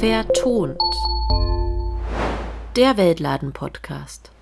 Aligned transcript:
Vertont. 0.00 0.80
Der 2.74 2.96
Weltladen-Podcast. 2.96 4.32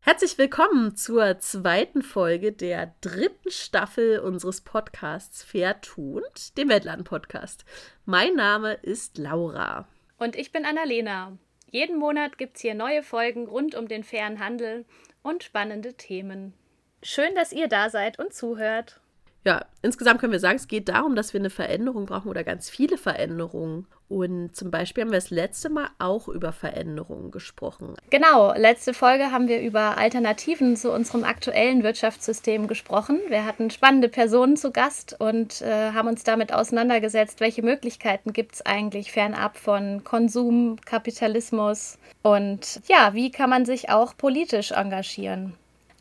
Herzlich 0.00 0.38
willkommen 0.38 0.96
zur 0.96 1.38
zweiten 1.40 2.00
Folge 2.00 2.52
der 2.52 2.94
dritten 3.02 3.50
Staffel 3.50 4.20
unseres 4.20 4.62
Podcasts 4.62 5.42
Vertont, 5.42 6.56
dem 6.56 6.70
Weltladen-Podcast. 6.70 7.66
Mein 8.06 8.34
Name 8.34 8.72
ist 8.72 9.18
Laura. 9.18 9.86
Und 10.18 10.34
ich 10.34 10.50
bin 10.50 10.64
Annalena. 10.64 11.36
Jeden 11.70 11.98
Monat 11.98 12.38
gibt 12.38 12.56
es 12.56 12.62
hier 12.62 12.74
neue 12.74 13.02
Folgen 13.02 13.48
rund 13.48 13.74
um 13.74 13.86
den 13.86 14.02
fairen 14.02 14.38
Handel 14.38 14.86
und 15.22 15.44
spannende 15.44 15.92
Themen. 15.92 16.54
Schön, 17.02 17.34
dass 17.34 17.52
ihr 17.52 17.68
da 17.68 17.90
seid 17.90 18.18
und 18.18 18.32
zuhört. 18.32 19.02
Ja, 19.44 19.64
insgesamt 19.82 20.20
können 20.20 20.32
wir 20.32 20.40
sagen, 20.40 20.56
es 20.56 20.68
geht 20.68 20.88
darum, 20.88 21.14
dass 21.16 21.32
wir 21.32 21.40
eine 21.40 21.50
Veränderung 21.50 22.06
brauchen 22.06 22.28
oder 22.28 22.44
ganz 22.44 22.68
viele 22.68 22.98
Veränderungen. 22.98 23.86
Und 24.08 24.56
zum 24.56 24.70
Beispiel 24.70 25.02
haben 25.02 25.10
wir 25.10 25.18
das 25.18 25.30
letzte 25.30 25.68
Mal 25.68 25.88
auch 25.98 26.28
über 26.28 26.52
Veränderungen 26.52 27.30
gesprochen. 27.30 27.94
Genau, 28.08 28.54
letzte 28.54 28.94
Folge 28.94 29.30
haben 29.32 29.48
wir 29.48 29.60
über 29.60 29.98
Alternativen 29.98 30.76
zu 30.76 30.90
unserem 30.92 31.24
aktuellen 31.24 31.82
Wirtschaftssystem 31.82 32.68
gesprochen. 32.68 33.20
Wir 33.28 33.44
hatten 33.44 33.70
spannende 33.70 34.08
Personen 34.08 34.56
zu 34.56 34.70
Gast 34.70 35.14
und 35.18 35.60
äh, 35.60 35.92
haben 35.92 36.08
uns 36.08 36.24
damit 36.24 36.54
auseinandergesetzt, 36.54 37.40
welche 37.40 37.62
Möglichkeiten 37.62 38.32
gibt 38.32 38.54
es 38.54 38.66
eigentlich 38.66 39.12
fernab 39.12 39.58
von 39.58 40.02
Konsum, 40.04 40.76
Kapitalismus 40.84 41.98
und 42.22 42.80
ja, 42.88 43.12
wie 43.12 43.30
kann 43.30 43.50
man 43.50 43.66
sich 43.66 43.90
auch 43.90 44.16
politisch 44.16 44.72
engagieren. 44.72 45.54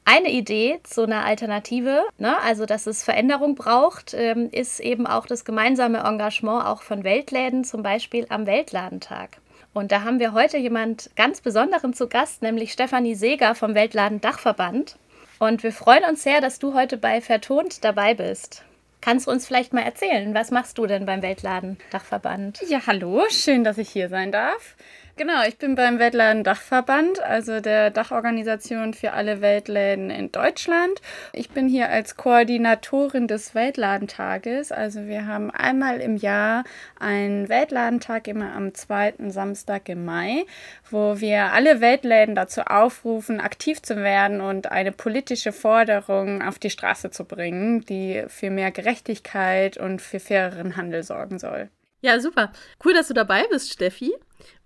Eine 0.09 0.29
Idee 0.29 0.79
zu 0.84 1.03
einer 1.03 1.25
Alternative, 1.25 2.05
ne, 2.17 2.41
also 2.41 2.66
dass 2.66 2.88
es 2.88 3.03
Veränderung 3.03 3.55
braucht, 3.55 4.13
ähm, 4.13 4.47
ist 4.53 4.80
eben 4.80 5.05
auch 5.05 5.25
das 5.25 5.43
gemeinsame 5.43 5.97
Engagement 5.97 6.66
auch 6.66 6.81
von 6.81 7.03
Weltläden, 7.03 7.66
zum 7.66 7.83
Beispiel 7.83 8.25
am 8.30 8.45
Weltladentag. 8.45 9.31
Und 9.73 9.91
da 9.91 10.05
haben 10.05 10.22
wir 10.22 10.31
heute 10.31 10.58
jemand 10.58 11.09
ganz 11.17 11.41
Besonderen 11.41 11.91
zu 11.94 12.08
Gast, 12.08 12.41
nämlich 12.41 12.72
Stefanie 12.72 13.16
Seeger 13.16 13.53
vom 13.53 13.75
Weltladen 13.75 14.22
Dachverband. 14.22 14.97
Und 15.39 15.61
wir 15.61 15.73
freuen 15.73 16.05
uns 16.05 16.23
sehr, 16.23 16.39
dass 16.39 16.58
du 16.58 16.73
heute 16.73 16.95
bei 16.95 17.19
Vertont 17.19 17.83
dabei 17.83 18.13
bist. 18.13 18.63
Kannst 19.02 19.28
du 19.28 19.31
uns 19.31 19.45
vielleicht 19.45 19.73
mal 19.73 19.81
erzählen, 19.81 20.33
was 20.33 20.52
machst 20.52 20.78
du 20.78 20.88
denn 20.88 21.05
beim 21.05 21.22
Weltladen 21.22 21.78
Dachverband? 21.91 22.61
Ja, 22.69 22.80
hallo, 22.88 23.25
schön, 23.30 23.66
dass 23.66 23.78
ich 23.78 23.89
hier 23.89 24.08
sein 24.08 24.31
darf. 24.31 24.78
Genau, 25.17 25.41
ich 25.47 25.57
bin 25.57 25.73
beim 25.73 25.97
Weltladen 25.97 26.43
Dachverband, 26.43 27.19
also 27.23 27.59
der 27.59 27.89
Dachorganisation 27.89 28.93
für 28.93 29.13
alle 29.13 29.41
Weltläden 29.41 30.11
in 30.11 30.31
Deutschland. 30.31 31.01
Ich 31.33 31.49
bin 31.49 31.67
hier 31.67 31.89
als 31.89 32.17
Koordinatorin 32.17 33.27
des 33.27 33.55
Weltladentages. 33.55 34.71
Also 34.71 35.07
wir 35.07 35.25
haben 35.25 35.49
einmal 35.49 36.01
im 36.01 36.17
Jahr 36.17 36.65
einen 36.99 37.49
Weltladentag, 37.49 38.27
immer 38.27 38.53
am 38.53 38.75
zweiten 38.75 39.31
Samstag 39.31 39.89
im 39.89 40.05
Mai, 40.05 40.45
wo 40.91 41.19
wir 41.19 41.51
alle 41.51 41.81
Weltläden 41.81 42.35
dazu 42.35 42.61
aufrufen, 42.61 43.39
aktiv 43.39 43.81
zu 43.81 43.95
werden 43.95 44.39
und 44.39 44.71
eine 44.71 44.91
politische 44.91 45.51
Forderung 45.51 46.43
auf 46.43 46.59
die 46.59 46.69
Straße 46.69 47.09
zu 47.09 47.25
bringen, 47.25 47.81
die 47.81 48.23
für 48.27 48.51
mehr 48.51 48.69
Gerechtigkeit 48.69 49.77
und 49.77 49.99
für 49.99 50.19
faireren 50.19 50.77
Handel 50.77 51.01
sorgen 51.01 51.39
soll. 51.39 51.71
Ja, 52.02 52.20
super. 52.20 52.52
Cool, 52.84 52.94
dass 52.94 53.08
du 53.08 53.14
dabei 53.14 53.45
bist, 53.50 53.72
Steffi. 53.72 54.14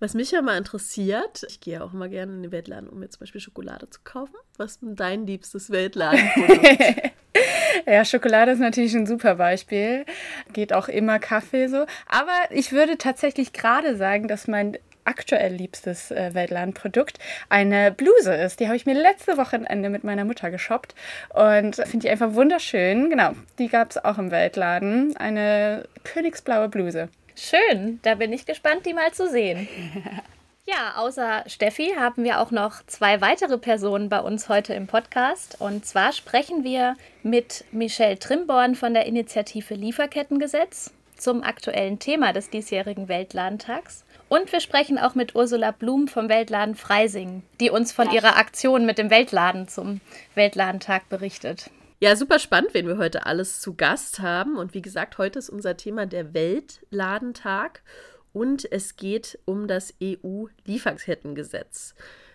Was 0.00 0.14
mich 0.14 0.30
ja 0.30 0.42
mal 0.42 0.58
interessiert, 0.58 1.44
ich 1.48 1.60
gehe 1.60 1.74
ja 1.74 1.82
auch 1.82 1.94
immer 1.94 2.08
gerne 2.08 2.32
in 2.32 2.42
den 2.42 2.52
Weltladen, 2.52 2.88
um 2.88 2.98
mir 2.98 3.08
zum 3.08 3.20
Beispiel 3.20 3.40
Schokolade 3.40 3.88
zu 3.88 4.00
kaufen. 4.04 4.34
Was 4.58 4.72
ist 4.72 4.82
denn 4.82 4.96
dein 4.96 5.26
liebstes 5.26 5.70
Weltladenprodukt? 5.70 7.12
ja, 7.86 8.04
Schokolade 8.04 8.52
ist 8.52 8.58
natürlich 8.58 8.94
ein 8.94 9.06
super 9.06 9.36
Beispiel. 9.36 10.04
Geht 10.52 10.72
auch 10.72 10.88
immer 10.88 11.18
Kaffee 11.18 11.68
so. 11.68 11.86
Aber 12.06 12.32
ich 12.50 12.72
würde 12.72 12.98
tatsächlich 12.98 13.52
gerade 13.52 13.96
sagen, 13.96 14.28
dass 14.28 14.48
mein 14.48 14.76
aktuell 15.04 15.52
liebstes 15.52 16.12
äh, 16.12 16.32
Weltladenprodukt 16.32 17.18
eine 17.48 17.90
Bluse 17.90 18.34
ist. 18.34 18.60
Die 18.60 18.66
habe 18.66 18.76
ich 18.76 18.86
mir 18.86 18.94
letzte 18.94 19.36
Wochenende 19.36 19.90
mit 19.90 20.04
meiner 20.04 20.24
Mutter 20.24 20.50
geshoppt 20.50 20.94
und 21.34 21.74
finde 21.76 21.98
die 21.98 22.10
einfach 22.10 22.34
wunderschön. 22.34 23.10
Genau, 23.10 23.32
die 23.58 23.68
gab 23.68 23.90
es 23.90 24.04
auch 24.04 24.18
im 24.18 24.30
Weltladen. 24.30 25.16
Eine 25.16 25.88
königsblaue 26.04 26.68
Bluse. 26.68 27.08
Schön, 27.34 28.00
da 28.02 28.14
bin 28.14 28.32
ich 28.32 28.46
gespannt, 28.46 28.86
die 28.86 28.94
mal 28.94 29.12
zu 29.12 29.28
sehen. 29.28 29.68
Ja, 30.64 30.94
außer 30.96 31.42
Steffi 31.48 31.94
haben 31.98 32.22
wir 32.22 32.40
auch 32.40 32.52
noch 32.52 32.86
zwei 32.86 33.20
weitere 33.20 33.58
Personen 33.58 34.08
bei 34.08 34.20
uns 34.20 34.48
heute 34.48 34.74
im 34.74 34.86
Podcast. 34.86 35.56
Und 35.60 35.84
zwar 35.84 36.12
sprechen 36.12 36.62
wir 36.62 36.94
mit 37.24 37.64
Michelle 37.72 38.16
Trimborn 38.16 38.76
von 38.76 38.94
der 38.94 39.06
Initiative 39.06 39.74
Lieferkettengesetz 39.74 40.92
zum 41.16 41.42
aktuellen 41.42 41.98
Thema 41.98 42.32
des 42.32 42.48
diesjährigen 42.48 43.08
Weltladentags. 43.08 44.04
Und 44.28 44.52
wir 44.52 44.60
sprechen 44.60 44.98
auch 44.98 45.16
mit 45.16 45.34
Ursula 45.34 45.72
Blum 45.72 46.06
vom 46.06 46.28
Weltladen 46.28 46.76
Freising, 46.76 47.42
die 47.58 47.70
uns 47.70 47.92
von 47.92 48.12
ihrer 48.12 48.36
Aktion 48.36 48.86
mit 48.86 48.98
dem 48.98 49.10
Weltladen 49.10 49.66
zum 49.66 50.00
Weltladentag 50.36 51.08
berichtet. 51.08 51.70
Ja, 52.02 52.16
super 52.16 52.40
spannend, 52.40 52.74
wen 52.74 52.88
wir 52.88 52.98
heute 52.98 53.26
alles 53.26 53.60
zu 53.60 53.74
Gast 53.74 54.18
haben. 54.18 54.56
Und 54.56 54.74
wie 54.74 54.82
gesagt, 54.82 55.18
heute 55.18 55.38
ist 55.38 55.48
unser 55.48 55.76
Thema 55.76 56.04
der 56.04 56.34
Weltladentag 56.34 57.84
und 58.32 58.66
es 58.72 58.96
geht 58.96 59.38
um 59.44 59.68
das 59.68 59.94
EU-Lieferkettengesetz. 60.02 61.94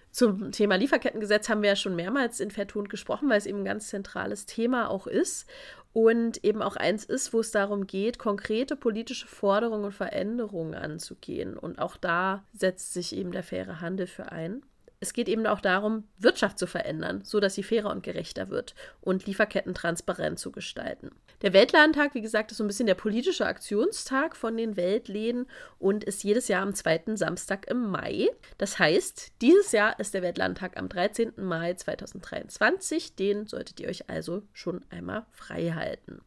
Zum 0.09 0.53
Thema 0.53 0.75
Lieferkettengesetz 0.75 1.49
haben 1.49 1.63
wir 1.63 1.71
ja 1.71 1.75
schon 1.75 1.97
mehrmals 1.97 2.39
in 2.39 2.49
Vertont 2.49 2.89
gesprochen, 2.89 3.27
weil 3.27 3.39
es 3.39 3.45
eben 3.45 3.57
ein 3.57 3.65
ganz 3.65 3.89
zentrales 3.89 4.45
Thema 4.45 4.89
auch 4.89 5.05
ist 5.05 5.45
und 5.91 6.45
eben 6.45 6.61
auch 6.61 6.77
eins 6.77 7.03
ist, 7.03 7.33
wo 7.33 7.41
es 7.41 7.51
darum 7.51 7.87
geht, 7.87 8.19
konkrete 8.19 8.77
politische 8.77 9.27
Forderungen 9.27 9.83
und 9.83 9.91
Veränderungen 9.91 10.75
anzugehen. 10.75 11.57
Und 11.57 11.79
auch 11.79 11.97
da 11.97 12.45
setzt 12.53 12.93
sich 12.93 13.13
eben 13.13 13.33
der 13.33 13.43
faire 13.43 13.81
Handel 13.81 14.07
für 14.07 14.31
ein 14.31 14.63
es 14.99 15.13
geht 15.13 15.29
eben 15.29 15.45
auch 15.45 15.61
darum, 15.61 16.07
Wirtschaft 16.17 16.57
zu 16.57 16.65
verändern, 16.65 17.21
so 17.23 17.39
dass 17.39 17.53
sie 17.55 17.63
fairer 17.63 17.91
und 17.91 18.03
gerechter 18.03 18.49
wird 18.49 18.73
und 18.99 19.27
Lieferketten 19.27 19.75
transparent 19.75 20.39
zu 20.39 20.51
gestalten. 20.51 21.11
Der 21.43 21.53
Weltladentag, 21.53 22.15
wie 22.15 22.21
gesagt, 22.21 22.51
ist 22.51 22.57
so 22.57 22.63
ein 22.63 22.67
bisschen 22.67 22.87
der 22.87 22.95
politische 22.95 23.45
Aktionstag 23.45 24.35
von 24.35 24.57
den 24.57 24.75
Weltläden 24.75 25.47
und 25.77 26.03
ist 26.03 26.23
jedes 26.23 26.47
Jahr 26.47 26.63
am 26.63 26.73
zweiten 26.73 27.15
Samstag 27.15 27.67
im 27.69 27.91
Mai. 27.91 28.29
Das 28.57 28.79
heißt, 28.79 29.33
dieses 29.41 29.71
Jahr 29.71 29.99
ist 29.99 30.15
der 30.15 30.23
Weltladentag 30.23 30.77
am 30.77 30.89
13. 30.89 31.33
Mai 31.37 31.75
2023. 31.75 33.15
Den 33.15 33.45
solltet 33.45 33.79
ihr 33.79 33.89
euch 33.89 34.09
also 34.09 34.41
schon 34.51 34.83
einmal 34.89 35.27
frei 35.31 35.73
halten. 35.75 36.21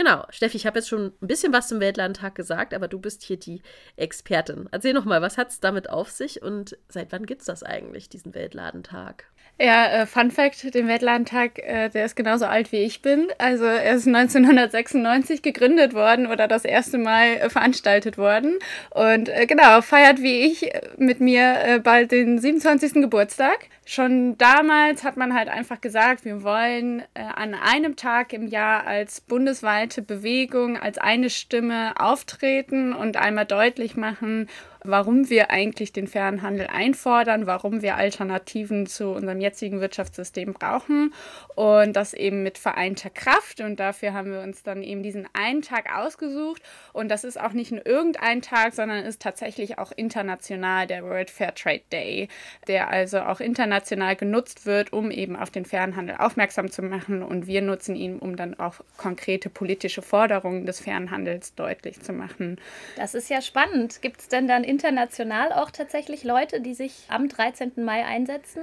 Genau, 0.00 0.24
Steffi, 0.30 0.56
ich 0.56 0.66
habe 0.66 0.78
jetzt 0.78 0.88
schon 0.88 1.12
ein 1.20 1.26
bisschen 1.28 1.52
was 1.52 1.68
zum 1.68 1.78
Weltladentag 1.78 2.34
gesagt, 2.34 2.72
aber 2.72 2.88
du 2.88 2.98
bist 2.98 3.22
hier 3.22 3.36
die 3.36 3.60
Expertin. 3.96 4.66
Erzähl 4.72 4.94
noch 4.94 5.04
mal, 5.04 5.20
was 5.20 5.36
hat 5.36 5.50
es 5.50 5.60
damit 5.60 5.90
auf 5.90 6.08
sich 6.08 6.40
und 6.40 6.78
seit 6.88 7.12
wann 7.12 7.26
gibt 7.26 7.42
es 7.42 7.46
das 7.48 7.62
eigentlich, 7.62 8.08
diesen 8.08 8.32
Weltladentag? 8.32 9.26
Ja, 9.62 9.88
äh, 9.88 10.06
Fun 10.06 10.30
Fact, 10.30 10.74
den 10.74 10.88
Weltladentag, 10.88 11.58
äh, 11.58 11.90
der 11.90 12.06
ist 12.06 12.16
genauso 12.16 12.46
alt 12.46 12.72
wie 12.72 12.78
ich 12.78 13.02
bin. 13.02 13.28
Also 13.36 13.66
er 13.66 13.94
ist 13.94 14.06
1996 14.06 15.42
gegründet 15.42 15.92
worden 15.92 16.26
oder 16.26 16.48
das 16.48 16.64
erste 16.64 16.96
Mal 16.96 17.36
äh, 17.36 17.50
veranstaltet 17.50 18.16
worden. 18.16 18.58
Und 18.88 19.28
äh, 19.28 19.44
genau, 19.44 19.82
feiert 19.82 20.22
wie 20.22 20.46
ich 20.46 20.74
äh, 20.74 20.80
mit 20.96 21.20
mir 21.20 21.56
äh, 21.62 21.78
bald 21.78 22.10
den 22.10 22.38
27. 22.38 22.94
Geburtstag. 23.02 23.66
Schon 23.84 24.38
damals 24.38 25.04
hat 25.04 25.18
man 25.18 25.34
halt 25.34 25.50
einfach 25.50 25.82
gesagt, 25.82 26.24
wir 26.24 26.42
wollen 26.44 27.02
an 27.14 27.54
einem 27.54 27.96
Tag 27.96 28.32
im 28.32 28.46
Jahr 28.46 28.86
als 28.86 29.20
bundesweite 29.20 30.00
Bewegung, 30.00 30.78
als 30.78 30.98
eine 30.98 31.28
Stimme 31.28 31.94
auftreten 31.98 32.92
und 32.92 33.16
einmal 33.16 33.46
deutlich 33.46 33.96
machen, 33.96 34.48
warum 34.84 35.28
wir 35.28 35.50
eigentlich 35.50 35.92
den 35.92 36.06
fairen 36.06 36.42
Handel 36.42 36.66
einfordern, 36.66 37.46
warum 37.46 37.82
wir 37.82 37.96
Alternativen 37.96 38.86
zu 38.86 39.08
unserem 39.10 39.40
jetzigen 39.40 39.80
Wirtschaftssystem 39.80 40.54
brauchen 40.54 41.12
und 41.54 41.94
das 41.94 42.14
eben 42.14 42.42
mit 42.42 42.58
vereinter 42.58 43.10
Kraft. 43.10 43.60
Und 43.60 43.80
dafür 43.80 44.12
haben 44.12 44.32
wir 44.32 44.40
uns 44.40 44.62
dann 44.62 44.82
eben 44.82 45.02
diesen 45.02 45.28
einen 45.32 45.62
Tag 45.62 45.94
ausgesucht. 45.94 46.62
Und 46.92 47.10
das 47.10 47.24
ist 47.24 47.40
auch 47.40 47.52
nicht 47.52 47.72
nur 47.72 47.86
irgendein 47.86 48.42
Tag, 48.42 48.74
sondern 48.74 49.04
ist 49.04 49.20
tatsächlich 49.22 49.78
auch 49.78 49.92
international 49.92 50.86
der 50.86 51.04
World 51.04 51.30
Fair 51.30 51.54
Trade 51.54 51.82
Day, 51.92 52.28
der 52.66 52.88
also 52.88 53.20
auch 53.20 53.40
international 53.40 54.16
genutzt 54.16 54.66
wird, 54.66 54.92
um 54.92 55.10
eben 55.10 55.36
auf 55.36 55.50
den 55.50 55.64
fairen 55.64 55.96
Handel 55.96 56.16
aufmerksam 56.18 56.70
zu 56.70 56.82
machen. 56.82 57.22
Und 57.22 57.46
wir 57.46 57.62
nutzen 57.62 57.96
ihn, 57.96 58.18
um 58.18 58.36
dann 58.36 58.58
auch 58.58 58.76
konkrete 58.96 59.50
politische 59.50 60.02
Forderungen 60.02 60.66
des 60.66 60.80
fairen 60.80 61.10
Handels 61.10 61.54
deutlich 61.54 62.00
zu 62.00 62.12
machen. 62.12 62.58
Das 62.96 63.14
ist 63.14 63.28
ja 63.28 63.42
spannend. 63.42 64.02
Gibt 64.02 64.20
es 64.20 64.28
denn 64.28 64.48
dann 64.48 64.64
international 64.70 65.52
auch 65.52 65.70
tatsächlich 65.70 66.24
Leute, 66.24 66.60
die 66.60 66.74
sich 66.74 67.04
am 67.08 67.28
13. 67.28 67.72
Mai 67.76 68.04
einsetzen? 68.06 68.62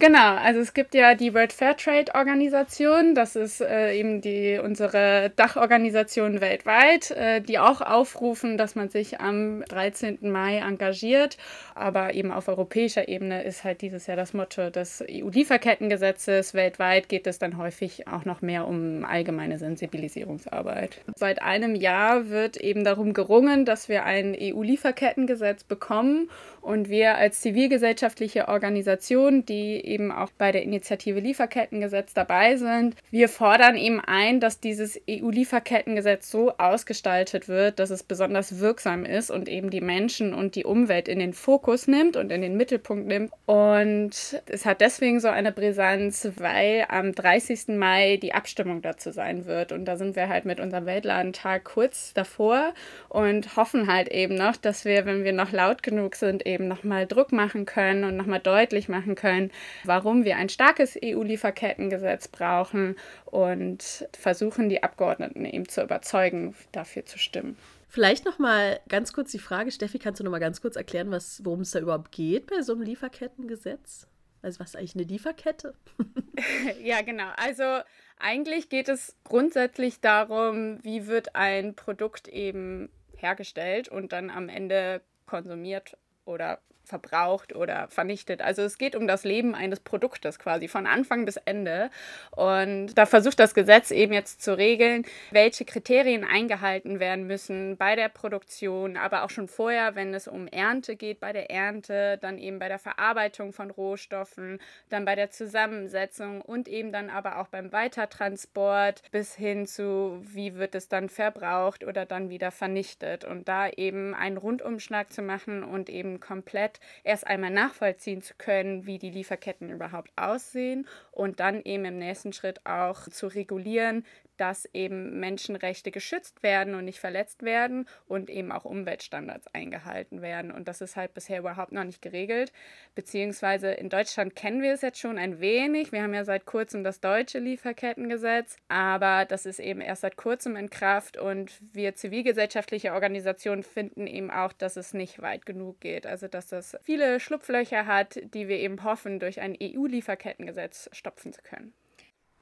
Genau, 0.00 0.34
also 0.36 0.60
es 0.60 0.72
gibt 0.72 0.94
ja 0.94 1.14
die 1.14 1.34
World 1.34 1.52
Fair 1.52 1.76
Trade 1.76 2.14
Organisation, 2.14 3.14
das 3.14 3.36
ist 3.36 3.60
äh, 3.60 3.92
eben 3.94 4.22
die 4.22 4.58
unsere 4.58 5.30
Dachorganisation 5.36 6.40
weltweit, 6.40 7.10
äh, 7.10 7.42
die 7.42 7.58
auch 7.58 7.82
aufrufen, 7.82 8.56
dass 8.56 8.74
man 8.74 8.88
sich 8.88 9.20
am 9.20 9.62
13. 9.68 10.20
Mai 10.22 10.56
engagiert. 10.56 11.36
Aber 11.74 12.14
eben 12.14 12.32
auf 12.32 12.48
europäischer 12.48 13.08
Ebene 13.08 13.42
ist 13.42 13.62
halt 13.62 13.82
dieses 13.82 14.06
Jahr 14.06 14.16
das 14.16 14.32
Motto 14.32 14.70
des 14.70 15.04
EU-Lieferkettengesetzes. 15.06 16.54
Weltweit 16.54 17.10
geht 17.10 17.26
es 17.26 17.38
dann 17.38 17.58
häufig 17.58 18.08
auch 18.08 18.24
noch 18.24 18.40
mehr 18.40 18.66
um 18.66 19.04
allgemeine 19.04 19.58
Sensibilisierungsarbeit. 19.58 21.02
Seit 21.14 21.42
einem 21.42 21.74
Jahr 21.74 22.30
wird 22.30 22.56
eben 22.56 22.84
darum 22.84 23.12
gerungen, 23.12 23.66
dass 23.66 23.90
wir 23.90 24.04
ein 24.04 24.34
EU-Lieferkettengesetz 24.34 25.64
bekommen 25.64 26.30
und 26.62 26.88
wir 26.88 27.16
als 27.16 27.42
zivilgesellschaftliche 27.42 28.48
Organisation, 28.48 29.44
die 29.44 29.89
eben 29.90 30.12
auch 30.12 30.30
bei 30.38 30.52
der 30.52 30.62
Initiative 30.62 31.20
Lieferkettengesetz 31.20 32.14
dabei 32.14 32.56
sind, 32.56 32.94
wir 33.10 33.28
fordern 33.28 33.76
eben 33.76 34.00
ein, 34.00 34.40
dass 34.40 34.60
dieses 34.60 35.00
EU-Lieferkettengesetz 35.08 36.30
so 36.30 36.52
ausgestaltet 36.56 37.48
wird, 37.48 37.78
dass 37.78 37.90
es 37.90 38.02
besonders 38.02 38.60
wirksam 38.60 39.04
ist 39.04 39.30
und 39.30 39.48
eben 39.48 39.70
die 39.70 39.80
Menschen 39.80 40.32
und 40.32 40.54
die 40.54 40.64
Umwelt 40.64 41.08
in 41.08 41.18
den 41.18 41.32
Fokus 41.32 41.88
nimmt 41.88 42.16
und 42.16 42.30
in 42.30 42.40
den 42.40 42.56
Mittelpunkt 42.56 43.06
nimmt. 43.06 43.32
Und 43.46 44.40
es 44.46 44.64
hat 44.64 44.80
deswegen 44.80 45.20
so 45.20 45.28
eine 45.28 45.52
Brisanz, 45.52 46.30
weil 46.36 46.86
am 46.88 47.12
30. 47.12 47.68
Mai 47.68 48.16
die 48.16 48.32
Abstimmung 48.32 48.82
dazu 48.82 49.10
sein 49.10 49.46
wird. 49.46 49.72
Und 49.72 49.84
da 49.86 49.96
sind 49.96 50.16
wir 50.16 50.28
halt 50.28 50.44
mit 50.44 50.60
unserem 50.60 50.86
Weltladentag 50.86 51.64
kurz 51.64 52.14
davor 52.14 52.72
und 53.08 53.56
hoffen 53.56 53.92
halt 53.92 54.08
eben 54.08 54.36
noch, 54.36 54.56
dass 54.56 54.84
wir, 54.84 55.04
wenn 55.06 55.24
wir 55.24 55.32
noch 55.32 55.52
laut 55.52 55.82
genug 55.82 56.14
sind, 56.14 56.46
eben 56.46 56.68
nochmal 56.68 57.06
Druck 57.06 57.32
machen 57.32 57.66
können 57.66 58.04
und 58.04 58.16
nochmal 58.16 58.40
deutlich 58.40 58.88
machen 58.88 59.14
können, 59.14 59.50
warum 59.84 60.24
wir 60.24 60.36
ein 60.36 60.48
starkes 60.48 60.98
EU-Lieferkettengesetz 61.02 62.28
brauchen 62.28 62.96
und 63.24 64.08
versuchen, 64.12 64.68
die 64.68 64.82
Abgeordneten 64.82 65.44
eben 65.44 65.68
zu 65.68 65.82
überzeugen, 65.82 66.54
dafür 66.72 67.06
zu 67.06 67.18
stimmen. 67.18 67.56
Vielleicht 67.88 68.24
noch 68.24 68.38
mal 68.38 68.78
ganz 68.88 69.12
kurz 69.12 69.32
die 69.32 69.40
Frage, 69.40 69.72
Steffi, 69.72 69.98
kannst 69.98 70.20
du 70.20 70.24
noch 70.24 70.30
mal 70.30 70.38
ganz 70.38 70.60
kurz 70.60 70.76
erklären, 70.76 71.10
worum 71.42 71.60
es 71.60 71.72
da 71.72 71.80
überhaupt 71.80 72.12
geht 72.12 72.46
bei 72.46 72.62
so 72.62 72.74
einem 72.74 72.82
Lieferkettengesetz? 72.82 74.06
Also 74.42 74.60
was 74.60 74.70
ist 74.70 74.76
eigentlich 74.76 74.94
eine 74.94 75.04
Lieferkette? 75.04 75.74
ja, 76.82 77.02
genau. 77.02 77.28
Also 77.36 77.80
eigentlich 78.18 78.68
geht 78.68 78.88
es 78.88 79.16
grundsätzlich 79.24 80.00
darum, 80.00 80.82
wie 80.82 81.06
wird 81.08 81.34
ein 81.34 81.74
Produkt 81.74 82.28
eben 82.28 82.90
hergestellt 83.16 83.88
und 83.88 84.12
dann 84.12 84.30
am 84.30 84.48
Ende 84.48 85.02
konsumiert 85.26 85.96
oder 86.24 86.60
verbraucht 86.90 87.54
oder 87.54 87.88
vernichtet. 87.88 88.42
Also 88.42 88.62
es 88.62 88.76
geht 88.76 88.94
um 88.94 89.06
das 89.06 89.24
Leben 89.24 89.54
eines 89.54 89.80
Produktes 89.80 90.38
quasi 90.38 90.68
von 90.68 90.86
Anfang 90.86 91.24
bis 91.24 91.36
Ende. 91.36 91.90
Und 92.32 92.94
da 92.94 93.06
versucht 93.06 93.38
das 93.40 93.54
Gesetz 93.54 93.90
eben 93.90 94.12
jetzt 94.12 94.42
zu 94.42 94.56
regeln, 94.58 95.06
welche 95.30 95.64
Kriterien 95.64 96.24
eingehalten 96.24 97.00
werden 97.00 97.26
müssen 97.26 97.76
bei 97.76 97.96
der 97.96 98.08
Produktion, 98.08 98.96
aber 98.96 99.22
auch 99.24 99.30
schon 99.30 99.48
vorher, 99.48 99.94
wenn 99.94 100.12
es 100.12 100.28
um 100.28 100.48
Ernte 100.48 100.96
geht, 100.96 101.20
bei 101.20 101.32
der 101.32 101.50
Ernte, 101.50 102.18
dann 102.20 102.38
eben 102.38 102.58
bei 102.58 102.68
der 102.68 102.78
Verarbeitung 102.78 103.52
von 103.52 103.70
Rohstoffen, 103.70 104.58
dann 104.88 105.04
bei 105.04 105.14
der 105.14 105.30
Zusammensetzung 105.30 106.40
und 106.40 106.68
eben 106.68 106.92
dann 106.92 107.08
aber 107.08 107.38
auch 107.38 107.48
beim 107.48 107.72
Weitertransport 107.72 109.02
bis 109.12 109.34
hin 109.36 109.66
zu, 109.66 110.20
wie 110.22 110.56
wird 110.56 110.74
es 110.74 110.88
dann 110.88 111.08
verbraucht 111.08 111.84
oder 111.84 112.04
dann 112.04 112.30
wieder 112.30 112.50
vernichtet. 112.50 113.24
Und 113.24 113.48
da 113.48 113.68
eben 113.68 114.14
einen 114.14 114.36
Rundumschlag 114.36 115.12
zu 115.12 115.22
machen 115.22 115.62
und 115.62 115.88
eben 115.88 116.18
komplett 116.18 116.79
erst 117.04 117.26
einmal 117.26 117.50
nachvollziehen 117.50 118.22
zu 118.22 118.34
können, 118.36 118.86
wie 118.86 118.98
die 118.98 119.10
Lieferketten 119.10 119.70
überhaupt 119.70 120.10
aussehen 120.16 120.86
und 121.12 121.40
dann 121.40 121.62
eben 121.62 121.84
im 121.84 121.98
nächsten 121.98 122.32
Schritt 122.32 122.64
auch 122.66 123.08
zu 123.08 123.26
regulieren, 123.26 124.04
dass 124.40 124.66
eben 124.72 125.20
Menschenrechte 125.20 125.90
geschützt 125.90 126.42
werden 126.42 126.74
und 126.74 126.86
nicht 126.86 126.98
verletzt 126.98 127.42
werden 127.42 127.86
und 128.08 128.30
eben 128.30 128.52
auch 128.52 128.64
Umweltstandards 128.64 129.46
eingehalten 129.48 130.22
werden. 130.22 130.50
Und 130.50 130.66
das 130.66 130.80
ist 130.80 130.96
halt 130.96 131.12
bisher 131.12 131.40
überhaupt 131.40 131.72
noch 131.72 131.84
nicht 131.84 132.00
geregelt. 132.00 132.50
Beziehungsweise 132.94 133.70
in 133.72 133.90
Deutschland 133.90 134.34
kennen 134.34 134.62
wir 134.62 134.72
es 134.72 134.80
jetzt 134.80 134.98
schon 134.98 135.18
ein 135.18 135.40
wenig. 135.40 135.92
Wir 135.92 136.02
haben 136.02 136.14
ja 136.14 136.24
seit 136.24 136.46
kurzem 136.46 136.82
das 136.84 137.00
deutsche 137.00 137.38
Lieferkettengesetz, 137.38 138.56
aber 138.68 139.26
das 139.26 139.44
ist 139.44 139.60
eben 139.60 139.82
erst 139.82 140.00
seit 140.00 140.16
kurzem 140.16 140.56
in 140.56 140.70
Kraft 140.70 141.18
und 141.18 141.52
wir 141.74 141.94
zivilgesellschaftliche 141.94 142.94
Organisationen 142.94 143.62
finden 143.62 144.06
eben 144.06 144.30
auch, 144.30 144.54
dass 144.54 144.76
es 144.76 144.94
nicht 144.94 145.20
weit 145.20 145.44
genug 145.44 145.80
geht. 145.80 146.06
Also 146.06 146.28
dass 146.28 146.48
das 146.48 146.78
viele 146.82 147.20
Schlupflöcher 147.20 147.84
hat, 147.84 148.18
die 148.32 148.48
wir 148.48 148.56
eben 148.56 148.84
hoffen, 148.84 149.20
durch 149.20 149.42
ein 149.42 149.54
EU-Lieferkettengesetz 149.60 150.88
stopfen 150.92 151.34
zu 151.34 151.42
können. 151.42 151.74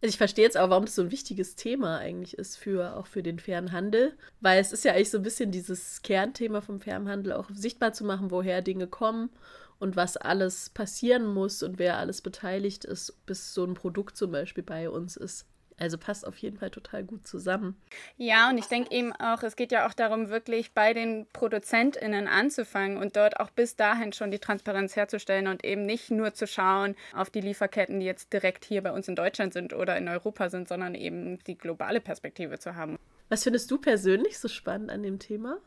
Also 0.00 0.10
ich 0.10 0.18
verstehe 0.18 0.44
jetzt 0.44 0.56
auch, 0.56 0.70
warum 0.70 0.84
das 0.84 0.94
so 0.94 1.02
ein 1.02 1.10
wichtiges 1.10 1.56
Thema 1.56 1.98
eigentlich 1.98 2.38
ist 2.38 2.56
für 2.56 2.96
auch 2.96 3.06
für 3.08 3.22
den 3.22 3.40
fairen 3.40 3.72
Handel, 3.72 4.16
weil 4.40 4.60
es 4.60 4.72
ist 4.72 4.84
ja 4.84 4.92
eigentlich 4.92 5.10
so 5.10 5.18
ein 5.18 5.24
bisschen 5.24 5.50
dieses 5.50 6.02
Kernthema 6.02 6.60
vom 6.60 6.80
fairen 6.80 7.08
Handel 7.08 7.32
auch 7.32 7.50
sichtbar 7.52 7.92
zu 7.92 8.04
machen, 8.04 8.30
woher 8.30 8.62
Dinge 8.62 8.86
kommen 8.86 9.30
und 9.80 9.96
was 9.96 10.16
alles 10.16 10.70
passieren 10.70 11.26
muss 11.26 11.64
und 11.64 11.80
wer 11.80 11.98
alles 11.98 12.22
beteiligt 12.22 12.84
ist, 12.84 13.26
bis 13.26 13.54
so 13.54 13.64
ein 13.64 13.74
Produkt 13.74 14.16
zum 14.16 14.30
Beispiel 14.30 14.62
bei 14.62 14.88
uns 14.88 15.16
ist. 15.16 15.46
Also 15.78 15.96
passt 15.96 16.26
auf 16.26 16.36
jeden 16.38 16.58
Fall 16.58 16.70
total 16.70 17.04
gut 17.04 17.26
zusammen. 17.26 17.76
Ja, 18.16 18.50
und 18.50 18.58
ich 18.58 18.66
denke 18.66 18.90
eben 18.92 19.12
auch, 19.12 19.42
es 19.42 19.54
geht 19.54 19.70
ja 19.70 19.86
auch 19.86 19.94
darum, 19.94 20.28
wirklich 20.28 20.72
bei 20.72 20.92
den 20.92 21.26
ProduzentInnen 21.32 22.26
anzufangen 22.26 22.96
und 22.96 23.16
dort 23.16 23.38
auch 23.38 23.50
bis 23.50 23.76
dahin 23.76 24.12
schon 24.12 24.30
die 24.30 24.40
Transparenz 24.40 24.96
herzustellen 24.96 25.46
und 25.46 25.64
eben 25.64 25.86
nicht 25.86 26.10
nur 26.10 26.34
zu 26.34 26.46
schauen 26.46 26.96
auf 27.14 27.30
die 27.30 27.40
Lieferketten, 27.40 28.00
die 28.00 28.06
jetzt 28.06 28.32
direkt 28.32 28.64
hier 28.64 28.82
bei 28.82 28.90
uns 28.90 29.06
in 29.06 29.14
Deutschland 29.14 29.52
sind 29.52 29.72
oder 29.72 29.96
in 29.96 30.08
Europa 30.08 30.50
sind, 30.50 30.68
sondern 30.68 30.94
eben 30.94 31.38
die 31.44 31.56
globale 31.56 32.00
Perspektive 32.00 32.58
zu 32.58 32.74
haben. 32.74 32.98
Was 33.28 33.44
findest 33.44 33.70
du 33.70 33.78
persönlich 33.78 34.38
so 34.38 34.48
spannend 34.48 34.90
an 34.90 35.02
dem 35.02 35.18
Thema? 35.18 35.58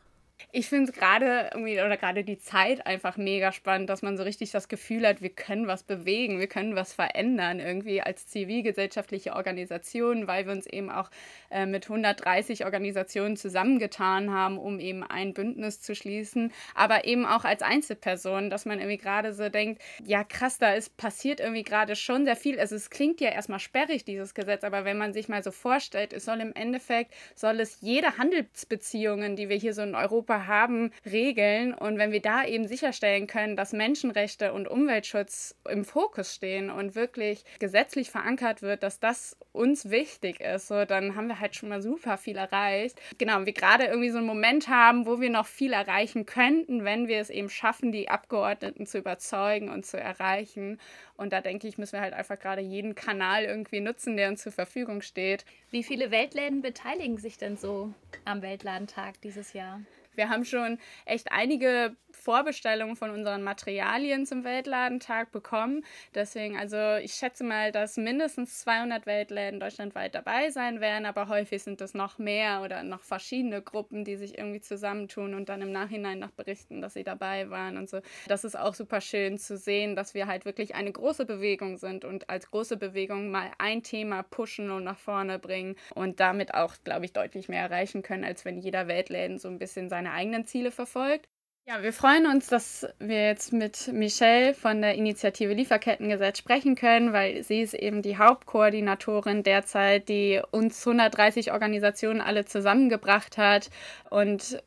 Ich 0.50 0.68
finde 0.68 0.90
es 0.90 0.96
gerade 0.96 1.50
irgendwie 1.52 1.74
oder 1.74 1.96
gerade 1.96 2.24
die 2.24 2.38
Zeit 2.38 2.86
einfach 2.86 3.16
mega 3.16 3.52
spannend, 3.52 3.88
dass 3.88 4.02
man 4.02 4.16
so 4.16 4.22
richtig 4.22 4.50
das 4.50 4.68
Gefühl 4.68 5.06
hat, 5.06 5.22
wir 5.22 5.30
können 5.30 5.66
was 5.66 5.82
bewegen, 5.82 6.40
wir 6.40 6.46
können 6.46 6.74
was 6.74 6.92
verändern 6.92 7.60
irgendwie 7.60 8.00
als 8.00 8.26
zivilgesellschaftliche 8.26 9.34
Organisation, 9.34 10.26
weil 10.26 10.46
wir 10.46 10.52
uns 10.52 10.66
eben 10.66 10.90
auch 10.90 11.10
äh, 11.50 11.66
mit 11.66 11.84
130 11.84 12.64
Organisationen 12.64 13.36
zusammengetan 13.36 14.30
haben, 14.30 14.58
um 14.58 14.80
eben 14.80 15.02
ein 15.02 15.34
Bündnis 15.34 15.80
zu 15.80 15.94
schließen, 15.94 16.52
aber 16.74 17.04
eben 17.04 17.26
auch 17.26 17.44
als 17.44 17.62
Einzelperson, 17.62 18.50
dass 18.50 18.64
man 18.64 18.78
irgendwie 18.78 18.98
gerade 18.98 19.32
so 19.34 19.48
denkt, 19.48 19.82
ja 20.04 20.24
krass, 20.24 20.58
da 20.58 20.72
ist 20.74 20.96
passiert 20.96 21.40
irgendwie 21.40 21.62
gerade 21.62 21.96
schon 21.96 22.24
sehr 22.24 22.36
viel. 22.36 22.58
Also 22.58 22.76
es 22.76 22.90
klingt 22.90 23.20
ja 23.20 23.30
erstmal 23.30 23.60
sperrig 23.60 24.04
dieses 24.04 24.34
Gesetz, 24.34 24.64
aber 24.64 24.84
wenn 24.84 24.98
man 24.98 25.12
sich 25.12 25.28
mal 25.28 25.42
so 25.42 25.50
vorstellt, 25.50 26.12
es 26.12 26.24
soll 26.24 26.40
im 26.40 26.54
Endeffekt 26.54 27.12
soll 27.34 27.60
es 27.60 27.80
jede 27.80 28.18
Handelsbeziehungen, 28.18 29.36
die 29.36 29.48
wir 29.48 29.56
hier 29.56 29.74
so 29.74 29.82
in 29.82 29.94
Europa 29.94 30.31
Europa 30.32 30.46
haben 30.46 30.92
Regeln 31.04 31.74
und 31.74 31.98
wenn 31.98 32.12
wir 32.12 32.22
da 32.22 32.44
eben 32.44 32.66
sicherstellen 32.66 33.26
können, 33.26 33.56
dass 33.56 33.72
Menschenrechte 33.72 34.52
und 34.52 34.68
Umweltschutz 34.68 35.54
im 35.68 35.84
Fokus 35.84 36.34
stehen 36.34 36.70
und 36.70 36.94
wirklich 36.94 37.44
gesetzlich 37.58 38.10
verankert 38.10 38.62
wird, 38.62 38.82
dass 38.82 38.98
das 38.98 39.36
uns 39.52 39.90
wichtig 39.90 40.40
ist, 40.40 40.68
so, 40.68 40.84
dann 40.84 41.14
haben 41.16 41.28
wir 41.28 41.40
halt 41.40 41.54
schon 41.54 41.68
mal 41.68 41.82
super 41.82 42.16
viel 42.16 42.36
erreicht. 42.36 43.00
Genau, 43.18 43.44
wir 43.44 43.52
gerade 43.52 43.84
irgendwie 43.84 44.10
so 44.10 44.18
einen 44.18 44.26
Moment 44.26 44.68
haben, 44.68 45.06
wo 45.06 45.20
wir 45.20 45.30
noch 45.30 45.46
viel 45.46 45.72
erreichen 45.72 46.24
könnten, 46.24 46.84
wenn 46.84 47.08
wir 47.08 47.18
es 47.18 47.30
eben 47.30 47.50
schaffen, 47.50 47.92
die 47.92 48.08
Abgeordneten 48.08 48.86
zu 48.86 48.98
überzeugen 48.98 49.68
und 49.68 49.84
zu 49.84 50.00
erreichen. 50.00 50.78
Und 51.16 51.32
da 51.32 51.40
denke 51.40 51.68
ich, 51.68 51.78
müssen 51.78 51.94
wir 51.94 52.00
halt 52.00 52.14
einfach 52.14 52.38
gerade 52.38 52.62
jeden 52.62 52.94
Kanal 52.94 53.44
irgendwie 53.44 53.80
nutzen, 53.80 54.16
der 54.16 54.28
uns 54.28 54.42
zur 54.42 54.52
Verfügung 54.52 55.02
steht. 55.02 55.44
Wie 55.70 55.82
viele 55.82 56.10
Weltläden 56.10 56.62
beteiligen 56.62 57.18
sich 57.18 57.36
denn 57.36 57.56
so 57.56 57.92
am 58.24 58.42
Weltladentag 58.42 59.20
dieses 59.20 59.52
Jahr? 59.52 59.80
Wir 60.14 60.28
haben 60.28 60.44
schon 60.44 60.78
echt 61.06 61.32
einige 61.32 61.96
Vorbestellungen 62.10 62.96
von 62.96 63.10
unseren 63.10 63.42
Materialien 63.42 64.26
zum 64.26 64.44
Weltladentag 64.44 65.32
bekommen. 65.32 65.84
Deswegen, 66.14 66.56
also 66.56 66.96
ich 67.02 67.14
schätze 67.14 67.44
mal, 67.44 67.72
dass 67.72 67.96
mindestens 67.96 68.60
200 68.60 69.06
Weltläden 69.06 69.60
deutschlandweit 69.60 70.14
dabei 70.14 70.50
sein 70.50 70.80
werden, 70.80 71.06
aber 71.06 71.28
häufig 71.28 71.62
sind 71.62 71.80
es 71.80 71.94
noch 71.94 72.18
mehr 72.18 72.62
oder 72.62 72.82
noch 72.82 73.02
verschiedene 73.02 73.62
Gruppen, 73.62 74.04
die 74.04 74.16
sich 74.16 74.38
irgendwie 74.38 74.60
zusammentun 74.60 75.34
und 75.34 75.48
dann 75.48 75.62
im 75.62 75.72
Nachhinein 75.72 76.18
noch 76.18 76.30
berichten, 76.30 76.80
dass 76.80 76.94
sie 76.94 77.04
dabei 77.04 77.50
waren 77.50 77.76
und 77.76 77.88
so. 77.88 78.00
Das 78.28 78.44
ist 78.44 78.58
auch 78.58 78.74
super 78.74 79.00
schön 79.00 79.38
zu 79.38 79.56
sehen, 79.56 79.96
dass 79.96 80.14
wir 80.14 80.26
halt 80.26 80.44
wirklich 80.44 80.74
eine 80.74 80.92
große 80.92 81.24
Bewegung 81.24 81.76
sind 81.76 82.04
und 82.04 82.28
als 82.28 82.50
große 82.50 82.76
Bewegung 82.76 83.30
mal 83.30 83.50
ein 83.58 83.82
Thema 83.82 84.22
pushen 84.22 84.70
und 84.70 84.84
nach 84.84 84.98
vorne 84.98 85.38
bringen 85.38 85.76
und 85.94 86.20
damit 86.20 86.54
auch, 86.54 86.74
glaube 86.84 87.04
ich, 87.04 87.12
deutlich 87.12 87.48
mehr 87.48 87.62
erreichen 87.62 88.02
können, 88.02 88.24
als 88.24 88.44
wenn 88.44 88.58
jeder 88.58 88.88
Weltläden 88.88 89.38
so 89.38 89.48
ein 89.48 89.58
bisschen 89.58 89.88
seine 90.02 90.14
eigenen 90.14 90.46
Ziele 90.46 90.70
verfolgt. 90.70 91.28
Ja, 91.64 91.80
wir 91.80 91.92
freuen 91.92 92.26
uns, 92.26 92.48
dass 92.48 92.88
wir 92.98 93.28
jetzt 93.28 93.52
mit 93.52 93.86
Michelle 93.92 94.52
von 94.52 94.82
der 94.82 94.96
Initiative 94.96 95.52
Lieferkettengesetz 95.52 96.38
sprechen 96.38 96.74
können, 96.74 97.12
weil 97.12 97.44
sie 97.44 97.60
ist 97.60 97.74
eben 97.74 98.02
die 98.02 98.18
Hauptkoordinatorin 98.18 99.44
derzeit, 99.44 100.08
die 100.08 100.42
uns 100.50 100.84
130 100.84 101.52
Organisationen 101.52 102.20
alle 102.20 102.44
zusammengebracht 102.44 103.38
hat 103.38 103.70
und 104.10 104.60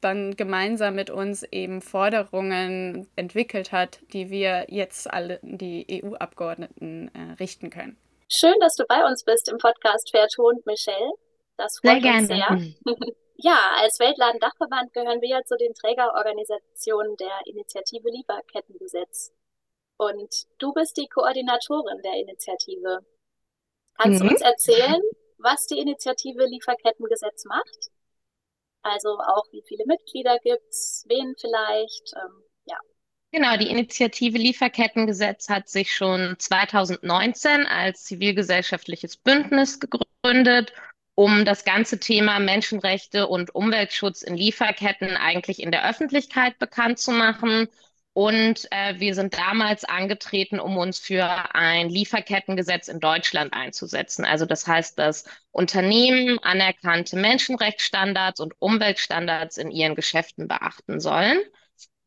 dann 0.00 0.36
gemeinsam 0.36 0.94
mit 0.94 1.10
uns 1.10 1.42
eben 1.42 1.80
Forderungen 1.80 3.08
entwickelt 3.16 3.72
hat, 3.72 3.98
die 4.12 4.30
wir 4.30 4.66
jetzt 4.68 5.12
alle 5.12 5.40
die 5.42 6.00
EU-Abgeordneten 6.04 7.10
äh, 7.12 7.32
richten 7.40 7.70
können. 7.70 7.96
Schön, 8.28 8.54
dass 8.60 8.76
du 8.76 8.84
bei 8.86 9.04
uns 9.04 9.24
bist 9.24 9.48
im 9.50 9.58
Podcast 9.58 10.12
Vertont, 10.12 10.64
Michelle. 10.64 11.10
Das 11.56 11.80
freut 11.82 12.02
sehr 12.02 12.14
uns 12.14 12.28
sehr. 12.28 12.60
ja, 13.38 13.70
als 13.76 13.98
Weltladen-Dachverband 13.98 14.92
gehören 14.92 15.20
wir 15.20 15.28
ja 15.28 15.42
zu 15.44 15.56
den 15.56 15.74
Trägerorganisationen 15.74 17.16
der 17.16 17.40
Initiative 17.46 18.08
Lieferkettengesetz. 18.10 19.32
Und 19.98 20.46
du 20.58 20.72
bist 20.72 20.96
die 20.96 21.08
Koordinatorin 21.08 22.02
der 22.02 22.14
Initiative. 22.14 23.00
Kannst 23.98 24.22
mhm. 24.22 24.28
du 24.28 24.32
uns 24.32 24.42
erzählen, 24.42 25.00
was 25.38 25.66
die 25.66 25.78
Initiative 25.78 26.44
Lieferkettengesetz 26.44 27.44
macht? 27.44 27.90
Also 28.82 29.18
auch 29.18 29.44
wie 29.52 29.62
viele 29.66 29.84
Mitglieder 29.86 30.38
gibt's, 30.38 31.04
wen 31.08 31.34
vielleicht, 31.38 32.12
ähm, 32.14 32.42
ja. 32.66 32.78
Genau, 33.32 33.56
die 33.56 33.68
Initiative 33.68 34.38
Lieferkettengesetz 34.38 35.48
hat 35.48 35.68
sich 35.68 35.94
schon 35.94 36.36
2019 36.38 37.66
als 37.66 38.04
zivilgesellschaftliches 38.04 39.16
Bündnis 39.16 39.80
gegründet, 39.80 40.72
um 41.16 41.44
das 41.44 41.64
ganze 41.64 41.98
Thema 41.98 42.38
Menschenrechte 42.38 43.26
und 43.26 43.52
Umweltschutz 43.54 44.22
in 44.22 44.36
Lieferketten 44.36 45.16
eigentlich 45.16 45.60
in 45.60 45.72
der 45.72 45.88
Öffentlichkeit 45.88 46.58
bekannt 46.60 47.00
zu 47.00 47.10
machen 47.10 47.66
und 48.16 48.66
äh, 48.70 48.98
wir 48.98 49.14
sind 49.14 49.36
damals 49.36 49.84
angetreten, 49.84 50.58
um 50.58 50.78
uns 50.78 50.98
für 50.98 51.54
ein 51.54 51.90
Lieferkettengesetz 51.90 52.88
in 52.88 52.98
Deutschland 52.98 53.52
einzusetzen. 53.52 54.24
Also 54.24 54.46
das 54.46 54.66
heißt, 54.66 54.98
dass 54.98 55.24
Unternehmen 55.50 56.38
anerkannte 56.38 57.16
Menschenrechtsstandards 57.16 58.40
und 58.40 58.54
Umweltstandards 58.58 59.58
in 59.58 59.70
ihren 59.70 59.94
Geschäften 59.94 60.48
beachten 60.48 60.98
sollen. 60.98 61.40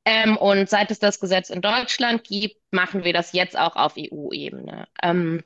Ähm, 0.04 0.36
und 0.36 0.68
seit 0.68 0.89
es 0.89 0.98
das 0.98 1.20
Gesetz 1.20 1.51
in 1.51 1.62
Deutschland 1.62 2.24
gibt, 2.24 2.58
machen 2.72 3.04
wir 3.04 3.13
das 3.13 3.34
jetzt 3.34 3.56
auch 3.56 3.75
auf 3.75 3.94
EU-Ebene. 3.96 4.88
Ähm, 5.04 5.44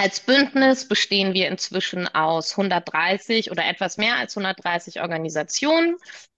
als 0.00 0.20
Bündnis 0.20 0.88
bestehen 0.88 1.34
wir 1.34 1.48
inzwischen 1.48 2.08
aus 2.08 2.52
130 2.52 3.50
oder 3.50 3.66
etwas 3.66 3.98
mehr 3.98 4.16
als 4.16 4.36
130 4.36 5.02
Organisationen. 5.02 5.96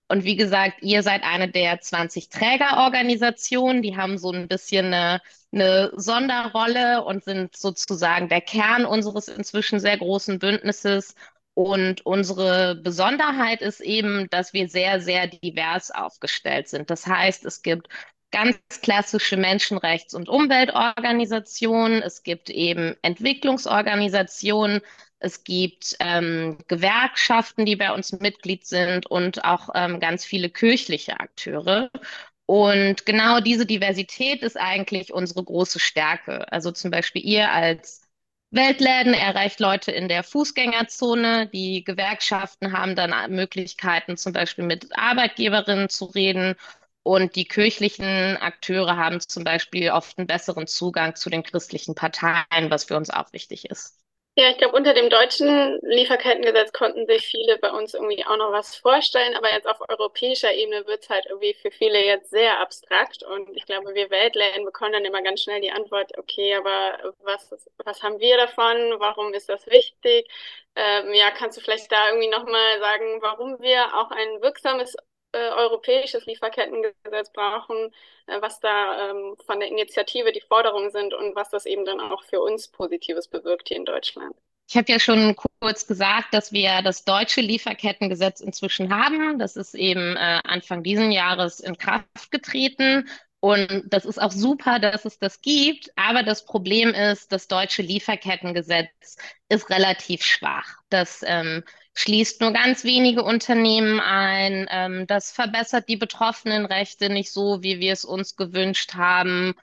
Und 0.09 0.25
wie 0.25 0.35
gesagt, 0.37 0.83
ihr 0.83 1.03
seid 1.05 1.23
eine 1.23 1.49
der 1.49 1.81
20 1.81 2.29
Trägerorganisationen, 2.29 3.81
die 3.81 3.97
haben 3.97 4.19
so 4.19 4.33
ein 4.33 4.49
bisschen 4.49 4.87
eine, 4.87 5.23
eine 5.53 5.93
Sonderrolle 5.95 7.05
und 7.05 7.23
sind 7.23 7.57
sozusagen 7.57 8.29
der 8.29 8.41
Kern 8.41 8.85
unseres 8.85 9.29
inzwischen 9.29 9.79
sehr 9.79 9.97
großen 9.97 10.41
Bündnisses. 10.41 11.15
Und 11.55 12.05
unsere 12.05 12.75
Besonderheit 12.75 13.61
ist 13.61 13.81
eben, 13.81 14.29
dass 14.31 14.53
wir 14.53 14.69
sehr, 14.69 15.01
sehr 15.01 15.29
divers 15.29 15.91
aufgestellt 15.93 16.69
sind. 16.69 16.91
Das 16.91 17.07
heißt, 17.07 17.45
es 17.45 17.63
gibt 17.63 17.89
ganz 18.33 18.59
klassische 18.83 19.37
Menschenrechts- 19.37 20.15
und 20.15 20.29
Umweltorganisationen, 20.29 22.03
es 22.03 22.23
gibt 22.23 22.51
eben 22.51 22.97
Entwicklungsorganisationen, 23.03 24.81
es 25.21 25.45
gibt 25.45 25.97
ähm, 26.01 26.59
Gewerkschaften, 26.67 27.65
die 27.65 27.77
bei 27.77 27.93
uns 27.93 28.13
Mitglied 28.13 28.67
sind 28.67 29.07
und 29.07 29.45
auch 29.45 29.69
ähm, 29.75 30.01
ganz 30.01 30.25
viele 30.25 30.51
kirchliche 30.51 31.21
Akteure. 31.21 31.91
Und 32.47 33.07
genau 33.07 33.41
diese 33.41 33.65
Diversität 33.65 34.43
ist 34.43 34.59
eigentlich 34.59 35.13
unsere 35.13 35.45
große 35.45 35.79
Stärke. 35.79 36.51
Also 36.53 36.73
zum 36.73 36.91
Beispiel 36.91 37.25
ihr 37.25 37.53
als 37.53 38.03
Weltläden 38.51 39.15
erreicht 39.15 39.61
Leute 39.61 39.93
in 39.93 40.09
der 40.09 40.23
Fußgängerzone. 40.25 41.47
Die 41.47 41.85
Gewerkschaften 41.85 42.73
haben 42.73 42.97
dann 42.97 43.15
Möglichkeiten, 43.35 44.17
zum 44.17 44.33
Beispiel 44.33 44.65
mit 44.65 44.89
Arbeitgeberinnen 44.99 45.89
zu 45.89 46.07
reden. 46.07 46.57
Und 47.05 47.37
die 47.37 47.45
kirchlichen 47.47 48.37
Akteure 48.39 48.97
haben 48.97 49.21
zum 49.21 49.45
Beispiel 49.45 49.91
oft 49.91 50.19
einen 50.19 50.27
besseren 50.27 50.67
Zugang 50.67 51.17
zu 51.17 51.31
den 51.31 51.43
christlichen 51.43 51.95
Parteien, 51.95 52.71
was 52.71 52.85
für 52.85 52.97
uns 52.97 53.11
auch 53.11 53.33
wichtig 53.33 53.67
ist. 53.71 53.99
Ja, 54.35 54.49
ich 54.51 54.57
glaube, 54.57 54.75
unter 54.77 54.95
dem 54.95 55.11
deutschen 55.11 55.79
Lieferkettengesetz 55.83 56.73
konnten 56.73 57.07
sich 57.07 57.27
viele 57.27 57.59
bei 57.59 57.71
uns 57.71 57.93
irgendwie 57.93 58.25
auch 58.25 58.39
noch 58.39 58.51
was 58.51 58.75
vorstellen, 58.77 59.35
aber 59.37 59.53
jetzt 59.53 59.67
auf 59.69 59.79
europäischer 59.91 60.55
Ebene 60.55 60.87
wird 60.87 61.03
es 61.03 61.11
halt 61.11 61.27
irgendwie 61.27 61.53
für 61.53 61.71
viele 61.71 62.03
jetzt 62.03 62.31
sehr 62.31 62.59
abstrakt 62.61 63.23
und 63.25 63.55
ich 63.55 63.67
glaube, 63.67 63.95
wir 63.95 64.09
Weltläden 64.09 64.65
bekommen 64.65 64.93
dann 64.95 65.05
immer 65.05 65.23
ganz 65.23 65.43
schnell 65.43 65.61
die 65.61 65.71
Antwort, 65.71 66.17
okay, 66.17 66.55
aber 66.55 67.15
was, 67.21 67.51
was 67.85 68.03
haben 68.03 68.21
wir 68.21 68.39
davon? 68.39 68.77
Warum 68.99 69.35
ist 69.35 69.51
das 69.51 69.67
wichtig? 69.67 70.27
Ähm, 70.77 71.13
ja, 71.13 71.31
kannst 71.31 71.59
du 71.59 71.61
vielleicht 71.61 71.93
da 71.93 72.09
irgendwie 72.09 72.29
nochmal 72.31 72.81
sagen, 72.81 73.21
warum 73.21 73.61
wir 73.61 73.95
auch 73.99 74.11
ein 74.11 74.41
wirksames 74.41 74.97
äh, 75.33 75.49
europäisches 75.57 76.27
Lieferkettengesetz 76.27 77.33
brauchen, 77.33 77.93
äh, 78.27 78.41
was 78.41 78.61
da 78.61 79.11
ähm, 79.11 79.37
von 79.47 79.61
der 79.61 79.69
Initiative 79.69 80.33
die 80.33 80.41
Forderungen 80.41 80.91
sind 80.91 81.15
und 81.15 81.35
was 81.35 81.51
das 81.51 81.67
eben 81.67 81.85
dann 81.85 82.01
auch 82.01 82.23
für 82.25 82.41
uns 82.41 82.69
Positives 82.69 83.29
bewirkt 83.29 83.69
hier 83.69 83.79
in 83.79 83.85
Deutschland. 83.85 84.35
Ich 84.69 84.77
habe 84.77 84.91
ja 84.91 84.99
schon 84.99 85.37
kurz 85.61 85.87
gesagt, 85.87 86.33
dass 86.33 86.53
wir 86.53 86.81
das 86.83 87.05
deutsche 87.05 87.41
Lieferkettengesetz 87.41 88.41
inzwischen 88.41 88.95
haben. 88.95 89.39
Das 89.39 89.57
ist 89.57 89.75
eben 89.75 90.17
äh, 90.17 90.41
Anfang 90.45 90.83
diesen 90.83 91.13
Jahres 91.13 91.61
in 91.61 91.77
Kraft 91.77 92.31
getreten. 92.31 93.09
Und 93.41 93.83
das 93.87 94.05
ist 94.05 94.23
auch 94.23 94.31
super, 94.31 94.79
dass 94.79 95.05
es 95.05 95.19
das 95.19 95.41
gibt. 95.43 95.91
Aber 95.97 96.23
das 96.23 96.45
Problem 96.45 96.95
ist, 96.95 97.33
das 97.33 97.49
deutsche 97.49 97.83
Lieferkettengesetz 97.83 99.17
ist 99.49 99.69
relativ 99.69 100.23
schwach. 100.23 100.77
Das 100.91 101.25
ähm, 101.27 101.65
schließt 101.95 102.41
nur 102.41 102.53
ganz 102.53 102.85
wenige 102.85 103.23
Unternehmen 103.23 104.01
ein. 104.01 104.67
Ähm, 104.71 105.07
das 105.07 105.31
verbessert 105.33 105.89
die 105.89 105.97
Betroffenenrechte 105.97 107.11
nicht 107.11 107.33
so, 107.33 107.63
wie 107.63 107.81
wir 107.81 107.93
es 107.93 108.05
uns 108.05 108.37
gewünscht 108.37 108.95
haben. 108.95 109.55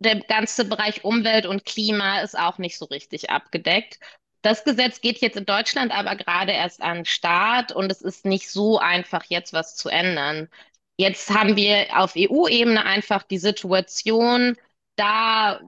Der 0.00 0.20
ganze 0.20 0.64
Bereich 0.66 1.04
Umwelt 1.04 1.46
und 1.46 1.64
Klima 1.64 2.20
ist 2.20 2.38
auch 2.38 2.58
nicht 2.58 2.78
so 2.78 2.86
richtig 2.86 3.30
abgedeckt. 3.30 3.98
Das 4.42 4.64
Gesetz 4.64 5.00
geht 5.00 5.20
jetzt 5.20 5.36
in 5.36 5.46
Deutschland 5.46 5.92
aber 5.92 6.16
gerade 6.16 6.52
erst 6.52 6.82
an 6.82 6.98
den 6.98 7.04
Start 7.06 7.72
und 7.72 7.90
es 7.92 8.02
ist 8.02 8.24
nicht 8.24 8.50
so 8.50 8.78
einfach, 8.78 9.24
jetzt 9.28 9.52
was 9.52 9.76
zu 9.76 9.88
ändern. 9.88 10.48
Jetzt 10.96 11.30
haben 11.30 11.56
wir 11.56 11.86
auf 11.98 12.16
EU-Ebene 12.16 12.84
einfach 12.84 13.22
die 13.22 13.38
Situation, 13.38 14.56
da 14.96 15.60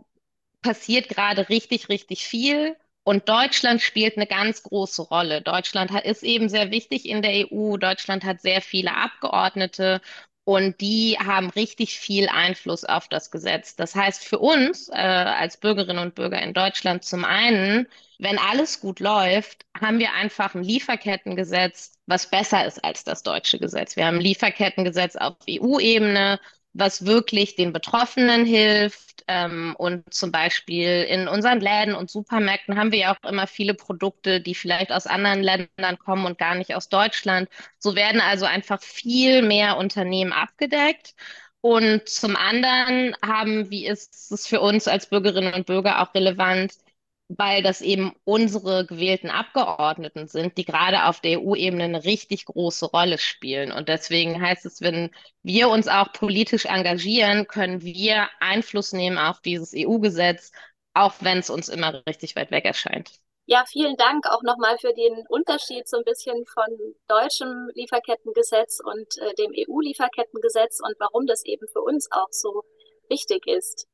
passiert 0.62 1.08
gerade 1.08 1.48
richtig, 1.48 1.88
richtig 1.88 2.24
viel. 2.26 2.76
Und 3.04 3.28
Deutschland 3.28 3.82
spielt 3.82 4.16
eine 4.16 4.26
ganz 4.26 4.62
große 4.62 5.02
Rolle. 5.02 5.42
Deutschland 5.42 5.90
ist 6.04 6.22
eben 6.22 6.48
sehr 6.48 6.70
wichtig 6.70 7.06
in 7.06 7.20
der 7.22 7.52
EU. 7.52 7.76
Deutschland 7.76 8.24
hat 8.24 8.40
sehr 8.40 8.62
viele 8.62 8.94
Abgeordnete 8.96 10.00
und 10.44 10.80
die 10.80 11.18
haben 11.18 11.50
richtig 11.50 11.98
viel 11.98 12.28
Einfluss 12.28 12.84
auf 12.84 13.08
das 13.08 13.30
Gesetz. 13.30 13.76
Das 13.76 13.94
heißt 13.94 14.24
für 14.24 14.38
uns 14.38 14.88
äh, 14.90 14.94
als 14.94 15.58
Bürgerinnen 15.58 15.98
und 15.98 16.14
Bürger 16.14 16.40
in 16.42 16.54
Deutschland 16.54 17.04
zum 17.04 17.24
einen, 17.24 17.86
wenn 18.18 18.38
alles 18.38 18.80
gut 18.80 19.00
läuft, 19.00 19.66
haben 19.78 19.98
wir 19.98 20.12
einfach 20.12 20.54
ein 20.54 20.62
Lieferkettengesetz, 20.62 21.92
was 22.06 22.30
besser 22.30 22.66
ist 22.66 22.84
als 22.84 23.04
das 23.04 23.22
deutsche 23.22 23.58
Gesetz. 23.58 23.96
Wir 23.96 24.06
haben 24.06 24.16
ein 24.16 24.20
Lieferkettengesetz 24.22 25.16
auf 25.16 25.36
EU-Ebene, 25.48 26.38
was 26.74 27.06
wirklich 27.06 27.56
den 27.56 27.72
Betroffenen 27.72 28.44
hilft. 28.44 29.24
Ähm, 29.26 29.74
und 29.78 30.12
zum 30.12 30.30
Beispiel 30.32 31.02
in 31.08 31.28
unseren 31.28 31.60
Läden 31.60 31.94
und 31.94 32.10
Supermärkten 32.10 32.76
haben 32.78 32.92
wir 32.92 32.98
ja 32.98 33.16
auch 33.16 33.28
immer 33.28 33.46
viele 33.46 33.72
Produkte, 33.74 34.40
die 34.40 34.54
vielleicht 34.54 34.92
aus 34.92 35.06
anderen 35.06 35.42
Ländern 35.42 35.98
kommen 35.98 36.26
und 36.26 36.36
gar 36.36 36.54
nicht 36.56 36.74
aus 36.74 36.90
Deutschland. 36.90 37.48
So 37.78 37.96
werden 37.96 38.20
also 38.20 38.44
einfach 38.44 38.82
viel 38.82 39.40
mehr 39.42 39.78
Unternehmen 39.78 40.32
abgedeckt. 40.32 41.14
Und 41.62 42.08
zum 42.08 42.36
anderen 42.36 43.16
haben, 43.24 43.70
wie 43.70 43.86
ist 43.86 44.30
es 44.30 44.46
für 44.46 44.60
uns 44.60 44.86
als 44.86 45.08
Bürgerinnen 45.08 45.54
und 45.54 45.64
Bürger 45.66 46.02
auch 46.02 46.14
relevant, 46.14 46.74
weil 47.36 47.62
das 47.62 47.80
eben 47.80 48.12
unsere 48.24 48.86
gewählten 48.86 49.30
Abgeordneten 49.30 50.28
sind, 50.28 50.56
die 50.56 50.64
gerade 50.64 51.04
auf 51.04 51.20
der 51.20 51.40
EU-Ebene 51.40 51.84
eine 51.84 52.04
richtig 52.04 52.46
große 52.46 52.86
Rolle 52.86 53.18
spielen. 53.18 53.72
Und 53.72 53.88
deswegen 53.88 54.40
heißt 54.40 54.66
es, 54.66 54.80
wenn 54.80 55.10
wir 55.42 55.68
uns 55.68 55.88
auch 55.88 56.12
politisch 56.12 56.66
engagieren, 56.66 57.46
können 57.48 57.82
wir 57.82 58.28
Einfluss 58.40 58.92
nehmen 58.92 59.18
auf 59.18 59.40
dieses 59.40 59.72
EU-Gesetz, 59.74 60.52
auch 60.94 61.14
wenn 61.20 61.38
es 61.38 61.50
uns 61.50 61.68
immer 61.68 62.02
richtig 62.06 62.36
weit 62.36 62.50
weg 62.50 62.64
erscheint. 62.64 63.10
Ja, 63.46 63.64
vielen 63.66 63.96
Dank 63.96 64.26
auch 64.30 64.42
nochmal 64.42 64.78
für 64.78 64.94
den 64.94 65.26
Unterschied 65.28 65.86
so 65.86 65.98
ein 65.98 66.04
bisschen 66.04 66.46
von 66.46 66.94
deutschem 67.08 67.68
Lieferkettengesetz 67.74 68.80
und 68.82 69.18
äh, 69.18 69.34
dem 69.34 69.52
EU-Lieferkettengesetz 69.52 70.80
und 70.80 70.94
warum 70.98 71.26
das 71.26 71.44
eben 71.44 71.66
für 71.68 71.82
uns 71.82 72.10
auch 72.10 72.28
so 72.30 72.62
wichtig 73.10 73.46
ist. 73.46 73.86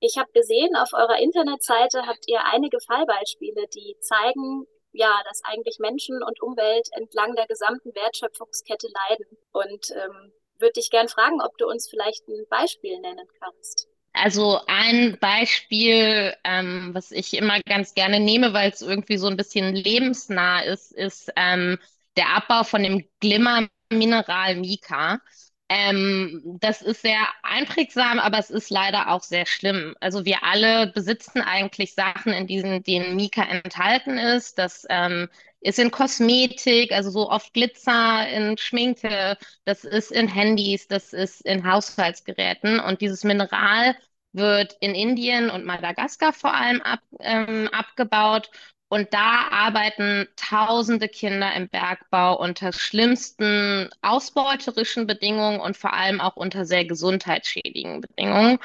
Ich 0.00 0.16
habe 0.16 0.30
gesehen, 0.32 0.76
auf 0.76 0.92
eurer 0.92 1.18
Internetseite 1.18 2.02
habt 2.06 2.24
ihr 2.28 2.44
einige 2.44 2.78
Fallbeispiele, 2.80 3.66
die 3.74 3.96
zeigen, 4.00 4.66
ja, 4.92 5.20
dass 5.28 5.42
eigentlich 5.44 5.78
Menschen 5.78 6.22
und 6.22 6.40
Umwelt 6.40 6.88
entlang 6.92 7.34
der 7.34 7.46
gesamten 7.46 7.94
Wertschöpfungskette 7.94 8.88
leiden. 9.08 9.26
Und 9.52 9.90
ähm, 9.90 10.32
würde 10.58 10.74
dich 10.74 10.90
gern 10.90 11.08
fragen, 11.08 11.40
ob 11.40 11.56
du 11.58 11.66
uns 11.66 11.88
vielleicht 11.88 12.26
ein 12.28 12.44
Beispiel 12.48 12.98
nennen 13.00 13.26
kannst. 13.40 13.88
Also 14.12 14.60
ein 14.66 15.18
Beispiel, 15.20 16.34
ähm, 16.44 16.90
was 16.92 17.12
ich 17.12 17.34
immer 17.34 17.60
ganz 17.60 17.94
gerne 17.94 18.18
nehme, 18.18 18.52
weil 18.52 18.70
es 18.70 18.82
irgendwie 18.82 19.18
so 19.18 19.28
ein 19.28 19.36
bisschen 19.36 19.74
lebensnah 19.74 20.62
ist, 20.62 20.92
ist 20.92 21.30
ähm, 21.36 21.78
der 22.16 22.34
Abbau 22.34 22.64
von 22.64 22.82
dem 22.82 23.08
Glimmer 23.20 23.68
Mineral 23.90 24.56
Mica. 24.56 25.20
Ähm, 25.70 26.40
das 26.60 26.80
ist 26.80 27.02
sehr 27.02 27.28
einprägsam, 27.42 28.18
aber 28.18 28.38
es 28.38 28.48
ist 28.48 28.70
leider 28.70 29.10
auch 29.10 29.22
sehr 29.22 29.44
schlimm. 29.44 29.94
Also 30.00 30.24
wir 30.24 30.42
alle 30.42 30.86
besitzen 30.92 31.42
eigentlich 31.42 31.94
Sachen, 31.94 32.32
in 32.32 32.46
diesen, 32.46 32.82
denen 32.82 33.16
Mica 33.16 33.42
enthalten 33.42 34.16
ist. 34.16 34.58
Das 34.58 34.86
ähm, 34.88 35.28
ist 35.60 35.78
in 35.78 35.90
Kosmetik, 35.90 36.92
also 36.92 37.10
so 37.10 37.28
oft 37.30 37.52
Glitzer, 37.52 38.26
in 38.30 38.56
Schminke, 38.56 39.36
das 39.66 39.84
ist 39.84 40.10
in 40.10 40.28
Handys, 40.28 40.88
das 40.88 41.12
ist 41.12 41.42
in 41.42 41.70
Haushaltsgeräten. 41.70 42.80
Und 42.80 43.02
dieses 43.02 43.24
Mineral 43.24 43.94
wird 44.32 44.76
in 44.80 44.94
Indien 44.94 45.50
und 45.50 45.66
Madagaskar 45.66 46.32
vor 46.32 46.54
allem 46.54 46.80
ab, 46.82 47.00
ähm, 47.20 47.68
abgebaut 47.72 48.50
und 48.88 49.12
da 49.12 49.48
arbeiten 49.50 50.28
tausende 50.36 51.08
Kinder 51.08 51.54
im 51.54 51.68
Bergbau 51.68 52.38
unter 52.38 52.72
schlimmsten 52.72 53.90
ausbeuterischen 54.02 55.06
Bedingungen 55.06 55.60
und 55.60 55.76
vor 55.76 55.92
allem 55.92 56.20
auch 56.20 56.36
unter 56.36 56.64
sehr 56.64 56.84
gesundheitsschädigen 56.86 58.00
Bedingungen. 58.00 58.58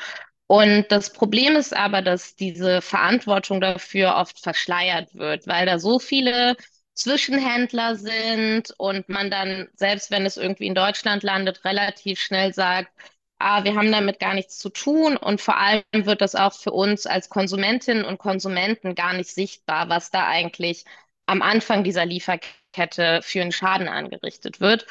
Und 0.47 0.85
das 0.89 1.11
Problem 1.13 1.55
ist 1.55 1.75
aber, 1.75 2.01
dass 2.01 2.35
diese 2.35 2.81
Verantwortung 2.81 3.59
dafür 3.61 4.15
oft 4.15 4.39
verschleiert 4.39 5.13
wird, 5.15 5.47
weil 5.47 5.65
da 5.65 5.79
so 5.79 5.99
viele 5.99 6.55
Zwischenhändler 6.93 7.95
sind 7.95 8.73
und 8.77 9.09
man 9.09 9.31
dann, 9.31 9.67
selbst 9.73 10.11
wenn 10.11 10.25
es 10.25 10.37
irgendwie 10.37 10.67
in 10.67 10.75
Deutschland 10.75 11.23
landet, 11.23 11.65
relativ 11.65 12.19
schnell 12.21 12.53
sagt, 12.53 12.91
ah, 13.39 13.63
wir 13.63 13.75
haben 13.75 13.91
damit 13.91 14.19
gar 14.19 14.33
nichts 14.33 14.57
zu 14.57 14.69
tun 14.69 15.17
und 15.17 15.41
vor 15.41 15.57
allem 15.57 15.83
wird 15.91 16.21
das 16.21 16.35
auch 16.35 16.53
für 16.53 16.71
uns 16.71 17.05
als 17.05 17.29
Konsumentinnen 17.29 18.05
und 18.05 18.17
Konsumenten 18.17 18.95
gar 18.95 19.13
nicht 19.13 19.29
sichtbar, 19.29 19.89
was 19.89 20.11
da 20.11 20.27
eigentlich 20.27 20.85
am 21.25 21.41
Anfang 21.41 21.83
dieser 21.83 22.05
Lieferkette 22.05 23.21
für 23.23 23.41
einen 23.41 23.51
Schaden 23.51 23.87
angerichtet 23.87 24.59
wird. 24.59 24.85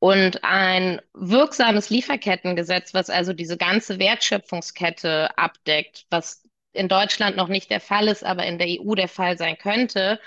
Und 0.00 0.44
ein 0.44 1.00
wirksames 1.12 1.90
Lieferkettengesetz, 1.90 2.94
was 2.94 3.10
also 3.10 3.32
diese 3.32 3.56
ganze 3.56 3.98
Wertschöpfungskette 3.98 5.36
abdeckt, 5.36 6.06
was 6.08 6.44
in 6.72 6.88
Deutschland 6.88 7.36
noch 7.36 7.48
nicht 7.48 7.70
der 7.70 7.80
Fall 7.80 8.06
ist, 8.08 8.24
aber 8.24 8.46
in 8.46 8.58
der 8.58 8.68
EU 8.68 8.94
der 8.94 9.08
Fall 9.08 9.36
sein 9.36 9.58
könnte, 9.58 10.20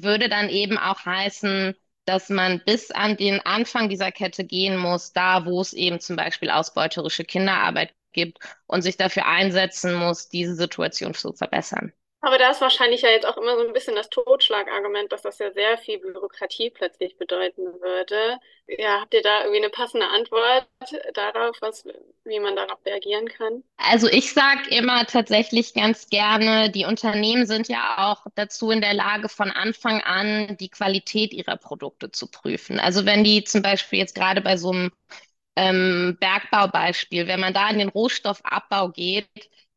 würde 0.00 0.28
dann 0.28 0.48
eben 0.48 0.78
auch 0.78 1.04
heißen, 1.04 1.74
dass 2.04 2.28
man 2.28 2.62
bis 2.64 2.90
an 2.90 3.16
den 3.16 3.40
Anfang 3.40 3.88
dieser 3.88 4.12
Kette 4.12 4.44
gehen 4.44 4.76
muss, 4.76 5.12
da 5.12 5.46
wo 5.46 5.60
es 5.60 5.72
eben 5.72 6.00
zum 6.00 6.16
Beispiel 6.16 6.50
ausbeuterische 6.50 7.24
Kinderarbeit 7.24 7.94
gibt 8.12 8.38
und 8.66 8.82
sich 8.82 8.96
dafür 8.96 9.26
einsetzen 9.26 9.94
muss, 9.94 10.28
diese 10.28 10.54
Situation 10.54 11.14
zu 11.14 11.32
verbessern. 11.32 11.92
Aber 12.22 12.36
da 12.36 12.50
ist 12.50 12.60
wahrscheinlich 12.60 13.00
ja 13.00 13.08
jetzt 13.08 13.26
auch 13.26 13.38
immer 13.38 13.56
so 13.56 13.66
ein 13.66 13.72
bisschen 13.72 13.94
das 13.94 14.10
Totschlagargument, 14.10 15.10
dass 15.10 15.22
das 15.22 15.38
ja 15.38 15.50
sehr 15.52 15.78
viel 15.78 15.98
Bürokratie 15.98 16.68
plötzlich 16.68 17.16
bedeuten 17.16 17.62
würde. 17.80 18.38
Ja, 18.66 19.00
habt 19.00 19.14
ihr 19.14 19.22
da 19.22 19.40
irgendwie 19.40 19.62
eine 19.62 19.70
passende 19.70 20.06
Antwort 20.06 20.66
darauf, 21.14 21.56
was, 21.60 21.84
wie 22.24 22.38
man 22.38 22.56
darauf 22.56 22.78
reagieren 22.84 23.26
kann? 23.26 23.64
Also 23.78 24.06
ich 24.06 24.34
sage 24.34 24.68
immer 24.68 25.06
tatsächlich 25.06 25.72
ganz 25.72 26.08
gerne, 26.08 26.70
die 26.70 26.84
Unternehmen 26.84 27.46
sind 27.46 27.68
ja 27.68 28.10
auch 28.10 28.26
dazu 28.34 28.70
in 28.70 28.82
der 28.82 28.94
Lage, 28.94 29.30
von 29.30 29.50
Anfang 29.50 30.02
an 30.02 30.58
die 30.60 30.68
Qualität 30.68 31.32
ihrer 31.32 31.56
Produkte 31.56 32.10
zu 32.12 32.30
prüfen. 32.30 32.78
Also 32.78 33.06
wenn 33.06 33.24
die 33.24 33.44
zum 33.44 33.62
Beispiel 33.62 33.98
jetzt 33.98 34.14
gerade 34.14 34.42
bei 34.42 34.58
so 34.58 34.70
einem 34.72 34.92
ähm, 35.56 36.16
Bergbaubeispiel, 36.20 37.26
wenn 37.26 37.40
man 37.40 37.54
da 37.54 37.70
in 37.70 37.78
den 37.78 37.88
Rohstoffabbau 37.88 38.90
geht, 38.90 39.26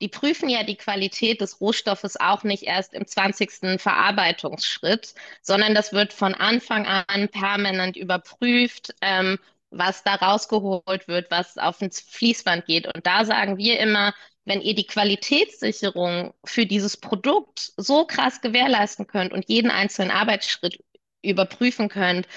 die 0.03 0.09
prüfen 0.09 0.49
ja 0.49 0.63
die 0.63 0.75
Qualität 0.75 1.39
des 1.39 1.61
Rohstoffes 1.61 2.19
auch 2.19 2.43
nicht 2.43 2.63
erst 2.63 2.93
im 2.93 3.07
20. 3.07 3.79
Verarbeitungsschritt, 3.79 5.15
sondern 5.41 5.73
das 5.73 5.93
wird 5.93 6.11
von 6.11 6.33
Anfang 6.35 6.85
an 6.85 7.29
permanent 7.29 7.95
überprüft, 7.95 8.93
ähm, 8.99 9.39
was 9.69 10.03
da 10.03 10.15
rausgeholt 10.15 11.07
wird, 11.07 11.31
was 11.31 11.57
auf 11.57 11.81
ins 11.81 12.01
Fließband 12.01 12.65
geht. 12.65 12.93
Und 12.93 13.07
da 13.07 13.23
sagen 13.23 13.57
wir 13.57 13.79
immer, 13.79 14.13
wenn 14.43 14.59
ihr 14.59 14.75
die 14.75 14.87
Qualitätssicherung 14.87 16.33
für 16.43 16.65
dieses 16.65 16.97
Produkt 16.97 17.71
so 17.77 18.05
krass 18.05 18.41
gewährleisten 18.41 19.07
könnt 19.07 19.31
und 19.31 19.47
jeden 19.47 19.71
einzelnen 19.71 20.11
Arbeitsschritt 20.11 20.83
überprüfen 21.21 21.87
könnt, 21.87 22.27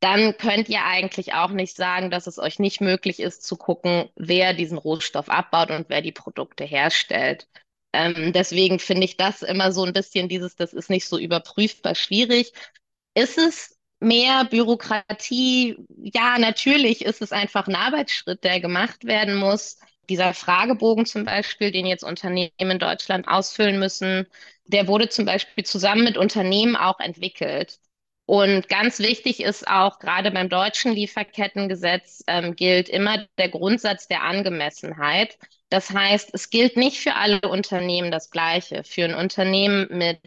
dann 0.00 0.36
könnt 0.38 0.68
ihr 0.68 0.84
eigentlich 0.84 1.34
auch 1.34 1.50
nicht 1.50 1.76
sagen, 1.76 2.10
dass 2.10 2.26
es 2.26 2.38
euch 2.38 2.58
nicht 2.58 2.80
möglich 2.80 3.20
ist 3.20 3.44
zu 3.44 3.56
gucken, 3.56 4.08
wer 4.16 4.54
diesen 4.54 4.78
Rohstoff 4.78 5.28
abbaut 5.28 5.70
und 5.70 5.88
wer 5.90 6.02
die 6.02 6.12
Produkte 6.12 6.64
herstellt. 6.64 7.48
Ähm, 7.92 8.32
deswegen 8.32 8.78
finde 8.78 9.04
ich 9.04 9.16
das 9.16 9.42
immer 9.42 9.72
so 9.72 9.84
ein 9.84 9.92
bisschen 9.92 10.28
dieses, 10.28 10.56
das 10.56 10.72
ist 10.72 10.90
nicht 10.90 11.06
so 11.08 11.18
überprüfbar 11.18 11.94
schwierig. 11.94 12.52
Ist 13.14 13.38
es 13.38 13.76
mehr 14.00 14.44
Bürokratie? 14.44 15.76
Ja, 15.96 16.38
natürlich 16.38 17.04
ist 17.04 17.22
es 17.22 17.32
einfach 17.32 17.66
ein 17.66 17.74
Arbeitsschritt, 17.74 18.44
der 18.44 18.60
gemacht 18.60 19.04
werden 19.04 19.36
muss. 19.36 19.78
Dieser 20.08 20.34
Fragebogen 20.34 21.06
zum 21.06 21.24
Beispiel, 21.24 21.70
den 21.72 21.86
jetzt 21.86 22.04
Unternehmen 22.04 22.50
in 22.58 22.78
Deutschland 22.78 23.28
ausfüllen 23.28 23.78
müssen, 23.78 24.26
der 24.64 24.88
wurde 24.88 25.08
zum 25.08 25.24
Beispiel 25.24 25.64
zusammen 25.64 26.04
mit 26.04 26.16
Unternehmen 26.16 26.76
auch 26.76 27.00
entwickelt. 27.00 27.78
Und 28.30 28.68
ganz 28.68 29.00
wichtig 29.00 29.40
ist 29.40 29.66
auch, 29.66 29.98
gerade 29.98 30.30
beim 30.30 30.48
deutschen 30.48 30.92
Lieferkettengesetz 30.92 32.22
ähm, 32.28 32.54
gilt 32.54 32.88
immer 32.88 33.26
der 33.38 33.48
Grundsatz 33.48 34.06
der 34.06 34.22
Angemessenheit. 34.22 35.36
Das 35.68 35.90
heißt, 35.90 36.30
es 36.32 36.48
gilt 36.48 36.76
nicht 36.76 37.00
für 37.00 37.16
alle 37.16 37.40
Unternehmen 37.40 38.12
das 38.12 38.30
Gleiche. 38.30 38.84
Für 38.84 39.04
ein 39.04 39.16
Unternehmen 39.16 39.88
mit 39.90 40.20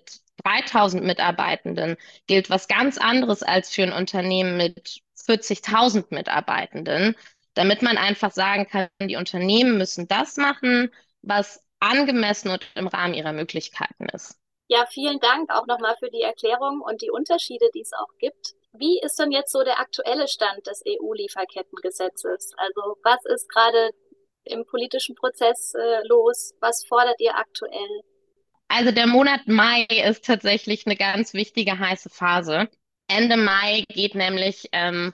3000 0.43 1.01
Mitarbeitenden 1.01 1.95
gilt 2.27 2.49
was 2.49 2.67
ganz 2.67 2.97
anderes 2.97 3.41
als 3.41 3.69
für 3.73 3.83
ein 3.83 3.93
Unternehmen 3.93 4.57
mit 4.57 4.99
40.000 5.25 6.07
Mitarbeitenden, 6.09 7.15
damit 7.53 7.83
man 7.83 7.95
einfach 7.97 8.31
sagen 8.33 8.67
kann, 8.67 8.89
die 9.01 9.15
Unternehmen 9.15 9.77
müssen 9.77 10.09
das 10.09 10.35
machen, 10.35 10.91
was 11.21 11.63
angemessen 11.79 12.49
und 12.49 12.67
im 12.75 12.87
Rahmen 12.87 13.13
ihrer 13.13 13.31
Möglichkeiten 13.31 14.07
ist. 14.09 14.42
Ja, 14.67 14.85
vielen 14.89 15.19
Dank 15.19 15.51
auch 15.51 15.67
nochmal 15.67 15.95
für 15.99 16.09
die 16.09 16.21
Erklärung 16.21 16.81
und 16.81 17.01
die 17.01 17.11
Unterschiede, 17.11 17.69
die 17.73 17.81
es 17.81 17.93
auch 17.93 18.17
gibt. 18.17 18.55
Wie 18.73 18.99
ist 18.99 19.19
denn 19.19 19.31
jetzt 19.31 19.51
so 19.51 19.63
der 19.63 19.79
aktuelle 19.79 20.27
Stand 20.27 20.65
des 20.65 20.81
EU-Lieferkettengesetzes? 20.87 22.53
Also 22.57 22.97
was 23.03 23.23
ist 23.25 23.47
gerade 23.49 23.91
im 24.45 24.65
politischen 24.65 25.15
Prozess 25.15 25.73
äh, 25.75 26.07
los? 26.07 26.53
Was 26.59 26.83
fordert 26.85 27.19
ihr 27.19 27.35
aktuell? 27.35 28.01
Also 28.67 28.91
der 28.91 29.05
Monat 29.05 29.41
Mai 29.47 29.85
ist 29.89 30.25
tatsächlich 30.25 30.87
eine 30.87 30.95
ganz 30.95 31.33
wichtige 31.33 31.77
heiße 31.77 32.09
Phase. 32.09 32.69
Ende 33.07 33.37
Mai 33.37 33.83
geht 33.89 34.15
nämlich 34.15 34.69
ähm, 34.71 35.13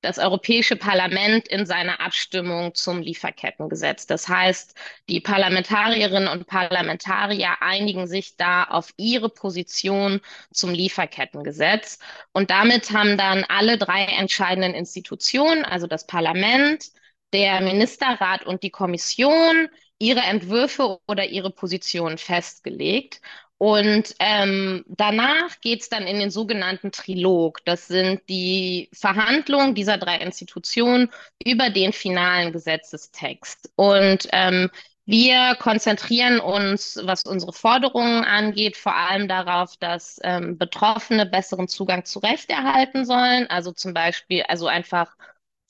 das 0.00 0.18
Europäische 0.18 0.76
Parlament 0.76 1.48
in 1.48 1.66
seiner 1.66 2.00
Abstimmung 2.00 2.74
zum 2.74 3.00
Lieferkettengesetz. 3.00 4.06
Das 4.06 4.28
heißt, 4.28 4.74
die 5.08 5.20
Parlamentarierinnen 5.20 6.28
und 6.28 6.46
Parlamentarier 6.46 7.56
einigen 7.60 8.06
sich 8.06 8.36
da 8.36 8.64
auf 8.64 8.92
ihre 8.96 9.28
Position 9.28 10.20
zum 10.52 10.70
Lieferkettengesetz. 10.70 11.98
Und 12.32 12.50
damit 12.50 12.92
haben 12.92 13.16
dann 13.18 13.44
alle 13.48 13.76
drei 13.76 14.04
entscheidenden 14.04 14.74
Institutionen, 14.74 15.64
also 15.64 15.86
das 15.86 16.06
Parlament, 16.06 16.86
der 17.32 17.60
Ministerrat 17.60 18.46
und 18.46 18.62
die 18.62 18.70
Kommission, 18.70 19.68
ihre 19.98 20.20
Entwürfe 20.20 21.00
oder 21.08 21.26
ihre 21.26 21.50
Positionen 21.50 22.18
festgelegt. 22.18 23.20
Und 23.58 24.14
ähm, 24.20 24.84
danach 24.86 25.60
geht's 25.60 25.88
dann 25.88 26.06
in 26.06 26.20
den 26.20 26.30
sogenannten 26.30 26.92
Trilog. 26.92 27.64
Das 27.64 27.88
sind 27.88 28.22
die 28.28 28.88
Verhandlungen 28.92 29.74
dieser 29.74 29.98
drei 29.98 30.18
Institutionen 30.18 31.10
über 31.44 31.70
den 31.70 31.92
finalen 31.92 32.52
Gesetzestext. 32.52 33.72
Und 33.74 34.28
ähm, 34.32 34.70
wir 35.06 35.56
konzentrieren 35.58 36.38
uns, 36.38 37.00
was 37.02 37.24
unsere 37.24 37.52
Forderungen 37.52 38.24
angeht, 38.24 38.76
vor 38.76 38.94
allem 38.94 39.26
darauf, 39.26 39.76
dass 39.78 40.20
ähm, 40.22 40.58
Betroffene 40.58 41.26
besseren 41.26 41.66
Zugang 41.66 42.04
zu 42.04 42.20
Recht 42.20 42.50
erhalten 42.50 43.04
sollen. 43.06 43.48
Also 43.48 43.72
zum 43.72 43.92
Beispiel, 43.94 44.42
also 44.42 44.66
einfach 44.68 45.16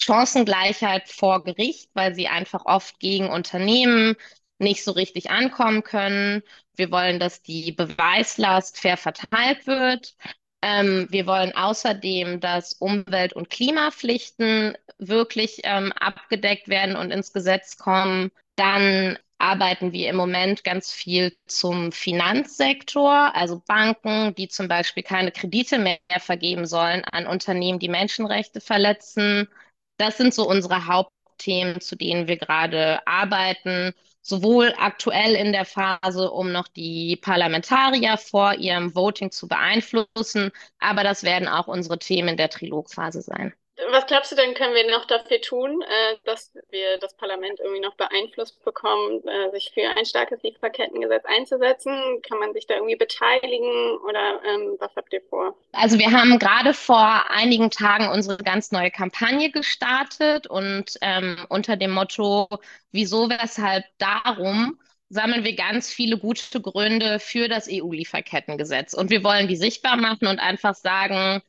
Chancengleichheit 0.01 1.09
vor 1.09 1.42
Gericht, 1.44 1.90
weil 1.94 2.14
sie 2.14 2.29
einfach 2.29 2.66
oft 2.66 2.98
gegen 3.01 3.29
Unternehmen 3.31 4.16
nicht 4.59 4.85
so 4.85 4.92
richtig 4.92 5.31
ankommen 5.31 5.83
können. 5.83 6.42
Wir 6.77 6.90
wollen, 6.90 7.18
dass 7.18 7.42
die 7.42 7.73
Beweislast 7.73 8.79
fair 8.79 8.97
verteilt 8.97 9.66
wird. 9.66 10.14
Ähm, 10.62 11.07
wir 11.11 11.27
wollen 11.27 11.55
außerdem, 11.55 12.40
dass 12.40 12.73
Umwelt- 12.75 13.33
und 13.33 13.51
Klimapflichten 13.51 14.77
wirklich 14.99 15.61
ähm, 15.64 15.92
abgedeckt 15.92 16.68
werden 16.68 16.97
und 16.97 17.12
ins 17.12 17.33
Gesetz 17.33 17.77
kommen. 17.79 18.31
Dann 18.57 19.18
arbeiten 19.38 19.92
wir 19.92 20.09
im 20.11 20.16
Moment 20.16 20.64
ganz 20.64 20.92
viel 20.92 21.37
zum 21.47 21.92
Finanzsektor, 21.92 23.35
also 23.37 23.62
Banken, 23.66 24.35
die 24.35 24.49
zum 24.49 24.66
Beispiel 24.66 25.05
keine 25.05 25.31
Kredite 25.31 25.79
mehr 25.79 25.99
vergeben 26.18 26.66
sollen 26.66 27.05
an 27.05 27.27
Unternehmen, 27.29 27.79
die 27.79 27.88
Menschenrechte 27.88 28.61
verletzen. 28.61 29.49
Das 29.97 30.16
sind 30.16 30.35
so 30.35 30.49
unsere 30.49 30.87
Hauptthemen, 30.87 31.81
zu 31.81 31.94
denen 31.97 32.27
wir 32.27 32.37
gerade 32.37 33.07
arbeiten 33.07 33.94
sowohl 34.29 34.75
aktuell 34.79 35.35
in 35.35 35.53
der 35.53 35.64
Phase, 35.64 36.31
um 36.31 36.53
noch 36.53 36.69
die 36.69 37.17
Parlamentarier 37.17 38.19
vor 38.19 38.55
ihrem 38.55 38.95
Voting 38.95 39.31
zu 39.31 39.49
beeinflussen, 39.49 40.53
aber 40.79 41.03
das 41.03 41.23
werden 41.23 41.49
auch 41.49 41.67
unsere 41.67 41.99
Themen 41.99 42.29
in 42.31 42.37
der 42.37 42.51
Trilogphase 42.51 43.23
sein. 43.23 43.55
Was 43.93 44.07
glaubst 44.07 44.33
du 44.33 44.37
denn, 44.37 44.55
können 44.55 44.75
wir 44.75 44.91
noch 44.91 45.05
dafür 45.05 45.41
tun, 45.41 45.83
äh, 45.83 46.17
dass 46.25 46.53
wir 46.71 46.99
das 46.99 47.17
Parlament 47.17 47.61
irgendwie 47.61 47.81
noch 47.81 47.95
beeinflusst 47.95 48.62
bekommen, 48.64 49.23
äh, 49.27 49.51
sich 49.53 49.71
für 49.73 49.88
ein 49.97 50.05
starkes 50.05 50.43
Lieferkettengesetz 50.43 51.25
einzusetzen? 51.25 52.21
Kann 52.29 52.38
man 52.38 52.53
sich 52.53 52.67
da 52.67 52.75
irgendwie 52.75 52.97
beteiligen 52.97 53.99
oder 53.99 54.41
ähm, 54.45 54.77
was 54.79 54.95
habt 54.97 55.12
ihr 55.12 55.23
vor? 55.31 55.57
Also 55.73 55.99
wir 55.99 56.11
haben 56.11 56.38
gerade 56.38 56.75
vor 56.75 57.31
einigen 57.31 57.71
Tagen 57.71 58.09
unsere 58.09 58.38
ganz 58.38 58.73
neue 58.73 58.91
Kampagne 58.91 59.51
gestartet 59.51 60.47
und 60.47 60.95
ähm, 61.01 61.47
unter 61.49 61.77
dem 61.77 61.93
Motto 61.93 62.49
Wieso, 62.91 63.29
weshalb, 63.29 63.85
darum 63.99 64.79
sammeln 65.11 65.45
wir 65.45 65.55
ganz 65.55 65.93
viele 65.93 66.19
gute 66.19 66.61
Gründe 66.61 67.19
für 67.19 67.49
das 67.49 67.69
EU-Lieferkettengesetz. 67.71 68.95
Und 68.95 69.11
wir 69.11 69.25
wollen 69.25 69.49
die 69.49 69.57
sichtbar 69.57 69.97
machen 69.97 70.27
und 70.27 70.38
einfach 70.38 70.75
sagen, 70.75 71.43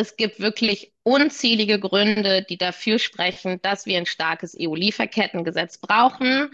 es 0.00 0.16
gibt 0.16 0.40
wirklich 0.40 0.92
unzählige 1.02 1.78
Gründe, 1.78 2.42
die 2.42 2.56
dafür 2.56 2.98
sprechen, 2.98 3.60
dass 3.62 3.84
wir 3.84 3.98
ein 3.98 4.06
starkes 4.06 4.56
EU-Lieferkettengesetz 4.58 5.78
brauchen. 5.78 6.50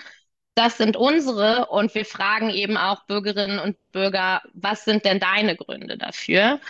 Das 0.54 0.78
sind 0.78 0.96
unsere 0.96 1.66
und 1.66 1.94
wir 1.94 2.04
fragen 2.04 2.50
eben 2.50 2.76
auch 2.76 3.06
Bürgerinnen 3.06 3.58
und 3.58 3.76
Bürger, 3.92 4.42
was 4.54 4.84
sind 4.84 5.04
denn 5.04 5.20
deine 5.20 5.54
Gründe 5.54 5.96
dafür? 5.96 6.60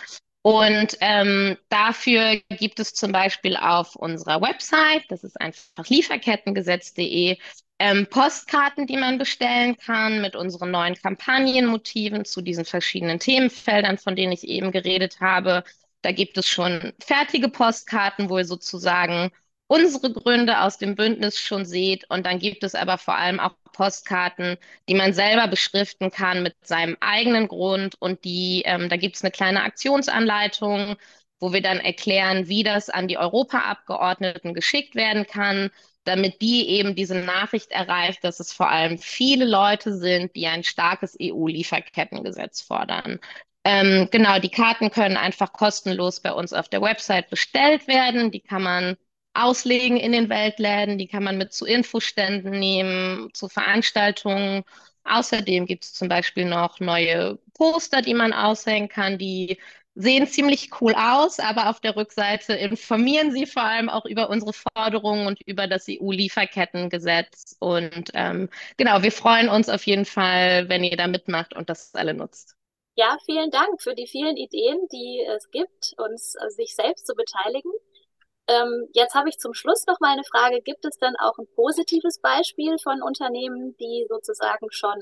Und 0.43 0.97
ähm, 1.01 1.57
dafür 1.69 2.41
gibt 2.49 2.79
es 2.79 2.93
zum 2.93 3.11
Beispiel 3.11 3.57
auf 3.57 3.95
unserer 3.95 4.41
Website, 4.41 5.03
das 5.09 5.23
ist 5.23 5.39
einfach 5.41 5.87
lieferkettengesetz.de, 5.87 7.37
ähm, 7.79 8.07
Postkarten, 8.09 8.87
die 8.87 8.97
man 8.97 9.17
bestellen 9.17 9.77
kann 9.77 10.21
mit 10.21 10.35
unseren 10.35 10.71
neuen 10.71 10.95
Kampagnenmotiven 10.95 12.23
zu 12.23 12.41
diesen 12.41 12.65
verschiedenen 12.65 13.19
Themenfeldern, 13.19 13.97
von 13.97 14.15
denen 14.15 14.31
ich 14.31 14.47
eben 14.47 14.71
geredet 14.71 15.19
habe. 15.19 15.63
Da 16.01 16.11
gibt 16.11 16.37
es 16.37 16.47
schon 16.47 16.93
fertige 16.99 17.49
Postkarten, 17.49 18.29
wo 18.29 18.37
ihr 18.37 18.45
sozusagen 18.45 19.31
unsere 19.67 20.13
Gründe 20.13 20.61
aus 20.61 20.77
dem 20.77 20.95
Bündnis 20.95 21.39
schon 21.39 21.65
seht. 21.65 22.09
Und 22.09 22.25
dann 22.25 22.39
gibt 22.39 22.63
es 22.63 22.75
aber 22.75 22.97
vor 22.97 23.15
allem 23.17 23.39
auch 23.39 23.55
Postkarten, 23.73 24.57
die 24.89 24.95
man 24.95 25.13
selber 25.13 25.47
beschriften 25.47 26.09
kann 26.11 26.43
mit 26.43 26.55
seinem 26.65 26.97
eigenen 27.01 27.47
Grund. 27.47 27.95
Und 27.99 28.23
die, 28.23 28.63
ähm, 28.65 28.89
da 28.89 28.95
gibt 28.97 29.17
es 29.17 29.23
eine 29.23 29.31
kleine 29.31 29.63
Aktionsanleitung, 29.63 30.95
wo 31.39 31.53
wir 31.53 31.61
dann 31.61 31.79
erklären, 31.79 32.47
wie 32.47 32.63
das 32.63 32.89
an 32.89 33.07
die 33.07 33.17
Europaabgeordneten 33.17 34.53
geschickt 34.53 34.95
werden 34.95 35.27
kann, 35.27 35.69
damit 36.03 36.41
die 36.41 36.69
eben 36.69 36.95
diese 36.95 37.15
Nachricht 37.15 37.71
erreicht, 37.71 38.23
dass 38.23 38.39
es 38.39 38.53
vor 38.53 38.69
allem 38.71 38.97
viele 38.97 39.45
Leute 39.45 39.93
sind, 39.97 40.35
die 40.35 40.47
ein 40.47 40.63
starkes 40.63 41.15
EU-Lieferkettengesetz 41.19 42.61
fordern. 42.61 43.19
Ähm, 43.67 44.07
genau, 44.11 44.39
die 44.39 44.49
Karten 44.49 44.91
können 44.91 45.17
einfach 45.17 45.51
kostenlos 45.51 46.21
bei 46.21 46.31
uns 46.31 46.53
auf 46.53 46.69
der 46.69 46.81
Website 46.81 47.29
bestellt 47.29 47.85
werden. 47.87 48.31
Die 48.31 48.39
kann 48.39 48.63
man 48.63 48.95
auslegen 49.33 49.97
in 49.97 50.13
den 50.13 50.29
Weltläden, 50.29 50.97
die 50.97 51.07
kann 51.07 51.23
man 51.23 51.37
mit 51.37 51.51
zu 51.53 51.65
Infoständen 51.65 52.51
nehmen, 52.51 53.29
zu 53.33 53.49
Veranstaltungen. 53.49 54.63
Außerdem 55.03 55.65
gibt 55.65 55.83
es 55.83 55.93
zum 55.93 56.07
Beispiel 56.07 56.45
noch 56.45 56.79
neue 56.79 57.39
Poster, 57.55 58.01
die 58.01 58.13
man 58.13 58.31
aushängen 58.33 58.87
kann, 58.89 59.17
die 59.17 59.59
sehen 59.95 60.27
ziemlich 60.27 60.69
cool 60.79 60.93
aus, 60.95 61.39
aber 61.39 61.69
auf 61.69 61.79
der 61.81 61.95
Rückseite 61.97 62.53
informieren 62.53 63.31
sie 63.33 63.45
vor 63.47 63.63
allem 63.63 63.89
auch 63.89 64.05
über 64.05 64.29
unsere 64.29 64.53
Forderungen 64.53 65.27
und 65.27 65.41
über 65.45 65.67
das 65.67 65.87
EU-Lieferkettengesetz. 65.89 67.55
Und 67.59 68.11
ähm, 68.13 68.49
genau, 68.77 69.01
wir 69.03 69.11
freuen 69.11 69.49
uns 69.49 69.67
auf 69.69 69.85
jeden 69.87 70.05
Fall, 70.05 70.69
wenn 70.69 70.83
ihr 70.85 70.95
da 70.97 71.07
mitmacht 71.07 71.53
und 71.55 71.69
das 71.69 71.93
alle 71.95 72.13
nutzt. 72.13 72.56
Ja, 72.97 73.15
vielen 73.25 73.51
Dank 73.51 73.79
für 73.79 73.93
die 73.93 74.07
vielen 74.07 74.37
Ideen, 74.37 74.79
die 74.91 75.23
es 75.23 75.51
gibt, 75.51 75.93
uns 75.97 76.35
also 76.35 76.55
sich 76.55 76.73
selbst 76.73 77.05
zu 77.05 77.13
beteiligen. 77.13 77.71
Ähm, 78.47 78.87
jetzt 78.93 79.13
habe 79.13 79.29
ich 79.29 79.37
zum 79.37 79.53
Schluss 79.53 79.85
noch 79.85 79.99
mal 79.99 80.13
eine 80.13 80.23
Frage. 80.23 80.63
Gibt 80.63 80.83
es 80.83 80.97
dann 80.97 81.13
auch 81.19 81.37
ein 81.37 81.45
positives 81.53 82.19
Beispiel 82.19 82.75
von 82.81 83.03
Unternehmen, 83.03 83.75
die 83.79 84.07
sozusagen 84.09 84.65
schon 84.71 84.97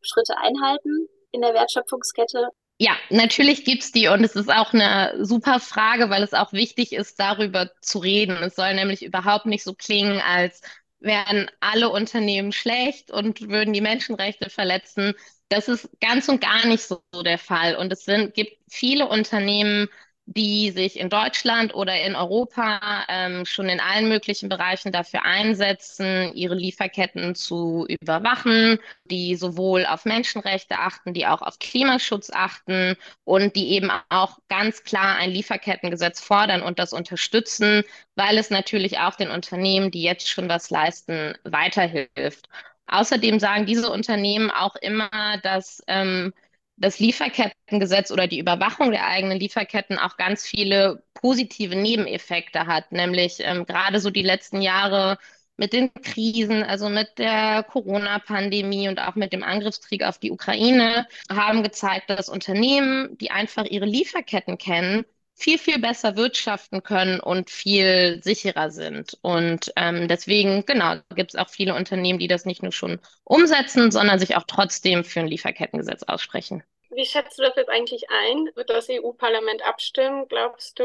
Schritte 0.00 0.36
einhalten 0.38 1.06
in 1.30 1.40
der 1.40 1.54
Wertschöpfungskette? 1.54 2.48
Ja, 2.78 2.96
natürlich 3.10 3.64
gibt's 3.64 3.92
die 3.92 4.08
und 4.08 4.24
es 4.24 4.34
ist 4.34 4.50
auch 4.50 4.72
eine 4.74 5.24
super 5.24 5.60
Frage, 5.60 6.10
weil 6.10 6.24
es 6.24 6.34
auch 6.34 6.52
wichtig 6.52 6.92
ist, 6.92 7.20
darüber 7.20 7.70
zu 7.80 8.00
reden. 8.00 8.36
Es 8.42 8.56
soll 8.56 8.74
nämlich 8.74 9.04
überhaupt 9.04 9.46
nicht 9.46 9.62
so 9.62 9.72
klingen, 9.72 10.20
als 10.20 10.62
wären 10.98 11.48
alle 11.60 11.90
Unternehmen 11.90 12.50
schlecht 12.50 13.12
und 13.12 13.48
würden 13.48 13.72
die 13.72 13.80
Menschenrechte 13.80 14.50
verletzen. 14.50 15.14
Das 15.48 15.68
ist 15.68 15.88
ganz 16.00 16.28
und 16.28 16.40
gar 16.40 16.66
nicht 16.66 16.82
so 16.82 17.02
der 17.24 17.38
Fall. 17.38 17.76
Und 17.76 17.92
es 17.92 18.04
sind, 18.04 18.34
gibt 18.34 18.58
viele 18.68 19.08
Unternehmen, 19.08 19.88
die 20.28 20.72
sich 20.72 20.98
in 20.98 21.08
Deutschland 21.08 21.72
oder 21.72 22.00
in 22.00 22.16
Europa 22.16 23.04
ähm, 23.08 23.46
schon 23.46 23.68
in 23.68 23.78
allen 23.78 24.08
möglichen 24.08 24.48
Bereichen 24.48 24.90
dafür 24.90 25.22
einsetzen, 25.24 26.32
ihre 26.34 26.56
Lieferketten 26.56 27.36
zu 27.36 27.86
überwachen, 27.88 28.80
die 29.04 29.36
sowohl 29.36 29.86
auf 29.86 30.04
Menschenrechte 30.04 30.78
achten, 30.80 31.14
die 31.14 31.28
auch 31.28 31.42
auf 31.42 31.60
Klimaschutz 31.60 32.30
achten 32.30 32.96
und 33.22 33.54
die 33.54 33.68
eben 33.70 33.92
auch 34.08 34.38
ganz 34.48 34.82
klar 34.82 35.14
ein 35.16 35.30
Lieferkettengesetz 35.30 36.20
fordern 36.20 36.62
und 36.62 36.80
das 36.80 36.92
unterstützen, 36.92 37.84
weil 38.16 38.36
es 38.38 38.50
natürlich 38.50 38.98
auch 38.98 39.14
den 39.14 39.30
Unternehmen, 39.30 39.92
die 39.92 40.02
jetzt 40.02 40.28
schon 40.28 40.48
was 40.48 40.70
leisten, 40.70 41.34
weiterhilft. 41.44 42.48
Außerdem 42.86 43.40
sagen 43.40 43.66
diese 43.66 43.90
Unternehmen 43.90 44.50
auch 44.50 44.76
immer, 44.76 45.10
dass 45.42 45.82
ähm, 45.86 46.32
das 46.76 46.98
Lieferkettengesetz 46.98 48.10
oder 48.10 48.26
die 48.26 48.38
Überwachung 48.38 48.90
der 48.90 49.06
eigenen 49.06 49.40
Lieferketten 49.40 49.98
auch 49.98 50.16
ganz 50.16 50.44
viele 50.46 51.02
positive 51.14 51.74
Nebeneffekte 51.74 52.66
hat, 52.66 52.92
nämlich 52.92 53.38
ähm, 53.40 53.64
gerade 53.64 54.00
so 54.00 54.10
die 54.10 54.22
letzten 54.22 54.60
Jahre 54.60 55.18
mit 55.56 55.72
den 55.72 55.92
Krisen, 55.94 56.62
also 56.62 56.88
mit 56.90 57.18
der 57.18 57.62
Corona-Pandemie 57.62 58.88
und 58.88 59.00
auch 59.00 59.14
mit 59.14 59.32
dem 59.32 59.42
Angriffskrieg 59.42 60.02
auf 60.02 60.18
die 60.18 60.30
Ukraine, 60.30 61.06
haben 61.30 61.62
gezeigt, 61.62 62.10
dass 62.10 62.28
Unternehmen, 62.28 63.16
die 63.18 63.30
einfach 63.30 63.64
ihre 63.64 63.86
Lieferketten 63.86 64.58
kennen, 64.58 65.04
viel, 65.36 65.58
viel 65.58 65.78
besser 65.78 66.16
wirtschaften 66.16 66.82
können 66.82 67.20
und 67.20 67.50
viel 67.50 68.20
sicherer 68.22 68.70
sind. 68.70 69.18
Und 69.20 69.70
ähm, 69.76 70.08
deswegen, 70.08 70.64
genau, 70.64 70.96
gibt 71.14 71.34
es 71.34 71.40
auch 71.40 71.50
viele 71.50 71.74
Unternehmen, 71.74 72.18
die 72.18 72.26
das 72.26 72.46
nicht 72.46 72.62
nur 72.62 72.72
schon 72.72 72.98
umsetzen, 73.24 73.90
sondern 73.90 74.18
sich 74.18 74.34
auch 74.36 74.44
trotzdem 74.46 75.04
für 75.04 75.20
ein 75.20 75.28
Lieferkettengesetz 75.28 76.02
aussprechen. 76.04 76.64
Wie 76.90 77.04
schätzt 77.04 77.38
du 77.38 77.42
das 77.42 77.54
jetzt 77.56 77.68
eigentlich 77.68 78.06
ein? 78.08 78.48
Wird 78.54 78.70
das 78.70 78.88
EU-Parlament 78.88 79.62
abstimmen? 79.66 80.26
Glaubst 80.28 80.78
du, 80.78 80.84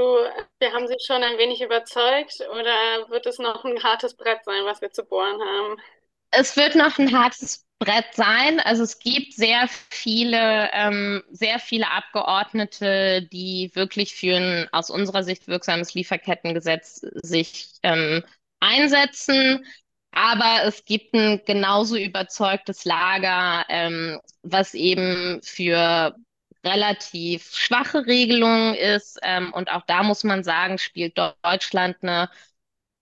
wir 0.60 0.74
haben 0.74 0.88
sie 0.88 0.98
schon 1.00 1.24
ein 1.24 1.38
wenig 1.38 1.62
überzeugt 1.62 2.42
oder 2.52 3.10
wird 3.10 3.26
es 3.28 3.40
noch 3.40 3.64
ein 3.64 3.82
hartes 3.82 4.14
Brett 4.16 4.44
sein, 4.44 4.66
was 4.66 4.82
wir 4.82 4.92
zu 4.92 5.06
bohren 5.06 5.40
haben? 5.42 5.78
Es 6.32 6.58
wird 6.58 6.76
noch 6.76 6.98
ein 6.98 7.18
hartes 7.18 7.66
Brett 7.82 8.14
sein. 8.14 8.60
Also 8.60 8.84
es 8.84 9.00
gibt 9.00 9.34
sehr 9.34 9.68
viele, 9.90 10.70
ähm, 10.72 11.24
sehr 11.32 11.58
viele 11.58 11.90
Abgeordnete, 11.90 13.24
die 13.32 13.72
wirklich 13.74 14.14
für 14.14 14.36
ein 14.36 14.68
aus 14.72 14.92
unserer 14.92 15.24
Sicht 15.24 15.48
wirksames 15.48 15.96
Lieferkettengesetz 15.96 17.02
sich 17.24 17.70
ähm, 17.82 18.24
einsetzen. 18.60 19.66
Aber 20.12 20.64
es 20.66 20.86
gibt 20.86 21.16
ein 21.16 21.42
genauso 21.44 21.98
überzeugtes 21.98 22.86
Lager, 22.86 23.66
ähm, 23.70 24.20
was 24.44 24.76
eben 24.76 25.42
für 25.42 26.16
relativ 26.64 27.56
schwache 27.56 28.06
Regelungen 28.06 28.76
ist. 28.76 29.18
Ähm, 29.24 29.52
und 29.54 29.72
auch 29.72 29.84
da 29.88 30.04
muss 30.04 30.24
man 30.24 30.44
sagen, 30.44 30.78
spielt 30.78 31.18
Deutschland 31.18 31.98
eine 32.04 32.30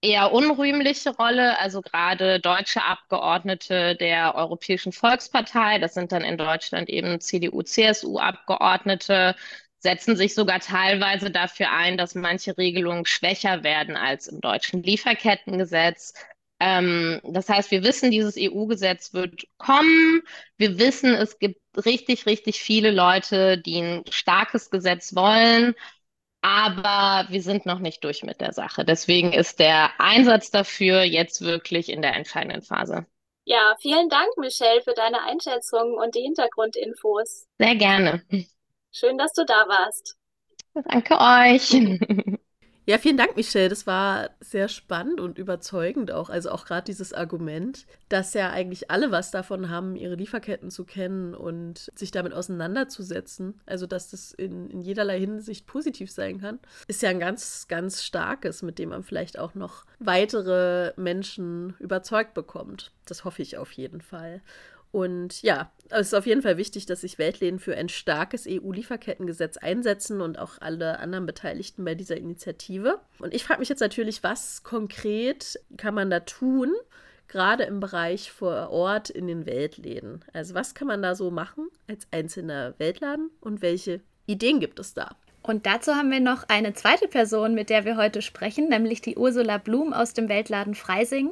eher 0.01 0.31
unrühmliche 0.31 1.11
Rolle. 1.15 1.57
Also 1.59 1.81
gerade 1.81 2.39
deutsche 2.39 2.83
Abgeordnete 2.83 3.95
der 3.95 4.35
Europäischen 4.35 4.91
Volkspartei, 4.91 5.79
das 5.79 5.93
sind 5.93 6.11
dann 6.11 6.23
in 6.23 6.37
Deutschland 6.37 6.89
eben 6.89 7.19
CDU, 7.19 7.61
CSU-Abgeordnete, 7.63 9.35
setzen 9.79 10.15
sich 10.15 10.35
sogar 10.35 10.59
teilweise 10.59 11.31
dafür 11.31 11.71
ein, 11.71 11.97
dass 11.97 12.15
manche 12.15 12.57
Regelungen 12.57 13.05
schwächer 13.05 13.63
werden 13.63 13.95
als 13.95 14.27
im 14.27 14.41
deutschen 14.41 14.83
Lieferkettengesetz. 14.83 16.13
Ähm, 16.59 17.21
das 17.23 17.47
heißt, 17.47 17.71
wir 17.71 17.83
wissen, 17.83 18.11
dieses 18.11 18.35
EU-Gesetz 18.37 19.13
wird 19.13 19.47
kommen. 19.57 20.21
Wir 20.57 20.77
wissen, 20.77 21.13
es 21.13 21.39
gibt 21.39 21.61
richtig, 21.85 22.25
richtig 22.25 22.59
viele 22.61 22.91
Leute, 22.91 23.57
die 23.57 23.79
ein 23.81 24.03
starkes 24.09 24.69
Gesetz 24.69 25.15
wollen. 25.15 25.73
Aber 26.41 27.27
wir 27.29 27.41
sind 27.41 27.65
noch 27.65 27.79
nicht 27.79 28.03
durch 28.03 28.23
mit 28.23 28.39
der 28.39 28.53
Sache. 28.53 28.85
Deswegen 28.85 29.33
ist 29.33 29.59
der 29.59 29.91
Einsatz 29.99 30.51
dafür 30.51 31.03
jetzt 31.03 31.41
wirklich 31.41 31.89
in 31.89 32.01
der 32.01 32.15
entscheidenden 32.15 32.61
Phase. 32.61 33.05
Ja, 33.45 33.75
vielen 33.81 34.09
Dank, 34.09 34.29
Michelle, 34.37 34.81
für 34.81 34.93
deine 34.93 35.23
Einschätzung 35.23 35.95
und 35.97 36.15
die 36.15 36.21
Hintergrundinfos. 36.21 37.47
Sehr 37.57 37.75
gerne. 37.75 38.23
Schön, 38.91 39.17
dass 39.17 39.33
du 39.33 39.43
da 39.45 39.67
warst. 39.67 40.15
Danke 40.73 41.17
euch. 41.19 42.35
Ja, 42.89 42.97
vielen 42.97 43.17
Dank, 43.17 43.35
Michelle. 43.35 43.69
Das 43.69 43.85
war 43.85 44.31
sehr 44.39 44.67
spannend 44.67 45.19
und 45.19 45.37
überzeugend 45.37 46.09
auch. 46.09 46.31
Also 46.31 46.49
auch 46.49 46.65
gerade 46.65 46.85
dieses 46.85 47.13
Argument, 47.13 47.85
dass 48.09 48.33
ja 48.33 48.49
eigentlich 48.49 48.89
alle 48.89 49.11
was 49.11 49.29
davon 49.29 49.69
haben, 49.69 49.95
ihre 49.95 50.15
Lieferketten 50.15 50.71
zu 50.71 50.85
kennen 50.85 51.35
und 51.35 51.91
sich 51.93 52.09
damit 52.09 52.33
auseinanderzusetzen. 52.33 53.61
Also 53.67 53.85
dass 53.85 54.09
das 54.09 54.31
in, 54.31 54.71
in 54.71 54.81
jederlei 54.81 55.19
Hinsicht 55.19 55.67
positiv 55.67 56.09
sein 56.09 56.41
kann, 56.41 56.57
ist 56.87 57.03
ja 57.03 57.11
ein 57.11 57.19
ganz, 57.19 57.67
ganz 57.67 58.03
starkes, 58.03 58.63
mit 58.63 58.79
dem 58.79 58.89
man 58.89 59.03
vielleicht 59.03 59.37
auch 59.37 59.53
noch 59.53 59.85
weitere 59.99 60.93
Menschen 60.95 61.75
überzeugt 61.77 62.33
bekommt. 62.33 62.91
Das 63.05 63.23
hoffe 63.23 63.43
ich 63.43 63.59
auf 63.59 63.71
jeden 63.73 64.01
Fall. 64.01 64.41
Und 64.91 65.41
ja, 65.41 65.71
es 65.89 66.07
ist 66.07 66.13
auf 66.13 66.25
jeden 66.25 66.41
Fall 66.41 66.57
wichtig, 66.57 66.85
dass 66.85 67.01
sich 67.01 67.17
Weltläden 67.17 67.59
für 67.59 67.75
ein 67.75 67.89
starkes 67.89 68.47
EU-Lieferkettengesetz 68.47 69.57
einsetzen 69.57 70.21
und 70.21 70.39
auch 70.39 70.53
alle 70.59 70.99
anderen 70.99 71.25
Beteiligten 71.25 71.85
bei 71.85 71.95
dieser 71.95 72.17
Initiative. 72.17 72.99
Und 73.19 73.33
ich 73.33 73.43
frage 73.43 73.59
mich 73.59 73.69
jetzt 73.69 73.81
natürlich, 73.81 74.23
was 74.23 74.63
konkret 74.63 75.59
kann 75.77 75.93
man 75.93 76.09
da 76.09 76.21
tun, 76.21 76.73
gerade 77.27 77.63
im 77.63 77.79
Bereich 77.79 78.31
vor 78.31 78.69
Ort 78.71 79.09
in 79.09 79.27
den 79.27 79.45
Weltläden? 79.45 80.25
Also 80.33 80.55
was 80.55 80.73
kann 80.73 80.87
man 80.87 81.01
da 81.01 81.15
so 81.15 81.31
machen 81.31 81.69
als 81.87 82.07
einzelner 82.11 82.73
Weltladen 82.77 83.29
und 83.41 83.61
welche 83.61 84.01
Ideen 84.25 84.59
gibt 84.59 84.79
es 84.79 84.93
da? 84.93 85.15
Und 85.41 85.65
dazu 85.65 85.95
haben 85.95 86.11
wir 86.11 86.19
noch 86.19 86.43
eine 86.49 86.73
zweite 86.73 87.07
Person, 87.07 87.55
mit 87.55 87.69
der 87.69 87.85
wir 87.85 87.95
heute 87.95 88.21
sprechen, 88.21 88.69
nämlich 88.69 89.01
die 89.01 89.17
Ursula 89.17 89.57
Blum 89.57 89.93
aus 89.93 90.13
dem 90.13 90.27
Weltladen 90.27 90.75
Freising. 90.75 91.31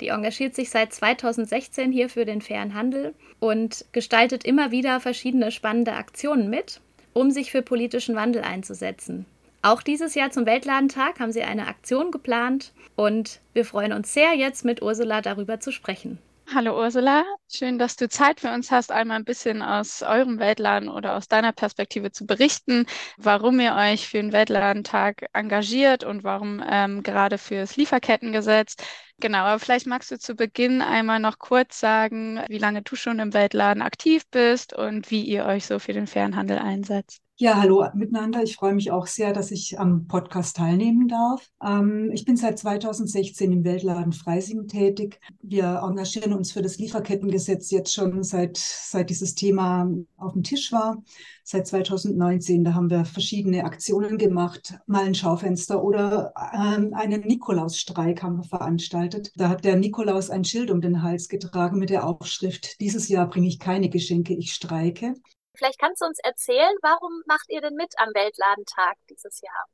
Die 0.00 0.08
engagiert 0.08 0.54
sich 0.54 0.70
seit 0.70 0.92
2016 0.92 1.90
hier 1.92 2.08
für 2.08 2.24
den 2.24 2.40
fairen 2.40 2.74
Handel 2.74 3.14
und 3.40 3.84
gestaltet 3.92 4.44
immer 4.44 4.70
wieder 4.70 5.00
verschiedene 5.00 5.50
spannende 5.50 5.94
Aktionen 5.94 6.48
mit, 6.50 6.80
um 7.12 7.30
sich 7.30 7.50
für 7.50 7.62
politischen 7.62 8.14
Wandel 8.14 8.42
einzusetzen. 8.42 9.26
Auch 9.62 9.82
dieses 9.82 10.14
Jahr 10.14 10.30
zum 10.30 10.46
Weltladentag 10.46 11.18
haben 11.18 11.32
sie 11.32 11.42
eine 11.42 11.66
Aktion 11.66 12.12
geplant 12.12 12.72
und 12.94 13.40
wir 13.54 13.64
freuen 13.64 13.92
uns 13.92 14.14
sehr, 14.14 14.34
jetzt 14.34 14.64
mit 14.64 14.82
Ursula 14.82 15.20
darüber 15.20 15.58
zu 15.58 15.72
sprechen. 15.72 16.18
Hallo 16.54 16.78
Ursula, 16.78 17.24
schön, 17.52 17.78
dass 17.78 17.96
du 17.96 18.08
Zeit 18.08 18.40
für 18.40 18.50
uns 18.50 18.70
hast, 18.70 18.90
einmal 18.90 19.18
ein 19.18 19.26
bisschen 19.26 19.60
aus 19.60 20.02
eurem 20.02 20.38
Weltladen 20.38 20.88
oder 20.88 21.14
aus 21.14 21.28
deiner 21.28 21.52
Perspektive 21.52 22.10
zu 22.10 22.24
berichten, 22.24 22.86
warum 23.18 23.60
ihr 23.60 23.74
euch 23.74 24.08
für 24.08 24.16
den 24.16 24.32
Weltladentag 24.32 25.26
engagiert 25.34 26.04
und 26.04 26.24
warum 26.24 26.64
ähm, 26.66 27.02
gerade 27.02 27.36
für 27.36 27.56
das 27.56 27.76
Lieferkettengesetz. 27.76 28.76
Genau, 29.20 29.38
aber 29.38 29.58
vielleicht 29.58 29.86
magst 29.86 30.12
du 30.12 30.18
zu 30.18 30.36
Beginn 30.36 30.80
einmal 30.80 31.18
noch 31.18 31.40
kurz 31.40 31.80
sagen, 31.80 32.40
wie 32.48 32.58
lange 32.58 32.82
du 32.82 32.94
schon 32.94 33.18
im 33.18 33.34
Weltladen 33.34 33.82
aktiv 33.82 34.22
bist 34.30 34.74
und 34.74 35.10
wie 35.10 35.22
ihr 35.24 35.44
euch 35.44 35.66
so 35.66 35.80
für 35.80 35.92
den 35.92 36.06
fairen 36.06 36.36
Handel 36.36 36.58
einsetzt. 36.58 37.20
Ja, 37.40 37.56
hallo 37.60 37.86
miteinander. 37.94 38.42
Ich 38.42 38.56
freue 38.56 38.74
mich 38.74 38.90
auch 38.90 39.06
sehr, 39.06 39.32
dass 39.32 39.52
ich 39.52 39.78
am 39.78 40.08
Podcast 40.08 40.56
teilnehmen 40.56 41.06
darf. 41.06 41.48
Ähm, 41.64 42.10
ich 42.12 42.24
bin 42.24 42.36
seit 42.36 42.58
2016 42.58 43.52
im 43.52 43.62
Weltladen 43.62 44.12
Freising 44.12 44.66
tätig. 44.66 45.20
Wir 45.40 45.82
engagieren 45.84 46.32
uns 46.32 46.50
für 46.50 46.62
das 46.62 46.78
Lieferkettengesetz 46.78 47.70
jetzt 47.70 47.94
schon 47.94 48.24
seit, 48.24 48.56
seit 48.56 49.08
dieses 49.10 49.36
Thema 49.36 49.88
auf 50.16 50.32
dem 50.32 50.42
Tisch 50.42 50.72
war. 50.72 51.00
Seit 51.44 51.68
2019, 51.68 52.64
da 52.64 52.74
haben 52.74 52.90
wir 52.90 53.04
verschiedene 53.04 53.64
Aktionen 53.64 54.18
gemacht, 54.18 54.74
mal 54.86 55.04
ein 55.04 55.14
Schaufenster 55.14 55.84
oder 55.84 56.34
ähm, 56.52 56.92
einen 56.92 57.20
Nikolausstreik 57.20 58.20
haben 58.20 58.38
wir 58.38 58.44
veranstaltet. 58.44 59.07
Da 59.36 59.48
hat 59.48 59.64
der 59.64 59.76
Nikolaus 59.76 60.30
ein 60.30 60.44
Schild 60.44 60.70
um 60.70 60.80
den 60.80 61.02
Hals 61.02 61.28
getragen 61.28 61.78
mit 61.78 61.90
der 61.90 62.06
Aufschrift, 62.06 62.80
dieses 62.80 63.08
Jahr 63.08 63.28
bringe 63.28 63.48
ich 63.48 63.58
keine 63.58 63.88
Geschenke, 63.88 64.34
ich 64.34 64.52
streike. 64.52 65.14
Vielleicht 65.54 65.78
kannst 65.78 66.02
du 66.02 66.06
uns 66.06 66.18
erzählen, 66.22 66.76
warum 66.82 67.22
macht 67.26 67.46
ihr 67.48 67.60
denn 67.60 67.74
mit 67.74 67.92
am 67.96 68.08
Weltladentag 68.14 68.96
dieses 69.10 69.40
Jahr? 69.40 69.64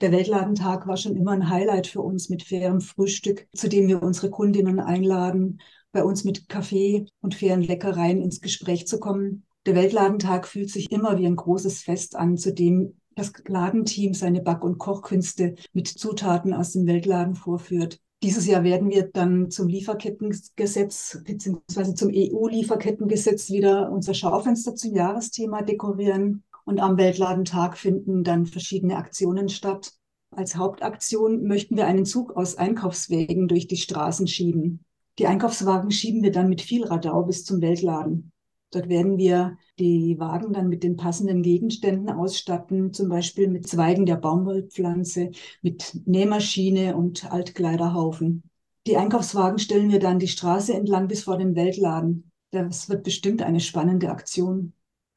Der 0.00 0.10
Weltladentag 0.10 0.86
war 0.86 0.96
schon 0.96 1.16
immer 1.16 1.32
ein 1.32 1.48
Highlight 1.48 1.86
für 1.86 2.00
uns 2.00 2.28
mit 2.28 2.42
fairem 2.42 2.80
Frühstück, 2.80 3.46
zu 3.54 3.68
dem 3.68 3.86
wir 3.86 4.02
unsere 4.02 4.30
Kundinnen 4.30 4.80
einladen, 4.80 5.60
bei 5.92 6.02
uns 6.02 6.24
mit 6.24 6.48
Kaffee 6.48 7.06
und 7.20 7.34
fairen 7.34 7.62
Leckereien 7.62 8.20
ins 8.20 8.40
Gespräch 8.40 8.86
zu 8.86 8.98
kommen. 8.98 9.46
Der 9.66 9.74
Weltladentag 9.74 10.48
fühlt 10.48 10.70
sich 10.70 10.90
immer 10.90 11.18
wie 11.18 11.26
ein 11.26 11.36
großes 11.36 11.82
Fest 11.82 12.16
an, 12.16 12.36
zu 12.36 12.52
dem 12.52 13.00
das 13.14 13.32
Ladenteam 13.46 14.12
seine 14.12 14.42
Back- 14.42 14.64
und 14.64 14.78
Kochkünste 14.78 15.54
mit 15.72 15.86
Zutaten 15.86 16.52
aus 16.52 16.72
dem 16.72 16.86
Weltladen 16.86 17.34
vorführt. 17.34 18.00
Dieses 18.24 18.46
Jahr 18.46 18.64
werden 18.64 18.88
wir 18.88 19.10
dann 19.12 19.50
zum 19.50 19.68
Lieferkettengesetz 19.68 21.20
bzw. 21.24 21.94
zum 21.94 22.08
EU-Lieferkettengesetz 22.10 23.50
wieder 23.50 23.92
unser 23.92 24.14
Schaufenster 24.14 24.74
zum 24.74 24.94
Jahresthema 24.94 25.60
dekorieren. 25.60 26.42
Und 26.64 26.80
am 26.80 26.96
Weltladentag 26.96 27.76
finden 27.76 28.24
dann 28.24 28.46
verschiedene 28.46 28.96
Aktionen 28.96 29.50
statt. 29.50 29.92
Als 30.30 30.56
Hauptaktion 30.56 31.44
möchten 31.44 31.76
wir 31.76 31.86
einen 31.86 32.06
Zug 32.06 32.34
aus 32.34 32.56
Einkaufswägen 32.56 33.46
durch 33.46 33.66
die 33.66 33.76
Straßen 33.76 34.26
schieben. 34.26 34.86
Die 35.18 35.26
Einkaufswagen 35.26 35.90
schieben 35.90 36.22
wir 36.22 36.32
dann 36.32 36.48
mit 36.48 36.62
viel 36.62 36.84
Radau 36.84 37.24
bis 37.24 37.44
zum 37.44 37.60
Weltladen. 37.60 38.32
Dort 38.74 38.88
werden 38.88 39.18
wir 39.18 39.56
die 39.78 40.18
Wagen 40.18 40.52
dann 40.52 40.68
mit 40.68 40.82
den 40.82 40.96
passenden 40.96 41.42
Gegenständen 41.42 42.10
ausstatten, 42.10 42.92
zum 42.92 43.08
Beispiel 43.08 43.48
mit 43.48 43.68
Zweigen 43.68 44.04
der 44.04 44.16
Baumwollpflanze, 44.16 45.30
mit 45.62 46.00
Nähmaschine 46.06 46.96
und 46.96 47.30
Altkleiderhaufen. 47.30 48.42
Die 48.88 48.96
Einkaufswagen 48.96 49.60
stellen 49.60 49.92
wir 49.92 50.00
dann 50.00 50.18
die 50.18 50.26
Straße 50.26 50.74
entlang 50.74 51.06
bis 51.06 51.22
vor 51.22 51.38
den 51.38 51.54
Weltladen. 51.54 52.32
Das 52.50 52.88
wird 52.88 53.04
bestimmt 53.04 53.42
eine 53.42 53.60
spannende 53.60 54.10
Aktion. 54.10 54.72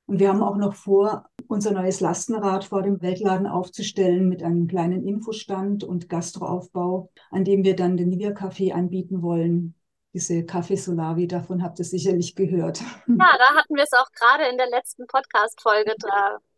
Und 0.05 0.19
wir 0.19 0.29
haben 0.29 0.43
auch 0.43 0.57
noch 0.57 0.75
vor, 0.75 1.25
unser 1.47 1.71
neues 1.71 1.99
Lastenrad 1.99 2.63
vor 2.63 2.83
dem 2.83 3.01
Weltladen 3.01 3.47
aufzustellen 3.47 4.29
mit 4.29 4.43
einem 4.43 4.67
kleinen 4.67 5.03
Infostand 5.03 5.83
und 5.83 6.09
Gastroaufbau, 6.09 7.09
an 7.31 7.43
dem 7.43 7.63
wir 7.63 7.75
dann 7.75 7.97
den 7.97 8.09
Nivea-Kaffee 8.09 8.71
anbieten 8.71 9.23
wollen 9.23 9.73
diese 10.17 10.43
Kaffee 10.43 10.77
Solavi, 10.77 11.27
davon 11.27 11.61
habt 11.61 11.77
ihr 11.77 11.85
sicherlich 11.85 12.35
gehört. 12.35 12.81
Ja, 12.81 13.37
da 13.37 13.55
hatten 13.55 13.75
wir 13.75 13.83
es 13.83 13.93
auch 13.93 14.11
gerade 14.11 14.49
in 14.49 14.57
der 14.57 14.67
letzten 14.67 15.05
Podcast-Folge 15.05 15.93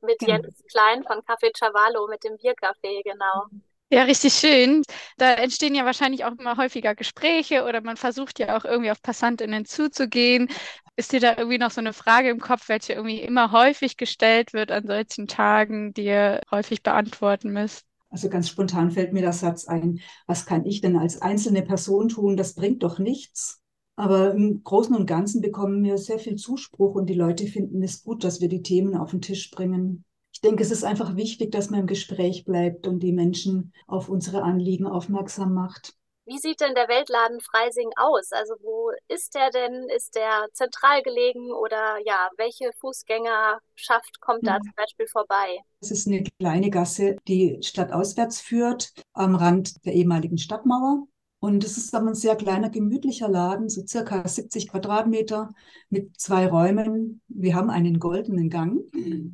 mit 0.01 0.19
genau. 0.19 0.31
Jens 0.31 0.63
Klein 0.71 1.03
von 1.03 1.19
Café 1.19 1.51
Chavalo 1.57 2.07
mit 2.07 2.23
dem 2.23 2.37
Bierkaffee, 2.37 3.01
genau. 3.03 3.47
Ja, 3.91 4.03
richtig 4.03 4.33
schön. 4.33 4.83
Da 5.17 5.33
entstehen 5.33 5.75
ja 5.75 5.83
wahrscheinlich 5.83 6.23
auch 6.23 6.31
immer 6.37 6.55
häufiger 6.55 6.95
Gespräche 6.95 7.65
oder 7.65 7.81
man 7.81 7.97
versucht 7.97 8.39
ja 8.39 8.57
auch 8.57 8.63
irgendwie 8.63 8.91
auf 8.91 9.01
PassantInnen 9.01 9.65
zuzugehen. 9.65 10.47
Ist 10.95 11.11
dir 11.11 11.19
da 11.19 11.35
irgendwie 11.35 11.57
noch 11.57 11.71
so 11.71 11.81
eine 11.81 11.91
Frage 11.91 12.29
im 12.29 12.39
Kopf, 12.39 12.69
welche 12.69 12.93
irgendwie 12.93 13.19
immer 13.21 13.51
häufig 13.51 13.97
gestellt 13.97 14.53
wird 14.53 14.71
an 14.71 14.87
solchen 14.87 15.27
Tagen, 15.27 15.93
die 15.93 16.05
ihr 16.05 16.39
häufig 16.49 16.81
beantworten 16.81 17.49
müsst? 17.49 17.88
Also 18.09 18.29
ganz 18.29 18.49
spontan 18.49 18.91
fällt 18.91 19.13
mir 19.13 19.21
der 19.21 19.33
Satz 19.33 19.65
ein, 19.65 19.99
was 20.25 20.45
kann 20.45 20.65
ich 20.65 20.81
denn 20.81 20.97
als 20.97 21.21
einzelne 21.21 21.61
Person 21.61 22.09
tun? 22.09 22.37
Das 22.37 22.55
bringt 22.55 22.83
doch 22.83 22.99
nichts. 22.99 23.61
Aber 23.95 24.33
im 24.33 24.63
Großen 24.63 24.95
und 24.95 25.05
Ganzen 25.05 25.41
bekommen 25.41 25.83
wir 25.83 25.97
sehr 25.97 26.19
viel 26.19 26.37
Zuspruch 26.37 26.95
und 26.95 27.07
die 27.07 27.15
Leute 27.15 27.45
finden 27.47 27.83
es 27.83 28.01
gut, 28.01 28.23
dass 28.23 28.39
wir 28.39 28.47
die 28.47 28.61
Themen 28.61 28.95
auf 28.95 29.11
den 29.11 29.21
Tisch 29.21 29.51
bringen. 29.51 30.05
Ich 30.31 30.41
denke, 30.41 30.63
es 30.63 30.71
ist 30.71 30.85
einfach 30.85 31.17
wichtig, 31.17 31.51
dass 31.51 31.69
man 31.69 31.81
im 31.81 31.87
Gespräch 31.87 32.45
bleibt 32.45 32.87
und 32.87 33.03
die 33.03 33.11
Menschen 33.11 33.73
auf 33.87 34.07
unsere 34.07 34.41
Anliegen 34.41 34.87
aufmerksam 34.87 35.53
macht. 35.53 35.98
Wie 36.29 36.37
sieht 36.37 36.61
denn 36.61 36.75
der 36.75 36.87
Weltladen 36.87 37.41
Freising 37.41 37.89
aus? 37.95 38.31
Also 38.31 38.53
wo 38.61 38.91
ist 39.07 39.33
der 39.33 39.49
denn? 39.49 39.89
Ist 39.89 40.13
der 40.13 40.45
zentral 40.53 41.01
gelegen 41.01 41.51
oder 41.51 41.97
ja, 42.05 42.29
welche 42.37 42.71
Fußgängerschaft 42.79 44.21
kommt 44.21 44.45
da 44.45 44.57
ja. 44.57 44.59
zum 44.59 44.73
Beispiel 44.75 45.07
vorbei? 45.07 45.57
Es 45.81 45.89
ist 45.89 46.05
eine 46.05 46.23
kleine 46.39 46.69
Gasse, 46.69 47.17
die 47.27 47.57
stadtauswärts 47.63 48.41
führt, 48.41 48.91
am 49.13 49.33
Rand 49.33 49.83
der 49.85 49.93
ehemaligen 49.93 50.37
Stadtmauer. 50.37 51.07
Und 51.41 51.63
es 51.63 51.77
ist 51.77 51.95
aber 51.95 52.07
ein 52.09 52.15
sehr 52.15 52.35
kleiner, 52.35 52.69
gemütlicher 52.69 53.29
Laden, 53.29 53.69
so 53.69 53.85
circa 53.87 54.27
70 54.27 54.67
Quadratmeter 54.67 55.53
mit 55.89 56.19
zwei 56.19 56.47
Räumen. 56.47 57.21
Wir 57.29 57.55
haben 57.55 57.69
einen 57.69 57.99
goldenen 57.99 58.49
Gang. 58.49 58.81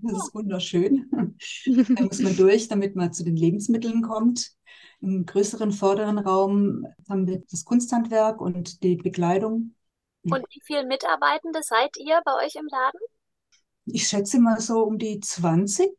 Das 0.04 0.28
ist 0.28 0.36
wunderschön. 0.36 1.10
da 1.96 2.04
muss 2.04 2.20
man 2.20 2.36
durch, 2.38 2.68
damit 2.68 2.96
man 2.96 3.12
zu 3.12 3.24
den 3.24 3.36
Lebensmitteln 3.36 4.04
kommt. 4.04 4.52
Im 5.02 5.26
größeren 5.26 5.72
vorderen 5.72 6.20
Raum 6.20 6.86
haben 7.10 7.28
wir 7.28 7.44
das 7.50 7.66
Kunsthandwerk 7.66 8.40
und 8.40 8.84
die 8.84 8.98
Bekleidung. 8.98 9.74
Und 10.24 10.46
wie 10.52 10.62
viele 10.64 10.86
Mitarbeitende 10.86 11.62
seid 11.64 11.98
ihr 11.98 12.22
bei 12.24 12.46
euch 12.46 12.56
im 12.56 12.68
Laden? 12.70 13.00
Ich 13.86 14.08
schätze 14.08 14.40
mal 14.40 14.60
so 14.60 14.84
um 14.84 14.98
die 14.98 15.20
20. 15.20 15.92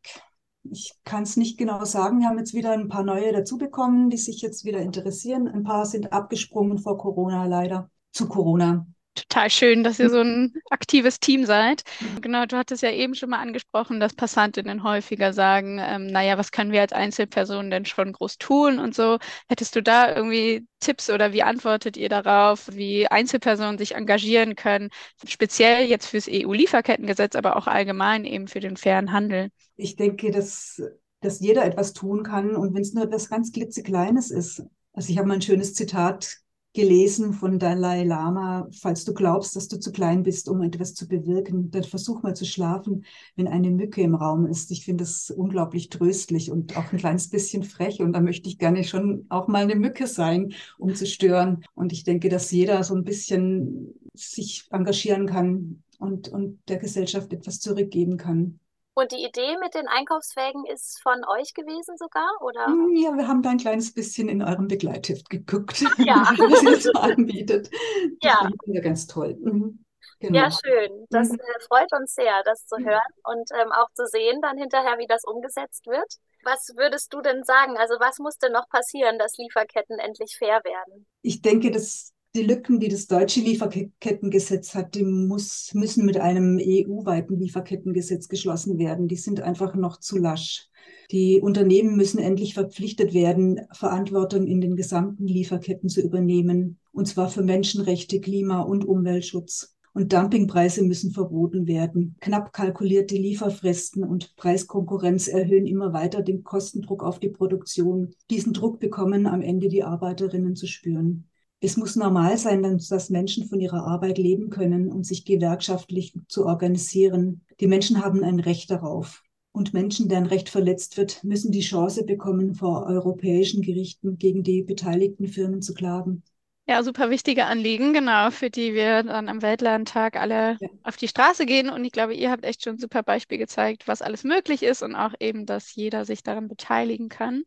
Ich 0.71 0.93
kann 1.03 1.23
es 1.23 1.37
nicht 1.37 1.57
genau 1.57 1.85
sagen. 1.85 2.19
Wir 2.19 2.27
haben 2.27 2.37
jetzt 2.37 2.53
wieder 2.53 2.71
ein 2.71 2.87
paar 2.87 3.03
neue 3.03 3.31
dazu 3.31 3.57
bekommen, 3.57 4.09
die 4.09 4.17
sich 4.17 4.41
jetzt 4.41 4.65
wieder 4.65 4.79
interessieren. 4.79 5.47
Ein 5.47 5.63
paar 5.63 5.85
sind 5.85 6.13
abgesprungen 6.13 6.77
vor 6.77 6.97
Corona 6.97 7.45
leider. 7.45 7.89
Zu 8.11 8.27
Corona 8.27 8.87
total 9.17 9.49
schön, 9.49 9.83
dass 9.83 9.99
ihr 9.99 10.09
so 10.09 10.21
ein 10.21 10.53
aktives 10.69 11.19
Team 11.19 11.45
seid. 11.45 11.83
Genau, 12.21 12.45
du 12.45 12.57
hattest 12.57 12.83
ja 12.83 12.91
eben 12.91 13.15
schon 13.15 13.29
mal 13.29 13.39
angesprochen, 13.39 13.99
dass 13.99 14.13
Passantinnen 14.13 14.83
häufiger 14.83 15.33
sagen, 15.33 15.79
ähm, 15.81 16.07
naja, 16.07 16.37
was 16.37 16.51
können 16.51 16.71
wir 16.71 16.81
als 16.81 16.93
Einzelpersonen 16.93 17.71
denn 17.71 17.85
schon 17.85 18.13
groß 18.13 18.37
tun 18.37 18.79
und 18.79 18.95
so. 18.95 19.17
Hättest 19.49 19.75
du 19.75 19.83
da 19.83 20.15
irgendwie 20.15 20.65
Tipps 20.79 21.09
oder 21.09 21.33
wie 21.33 21.43
antwortet 21.43 21.97
ihr 21.97 22.09
darauf, 22.09 22.69
wie 22.71 23.07
Einzelpersonen 23.07 23.77
sich 23.77 23.95
engagieren 23.95 24.55
können, 24.55 24.89
speziell 25.25 25.87
jetzt 25.87 26.07
fürs 26.07 26.27
EU-Lieferkettengesetz, 26.27 27.35
aber 27.35 27.57
auch 27.57 27.67
allgemein 27.67 28.25
eben 28.25 28.47
für 28.47 28.59
den 28.59 28.77
fairen 28.77 29.11
Handel? 29.11 29.49
Ich 29.75 29.95
denke, 29.95 30.31
dass 30.31 30.81
dass 31.21 31.39
jeder 31.39 31.65
etwas 31.65 31.93
tun 31.93 32.23
kann 32.23 32.55
und 32.55 32.73
wenn 32.73 32.81
es 32.81 32.93
nur 32.93 33.03
etwas 33.05 33.29
ganz 33.29 33.51
klitzekleines 33.51 34.31
ist. 34.31 34.63
Also 34.93 35.11
ich 35.11 35.17
habe 35.17 35.27
mal 35.27 35.35
ein 35.35 35.41
schönes 35.41 35.73
Zitat 35.73 36.37
gelesen 36.77 37.33
von 37.33 37.57
Dalai 37.57 38.03
Lama, 38.03 38.69
falls 38.71 39.03
du 39.03 39.11
glaubst, 39.11 39.55
dass 39.55 39.67
du 39.67 39.79
zu 39.79 39.91
klein 39.91 40.21
bist, 40.21 40.47
um 40.47 40.61
etwas 40.61 40.93
zu 40.93 41.07
bewirken, 41.07 41.71
dann 41.71 41.83
versuch 41.83 42.21
mal 42.21 42.35
zu 42.35 42.45
schlafen, 42.45 43.03
wenn 43.35 43.47
eine 43.47 43.71
Mücke 43.71 44.03
im 44.03 44.13
Raum 44.13 44.45
ist. 44.45 44.69
Ich 44.69 44.85
finde 44.85 45.03
das 45.03 45.31
unglaublich 45.31 45.89
tröstlich 45.89 46.51
und 46.51 46.77
auch 46.77 46.93
ein 46.93 46.99
kleines 46.99 47.31
bisschen 47.31 47.63
frech 47.63 47.99
und 47.99 48.13
da 48.13 48.21
möchte 48.21 48.47
ich 48.47 48.59
gerne 48.59 48.83
schon 48.83 49.25
auch 49.29 49.47
mal 49.47 49.63
eine 49.63 49.73
Mücke 49.73 50.05
sein, 50.05 50.53
um 50.77 50.93
zu 50.93 51.07
stören. 51.07 51.63
Und 51.73 51.93
ich 51.93 52.03
denke, 52.03 52.29
dass 52.29 52.51
jeder 52.51 52.83
so 52.83 52.93
ein 52.93 53.03
bisschen 53.03 53.95
sich 54.13 54.67
engagieren 54.69 55.25
kann 55.25 55.81
und, 55.97 56.27
und 56.29 56.59
der 56.67 56.77
Gesellschaft 56.77 57.33
etwas 57.33 57.59
zurückgeben 57.59 58.17
kann. 58.17 58.59
Und 58.97 59.11
die 59.11 59.23
Idee 59.23 59.57
mit 59.59 59.75
den 59.75 59.87
Einkaufswägen 59.87 60.65
ist 60.65 60.99
von 61.03 61.23
euch 61.25 61.53
gewesen 61.53 61.95
sogar, 61.97 62.31
oder? 62.41 62.65
Hm, 62.65 62.95
ja, 62.95 63.15
wir 63.15 63.27
haben 63.27 63.43
da 63.43 63.51
ein 63.51 63.59
kleines 63.59 63.93
bisschen 63.93 64.27
in 64.27 64.41
eurem 64.41 64.67
Begleitheft 64.67 65.29
geguckt, 65.29 65.81
ja. 65.99 66.15
was 66.39 66.63
ihr 66.63 66.81
so 66.81 66.91
anbietet. 66.93 67.69
Das 67.69 68.33
ja. 68.41 68.49
ja 68.65 68.81
ganz 68.81 69.05
toll. 69.05 69.37
Mhm. 69.39 69.85
Genau. 70.19 70.39
Ja, 70.39 70.49
schön. 70.49 71.05
Das 71.11 71.29
mhm. 71.29 71.35
äh, 71.35 71.59
freut 71.67 71.93
uns 71.93 72.15
sehr, 72.15 72.41
das 72.43 72.65
zu 72.65 72.77
hören 72.77 73.13
und 73.23 73.51
ähm, 73.61 73.71
auch 73.71 73.91
zu 73.93 74.07
sehen 74.07 74.41
dann 74.41 74.57
hinterher, 74.57 74.97
wie 74.97 75.05
das 75.05 75.23
umgesetzt 75.25 75.85
wird. 75.85 76.15
Was 76.43 76.73
würdest 76.75 77.13
du 77.13 77.21
denn 77.21 77.43
sagen? 77.43 77.77
Also 77.77 77.99
was 77.99 78.17
muss 78.17 78.39
denn 78.39 78.53
noch 78.53 78.67
passieren, 78.67 79.19
dass 79.19 79.37
Lieferketten 79.37 79.99
endlich 79.99 80.37
fair 80.39 80.59
werden? 80.63 81.05
Ich 81.21 81.43
denke, 81.43 81.69
dass 81.69 82.13
die 82.37 82.43
Lücken, 82.43 82.79
die 82.79 82.87
das 82.87 83.07
deutsche 83.07 83.41
Lieferkettengesetz 83.41 84.75
hat, 84.75 84.95
die 84.95 85.03
muss, 85.03 85.71
müssen 85.73 86.05
mit 86.05 86.17
einem 86.17 86.59
EU-weiten 86.61 87.39
Lieferkettengesetz 87.39 88.29
geschlossen 88.29 88.77
werden. 88.77 89.07
Die 89.07 89.15
sind 89.15 89.41
einfach 89.41 89.75
noch 89.75 89.99
zu 89.99 90.17
lasch. 90.17 90.69
Die 91.11 91.41
Unternehmen 91.41 91.97
müssen 91.97 92.19
endlich 92.19 92.53
verpflichtet 92.53 93.13
werden, 93.13 93.61
Verantwortung 93.71 94.45
in 94.45 94.61
den 94.61 94.75
gesamten 94.75 95.25
Lieferketten 95.25 95.89
zu 95.89 96.01
übernehmen, 96.01 96.77
und 96.91 97.07
zwar 97.07 97.29
für 97.29 97.41
Menschenrechte, 97.41 98.19
Klima- 98.21 98.61
und 98.61 98.85
Umweltschutz. 98.85 99.75
Und 99.93 100.13
Dumpingpreise 100.13 100.83
müssen 100.83 101.11
verboten 101.11 101.65
werden. 101.65 102.17
Knapp 102.19 102.53
kalkulierte 102.53 103.15
Lieferfristen 103.15 104.03
und 104.03 104.35
Preiskonkurrenz 104.35 105.27
erhöhen 105.27 105.65
immer 105.65 105.91
weiter 105.91 106.21
den 106.21 106.43
Kostendruck 106.43 107.03
auf 107.03 107.19
die 107.19 107.29
Produktion. 107.29 108.11
Diesen 108.29 108.53
Druck 108.53 108.79
bekommen 108.79 109.25
am 109.25 109.41
Ende 109.41 109.69
die 109.69 109.83
Arbeiterinnen 109.83 110.55
zu 110.55 110.67
spüren. 110.67 111.27
Es 111.59 111.75
muss 111.75 111.95
normal 111.95 112.37
sein, 112.37 112.61
dass 112.89 113.09
Menschen 113.09 113.47
von 113.47 113.59
ihrer 113.59 113.85
Arbeit 113.87 114.19
leben 114.19 114.49
können 114.49 114.91
und 114.91 115.05
sich 115.05 115.25
gewerkschaftlich 115.25 116.13
zu 116.27 116.45
organisieren. 116.45 117.41
Die 117.59 117.67
Menschen 117.67 118.03
haben 118.03 118.23
ein 118.23 118.39
Recht 118.39 118.69
darauf. 118.69 119.23
Und 119.51 119.73
Menschen, 119.73 120.07
deren 120.07 120.27
Recht 120.27 120.49
verletzt 120.49 120.97
wird, 120.97 121.23
müssen 121.23 121.51
die 121.51 121.61
Chance 121.61 122.05
bekommen, 122.05 122.53
vor 122.53 122.85
europäischen 122.85 123.63
Gerichten 123.63 124.19
gegen 124.19 124.43
die 124.43 124.61
beteiligten 124.61 125.27
Firmen 125.27 125.63
zu 125.63 125.73
klagen. 125.73 126.21
Ja, 126.67 126.83
super 126.83 127.09
wichtige 127.09 127.45
Anliegen, 127.45 127.91
genau, 127.93 128.29
für 128.29 128.51
die 128.51 128.75
wir 128.75 129.01
dann 129.01 129.29
am 129.29 129.41
Weltladentag 129.41 130.15
alle 130.15 130.57
ja. 130.59 130.67
auf 130.83 130.97
die 130.97 131.07
Straße 131.07 131.47
gehen. 131.47 131.69
Und 131.69 131.83
ich 131.85 131.91
glaube, 131.91 132.13
ihr 132.13 132.29
habt 132.29 132.45
echt 132.45 132.63
schon 132.63 132.75
ein 132.75 132.79
super 132.79 133.01
Beispiel 133.01 133.39
gezeigt, 133.39 133.87
was 133.87 134.03
alles 134.03 134.23
möglich 134.23 134.61
ist 134.61 134.83
und 134.83 134.93
auch 134.93 135.13
eben, 135.19 135.47
dass 135.47 135.73
jeder 135.73 136.05
sich 136.05 136.21
daran 136.21 136.49
beteiligen 136.49 137.09
kann 137.09 137.41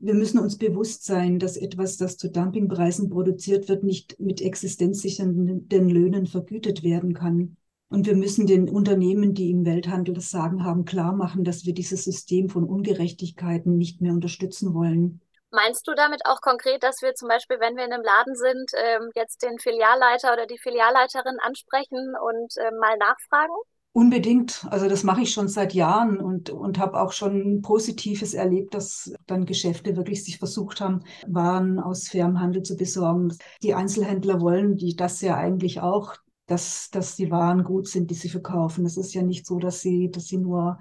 wir 0.00 0.14
müssen 0.14 0.38
uns 0.38 0.56
bewusst 0.56 1.04
sein, 1.04 1.38
dass 1.38 1.58
etwas, 1.58 1.98
das 1.98 2.16
zu 2.16 2.30
Dumpingpreisen 2.30 3.10
produziert 3.10 3.68
wird, 3.68 3.84
nicht 3.84 4.18
mit 4.18 4.40
existenzsichernden 4.40 5.88
Löhnen 5.88 6.26
vergütet 6.26 6.82
werden 6.82 7.12
kann. 7.12 7.56
Und 7.90 8.06
wir 8.06 8.16
müssen 8.16 8.46
den 8.46 8.70
Unternehmen, 8.70 9.34
die 9.34 9.50
im 9.50 9.66
Welthandel 9.66 10.14
das 10.14 10.30
Sagen 10.30 10.64
haben, 10.64 10.84
klar 10.84 11.12
machen, 11.12 11.44
dass 11.44 11.66
wir 11.66 11.74
dieses 11.74 12.04
System 12.04 12.48
von 12.48 12.64
Ungerechtigkeiten 12.64 13.76
nicht 13.76 14.00
mehr 14.00 14.12
unterstützen 14.12 14.74
wollen. 14.74 15.20
Meinst 15.50 15.86
du 15.86 15.94
damit 15.94 16.24
auch 16.24 16.40
konkret, 16.40 16.82
dass 16.82 17.02
wir 17.02 17.14
zum 17.14 17.28
Beispiel, 17.28 17.58
wenn 17.58 17.76
wir 17.76 17.84
in 17.84 17.92
einem 17.92 18.04
Laden 18.04 18.36
sind, 18.36 18.70
ähm, 18.76 19.10
jetzt 19.16 19.42
den 19.42 19.58
Filialleiter 19.58 20.32
oder 20.32 20.46
die 20.46 20.58
Filialleiterin 20.58 21.38
ansprechen 21.40 22.14
und 22.22 22.56
äh, 22.56 22.70
mal 22.70 22.96
nachfragen? 22.96 23.54
Unbedingt. 23.92 24.64
Also 24.70 24.88
das 24.88 25.02
mache 25.02 25.22
ich 25.22 25.32
schon 25.32 25.48
seit 25.48 25.74
Jahren 25.74 26.20
und, 26.20 26.50
und 26.50 26.78
habe 26.78 27.00
auch 27.00 27.10
schon 27.10 27.60
Positives 27.60 28.34
erlebt, 28.34 28.74
dass 28.74 29.12
dann 29.26 29.46
Geschäfte 29.46 29.96
wirklich 29.96 30.24
sich 30.24 30.38
versucht 30.38 30.80
haben, 30.80 31.02
Waren 31.26 31.80
aus 31.80 32.08
fairem 32.08 32.38
Handel 32.38 32.62
zu 32.62 32.76
besorgen. 32.76 33.36
Die 33.62 33.74
Einzelhändler 33.74 34.40
wollen 34.40 34.76
die 34.76 34.94
das 34.94 35.20
ja 35.20 35.36
eigentlich 35.36 35.80
auch, 35.80 36.14
dass, 36.46 36.90
dass 36.90 37.16
die 37.16 37.32
Waren 37.32 37.64
gut 37.64 37.88
sind, 37.88 38.10
die 38.10 38.14
sie 38.14 38.28
verkaufen. 38.28 38.86
Es 38.86 38.96
ist 38.96 39.12
ja 39.12 39.22
nicht 39.22 39.44
so, 39.44 39.58
dass 39.58 39.80
sie, 39.80 40.08
dass 40.10 40.26
sie 40.26 40.38
nur 40.38 40.78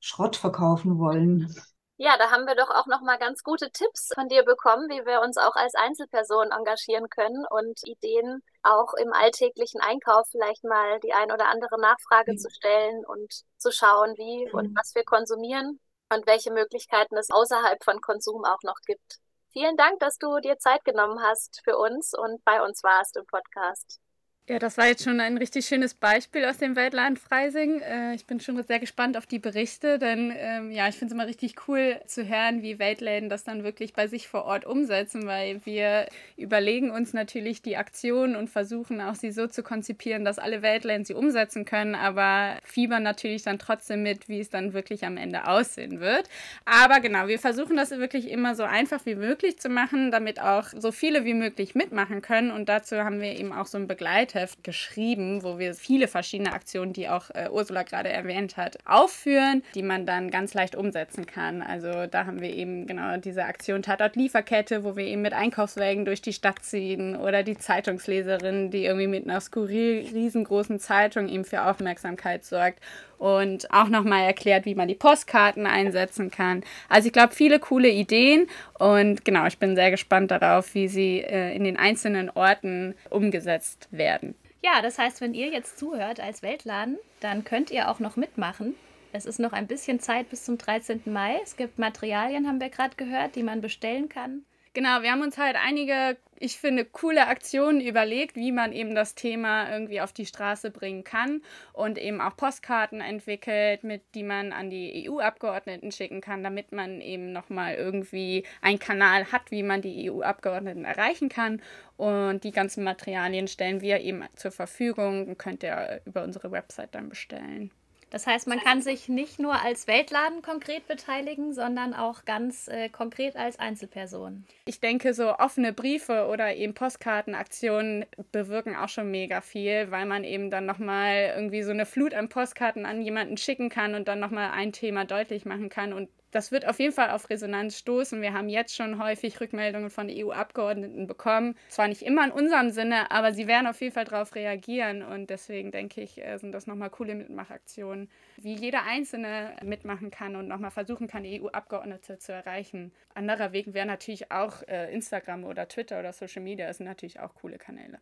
Schrott 0.00 0.36
verkaufen 0.36 0.98
wollen. 0.98 1.54
Ja, 1.96 2.18
da 2.18 2.30
haben 2.30 2.46
wir 2.46 2.54
doch 2.54 2.68
auch 2.68 2.86
noch 2.86 3.00
mal 3.00 3.18
ganz 3.18 3.42
gute 3.42 3.70
Tipps 3.70 4.10
von 4.14 4.28
dir 4.28 4.42
bekommen, 4.44 4.88
wie 4.90 5.06
wir 5.06 5.22
uns 5.22 5.38
auch 5.38 5.54
als 5.54 5.74
Einzelperson 5.74 6.50
engagieren 6.50 7.08
können 7.08 7.46
und 7.48 7.78
Ideen 7.86 8.42
auch 8.62 8.94
im 8.94 9.12
alltäglichen 9.12 9.80
Einkauf 9.80 10.26
vielleicht 10.30 10.64
mal 10.64 11.00
die 11.00 11.12
ein 11.12 11.32
oder 11.32 11.48
andere 11.48 11.80
Nachfrage 11.80 12.32
mhm. 12.32 12.38
zu 12.38 12.50
stellen 12.50 13.04
und 13.06 13.32
zu 13.58 13.70
schauen, 13.72 14.14
wie 14.16 14.46
mhm. 14.46 14.58
und 14.58 14.76
was 14.76 14.94
wir 14.94 15.04
konsumieren 15.04 15.80
und 16.12 16.26
welche 16.26 16.52
Möglichkeiten 16.52 17.16
es 17.16 17.30
außerhalb 17.30 17.82
von 17.82 18.00
Konsum 18.00 18.44
auch 18.44 18.62
noch 18.62 18.78
gibt. 18.86 19.18
Vielen 19.52 19.76
Dank, 19.76 20.00
dass 20.00 20.16
du 20.16 20.40
dir 20.40 20.58
Zeit 20.58 20.84
genommen 20.84 21.22
hast 21.22 21.60
für 21.64 21.76
uns 21.76 22.12
und 22.16 22.42
bei 22.44 22.62
uns 22.62 22.82
warst 22.82 23.16
im 23.16 23.26
Podcast. 23.26 24.00
Ja, 24.48 24.58
das 24.58 24.76
war 24.76 24.88
jetzt 24.88 25.04
schon 25.04 25.20
ein 25.20 25.38
richtig 25.38 25.66
schönes 25.66 25.94
Beispiel 25.94 26.44
aus 26.44 26.58
dem 26.58 26.74
Weltland 26.74 27.20
Freising. 27.20 27.80
Äh, 27.80 28.16
ich 28.16 28.26
bin 28.26 28.40
schon 28.40 28.60
sehr 28.64 28.80
gespannt 28.80 29.16
auf 29.16 29.24
die 29.24 29.38
Berichte, 29.38 30.00
denn 30.00 30.32
ähm, 30.36 30.72
ja, 30.72 30.88
ich 30.88 30.96
finde 30.96 31.12
es 31.12 31.14
immer 31.14 31.28
richtig 31.28 31.68
cool 31.68 32.00
zu 32.06 32.28
hören, 32.28 32.60
wie 32.60 32.80
Weltläden 32.80 33.28
das 33.28 33.44
dann 33.44 33.62
wirklich 33.62 33.92
bei 33.92 34.08
sich 34.08 34.26
vor 34.26 34.44
Ort 34.44 34.64
umsetzen, 34.64 35.28
weil 35.28 35.64
wir 35.64 36.08
überlegen 36.36 36.90
uns 36.90 37.12
natürlich 37.12 37.62
die 37.62 37.76
Aktionen 37.76 38.34
und 38.34 38.50
versuchen 38.50 39.00
auch 39.00 39.14
sie 39.14 39.30
so 39.30 39.46
zu 39.46 39.62
konzipieren, 39.62 40.24
dass 40.24 40.40
alle 40.40 40.60
Weltläden 40.60 41.04
sie 41.04 41.14
umsetzen 41.14 41.64
können, 41.64 41.94
aber 41.94 42.58
fiebern 42.64 43.04
natürlich 43.04 43.44
dann 43.44 43.60
trotzdem 43.60 44.02
mit, 44.02 44.28
wie 44.28 44.40
es 44.40 44.50
dann 44.50 44.72
wirklich 44.72 45.06
am 45.06 45.18
Ende 45.18 45.46
aussehen 45.46 46.00
wird. 46.00 46.28
Aber 46.64 46.98
genau, 46.98 47.28
wir 47.28 47.38
versuchen 47.38 47.76
das 47.76 47.92
wirklich 47.92 48.28
immer 48.28 48.56
so 48.56 48.64
einfach 48.64 49.06
wie 49.06 49.14
möglich 49.14 49.60
zu 49.60 49.68
machen, 49.68 50.10
damit 50.10 50.40
auch 50.40 50.66
so 50.76 50.90
viele 50.90 51.24
wie 51.24 51.34
möglich 51.34 51.76
mitmachen 51.76 52.22
können 52.22 52.50
und 52.50 52.68
dazu 52.68 52.96
haben 52.96 53.20
wir 53.20 53.38
eben 53.38 53.52
auch 53.52 53.66
so 53.66 53.78
ein 53.78 53.86
Begleiter 53.86 54.31
Begleitheft 54.32 54.64
geschrieben, 54.64 55.42
wo 55.42 55.58
wir 55.58 55.74
viele 55.74 56.08
verschiedene 56.08 56.52
Aktionen, 56.52 56.92
die 56.92 57.08
auch 57.08 57.30
äh, 57.34 57.48
Ursula 57.50 57.82
gerade 57.82 58.08
erwähnt 58.08 58.56
hat, 58.56 58.78
aufführen, 58.86 59.62
die 59.74 59.82
man 59.82 60.06
dann 60.06 60.30
ganz 60.30 60.54
leicht 60.54 60.74
umsetzen 60.74 61.26
kann. 61.26 61.62
Also 61.62 62.06
da 62.06 62.26
haben 62.26 62.40
wir 62.40 62.50
eben 62.50 62.86
genau 62.86 63.16
diese 63.18 63.44
Aktion 63.44 63.82
Tatort 63.82 64.16
Lieferkette, 64.16 64.84
wo 64.84 64.96
wir 64.96 65.04
eben 65.04 65.22
mit 65.22 65.34
Einkaufswägen 65.34 66.04
durch 66.04 66.22
die 66.22 66.32
Stadt 66.32 66.60
ziehen 66.62 67.16
oder 67.16 67.42
die 67.42 67.58
Zeitungsleserin, 67.58 68.70
die 68.70 68.84
irgendwie 68.84 69.06
mit 69.06 69.28
einer 69.28 69.40
skurril 69.40 70.08
riesengroßen 70.12 70.78
Zeitung 70.78 71.28
eben 71.28 71.44
für 71.44 71.64
Aufmerksamkeit 71.66 72.44
sorgt 72.44 72.80
und 73.22 73.72
auch 73.72 73.86
nochmal 73.86 74.24
erklärt, 74.24 74.64
wie 74.64 74.74
man 74.74 74.88
die 74.88 74.96
Postkarten 74.96 75.64
einsetzen 75.64 76.32
kann. 76.32 76.64
Also 76.88 77.06
ich 77.06 77.12
glaube, 77.12 77.32
viele 77.32 77.60
coole 77.60 77.88
Ideen 77.88 78.48
und 78.80 79.24
genau, 79.24 79.46
ich 79.46 79.58
bin 79.58 79.76
sehr 79.76 79.92
gespannt 79.92 80.32
darauf, 80.32 80.74
wie 80.74 80.88
sie 80.88 81.20
äh, 81.20 81.54
in 81.54 81.62
den 81.62 81.76
einzelnen 81.76 82.30
Orten 82.30 82.96
umgesetzt 83.10 83.86
werden. 83.92 84.34
Ja, 84.60 84.82
das 84.82 84.98
heißt, 84.98 85.20
wenn 85.20 85.34
ihr 85.34 85.50
jetzt 85.50 85.78
zuhört 85.78 86.18
als 86.18 86.42
Weltladen, 86.42 86.98
dann 87.20 87.44
könnt 87.44 87.70
ihr 87.70 87.88
auch 87.90 88.00
noch 88.00 88.16
mitmachen. 88.16 88.74
Es 89.12 89.24
ist 89.24 89.38
noch 89.38 89.52
ein 89.52 89.68
bisschen 89.68 90.00
Zeit 90.00 90.28
bis 90.28 90.44
zum 90.44 90.58
13. 90.58 91.02
Mai. 91.04 91.38
Es 91.44 91.56
gibt 91.56 91.78
Materialien, 91.78 92.48
haben 92.48 92.60
wir 92.60 92.70
gerade 92.70 92.96
gehört, 92.96 93.36
die 93.36 93.44
man 93.44 93.60
bestellen 93.60 94.08
kann. 94.08 94.42
Genau, 94.74 95.02
wir 95.02 95.12
haben 95.12 95.20
uns 95.20 95.36
halt 95.36 95.54
einige, 95.62 96.16
ich 96.38 96.56
finde, 96.56 96.86
coole 96.86 97.26
Aktionen 97.26 97.82
überlegt, 97.82 98.36
wie 98.36 98.52
man 98.52 98.72
eben 98.72 98.94
das 98.94 99.14
Thema 99.14 99.70
irgendwie 99.70 100.00
auf 100.00 100.14
die 100.14 100.24
Straße 100.24 100.70
bringen 100.70 101.04
kann 101.04 101.42
und 101.74 101.98
eben 101.98 102.22
auch 102.22 102.34
Postkarten 102.38 103.02
entwickelt, 103.02 103.84
mit 103.84 104.00
die 104.14 104.22
man 104.22 104.50
an 104.54 104.70
die 104.70 105.10
EU-Abgeordneten 105.10 105.92
schicken 105.92 106.22
kann, 106.22 106.42
damit 106.42 106.72
man 106.72 107.02
eben 107.02 107.32
nochmal 107.32 107.74
irgendwie 107.74 108.46
einen 108.62 108.78
Kanal 108.78 109.30
hat, 109.30 109.50
wie 109.50 109.62
man 109.62 109.82
die 109.82 110.10
EU-Abgeordneten 110.10 110.86
erreichen 110.86 111.28
kann. 111.28 111.60
Und 111.98 112.42
die 112.42 112.52
ganzen 112.52 112.82
Materialien 112.82 113.48
stellen 113.48 113.82
wir 113.82 114.00
eben 114.00 114.24
zur 114.36 114.52
Verfügung 114.52 115.28
und 115.28 115.38
könnt 115.38 115.62
ihr 115.62 116.00
über 116.06 116.24
unsere 116.24 116.50
Website 116.50 116.94
dann 116.94 117.10
bestellen. 117.10 117.70
Das 118.12 118.26
heißt, 118.26 118.46
man 118.46 118.60
kann 118.60 118.82
sich 118.82 119.08
nicht 119.08 119.38
nur 119.38 119.64
als 119.64 119.86
Weltladen 119.86 120.42
konkret 120.42 120.86
beteiligen, 120.86 121.54
sondern 121.54 121.94
auch 121.94 122.26
ganz 122.26 122.68
äh, 122.68 122.90
konkret 122.90 123.36
als 123.36 123.58
Einzelperson. 123.58 124.44
Ich 124.66 124.80
denke, 124.80 125.14
so 125.14 125.34
offene 125.38 125.72
Briefe 125.72 126.26
oder 126.26 126.54
eben 126.54 126.74
Postkartenaktionen 126.74 128.04
bewirken 128.30 128.76
auch 128.76 128.90
schon 128.90 129.10
mega 129.10 129.40
viel, 129.40 129.90
weil 129.90 130.04
man 130.04 130.24
eben 130.24 130.50
dann 130.50 130.66
nochmal 130.66 131.32
irgendwie 131.34 131.62
so 131.62 131.70
eine 131.70 131.86
Flut 131.86 132.12
an 132.12 132.28
Postkarten 132.28 132.84
an 132.84 133.00
jemanden 133.00 133.38
schicken 133.38 133.70
kann 133.70 133.94
und 133.94 134.08
dann 134.08 134.20
nochmal 134.20 134.50
ein 134.50 134.72
Thema 134.72 135.06
deutlich 135.06 135.46
machen 135.46 135.70
kann 135.70 135.94
und 135.94 136.10
das 136.32 136.50
wird 136.50 136.66
auf 136.66 136.80
jeden 136.80 136.92
Fall 136.92 137.10
auf 137.10 137.30
Resonanz 137.30 137.78
stoßen. 137.78 138.20
Wir 138.20 138.32
haben 138.32 138.48
jetzt 138.48 138.74
schon 138.74 139.02
häufig 139.02 139.40
Rückmeldungen 139.40 139.90
von 139.90 140.08
EU-Abgeordneten 140.10 141.06
bekommen. 141.06 141.54
Zwar 141.68 141.88
nicht 141.88 142.02
immer 142.02 142.24
in 142.24 142.32
unserem 142.32 142.70
Sinne, 142.70 143.10
aber 143.10 143.32
sie 143.32 143.46
werden 143.46 143.66
auf 143.66 143.80
jeden 143.80 143.94
Fall 143.94 144.06
darauf 144.06 144.34
reagieren. 144.34 145.02
Und 145.02 145.30
deswegen 145.30 145.70
denke 145.70 146.00
ich, 146.00 146.18
äh, 146.18 146.38
sind 146.38 146.52
das 146.52 146.66
nochmal 146.66 146.90
coole 146.90 147.14
Mitmachaktionen, 147.14 148.10
wie 148.38 148.54
jeder 148.54 148.84
Einzelne 148.84 149.56
mitmachen 149.62 150.10
kann 150.10 150.34
und 150.34 150.48
nochmal 150.48 150.70
versuchen 150.70 151.06
kann, 151.06 151.24
EU-Abgeordnete 151.24 152.18
zu 152.18 152.32
erreichen. 152.32 152.92
Anderer 153.14 153.52
Weg 153.52 153.74
wäre 153.74 153.86
natürlich 153.86 154.32
auch 154.32 154.62
äh, 154.66 154.92
Instagram 154.92 155.44
oder 155.44 155.68
Twitter 155.68 156.00
oder 156.00 156.12
Social 156.12 156.42
Media. 156.42 156.66
Das 156.66 156.78
sind 156.78 156.86
natürlich 156.86 157.20
auch 157.20 157.34
coole 157.34 157.58
Kanäle. 157.58 158.00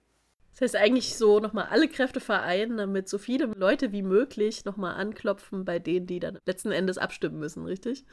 Das 0.52 0.62
heißt 0.62 0.76
eigentlich 0.76 1.16
so 1.16 1.38
nochmal 1.40 1.68
alle 1.70 1.88
Kräfte 1.88 2.20
vereinen, 2.20 2.76
damit 2.76 3.08
so 3.08 3.18
viele 3.18 3.46
Leute 3.46 3.92
wie 3.92 4.02
möglich 4.02 4.64
nochmal 4.64 4.94
anklopfen 4.96 5.64
bei 5.64 5.78
denen, 5.78 6.06
die 6.06 6.20
dann 6.20 6.38
letzten 6.44 6.72
Endes 6.72 6.98
abstimmen 6.98 7.38
müssen, 7.38 7.64
richtig? 7.64 8.04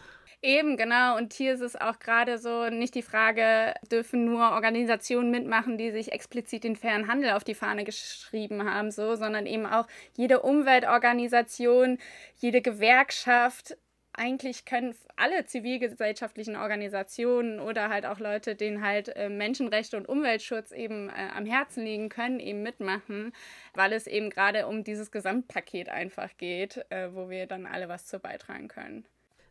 Eben, 0.44 0.78
genau. 0.78 1.18
Und 1.18 1.34
hier 1.34 1.54
ist 1.56 1.62
es 1.62 1.76
auch 1.76 1.98
gerade 1.98 2.38
so 2.38 2.70
nicht 2.70 2.94
die 2.94 3.02
Frage, 3.02 3.74
dürfen 3.92 4.24
nur 4.26 4.52
Organisationen 4.52 5.32
mitmachen, 5.32 5.80
die 5.80 5.92
sich 5.92 6.12
explizit 6.12 6.64
den 6.64 6.76
fairen 6.76 7.08
Handel 7.08 7.32
auf 7.32 7.44
die 7.44 7.56
Fahne 7.56 7.84
geschrieben 7.84 8.64
haben, 8.64 8.92
so, 8.92 9.16
sondern 9.16 9.48
eben 9.48 9.66
auch 9.66 9.88
jede 10.16 10.42
Umweltorganisation, 10.42 11.98
jede 12.36 12.62
Gewerkschaft, 12.62 13.78
eigentlich 14.18 14.66
können 14.66 14.96
alle 15.16 15.46
zivilgesellschaftlichen 15.46 16.56
Organisationen 16.56 17.60
oder 17.60 17.90
halt 17.90 18.06
auch 18.06 18.20
Leute, 18.20 18.56
denen 18.56 18.84
halt 18.84 19.16
äh, 19.16 19.30
Menschenrechte 19.30 19.96
und 19.96 20.10
Umweltschutz 20.10 20.72
eben 20.72 21.10
äh, 21.10 21.30
am 21.36 21.46
Herzen 21.46 21.86
liegen, 21.86 22.10
können 22.10 22.40
eben 22.40 22.64
mitmachen, 22.64 23.32
weil 23.74 23.94
es 23.94 24.08
eben 24.08 24.30
gerade 24.30 24.68
um 24.68 24.84
dieses 24.84 25.12
Gesamtpaket 25.12 25.90
einfach 25.90 26.36
geht, 26.38 26.86
äh, 26.90 27.14
wo 27.14 27.30
wir 27.30 27.48
dann 27.48 27.66
alle 27.66 27.90
was 27.90 28.06
zu 28.06 28.20
beitragen 28.20 28.68
können. 28.68 29.06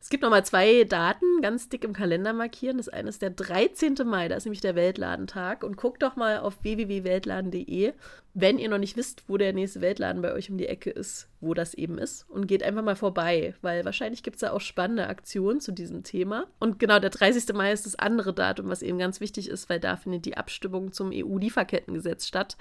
Es 0.07 0.11
gibt 0.11 0.23
nochmal 0.23 0.45
zwei 0.45 0.85
Daten 0.85 1.41
ganz 1.43 1.69
dick 1.69 1.83
im 1.83 1.93
Kalender 1.93 2.33
markieren. 2.33 2.77
Das 2.77 2.89
eine 2.89 3.09
ist 3.09 3.23
der 3.23 3.31
13. 3.31 3.97
Mai, 4.05 4.29
da 4.29 4.37
ist 4.37 4.45
nämlich 4.45 4.61
der 4.61 4.77
Weltladentag. 4.77 5.65
Und 5.65 5.77
guckt 5.77 6.01
doch 6.05 6.15
mal 6.15 6.39
auf 6.39 6.63
www.weltladen.de, 6.63 7.93
wenn 8.33 8.61
ihr 8.61 8.69
noch 8.69 8.79
nicht 8.79 8.97
wisst, 8.97 9.25
wo 9.27 9.37
der 9.37 9.53
nächste 9.53 9.81
Weltladen 9.81 10.23
bei 10.23 10.33
euch 10.33 10.49
um 10.49 10.59
die 10.59 10.69
Ecke 10.69 10.91
ist, 10.91 11.29
wo 11.41 11.55
das 11.55 11.75
eben 11.75 11.99
ist. 11.99 12.25
Und 12.31 12.47
geht 12.47 12.63
einfach 12.63 12.85
mal 12.85 12.95
vorbei, 12.95 13.57
weil 13.63 13.85
wahrscheinlich 13.85 14.23
gibt 14.23 14.37
es 14.37 14.43
da 14.43 14.53
auch 14.53 14.61
spannende 14.61 15.09
Aktionen 15.09 15.61
zu 15.61 15.73
diesem 15.73 16.05
Thema. 16.05 16.47
Und 16.61 16.79
genau, 16.79 17.01
der 17.01 17.11
30. 17.11 17.53
Mai 17.53 17.73
ist 17.73 17.85
das 17.85 17.97
andere 17.97 18.33
Datum, 18.33 18.69
was 18.69 18.83
eben 18.83 18.99
ganz 18.99 19.19
wichtig 19.19 19.49
ist, 19.51 19.69
weil 19.69 19.81
da 19.81 19.97
findet 19.97 20.25
die 20.25 20.37
Abstimmung 20.37 20.93
zum 20.93 21.11
EU-Lieferkettengesetz 21.13 22.29
statt. 22.29 22.57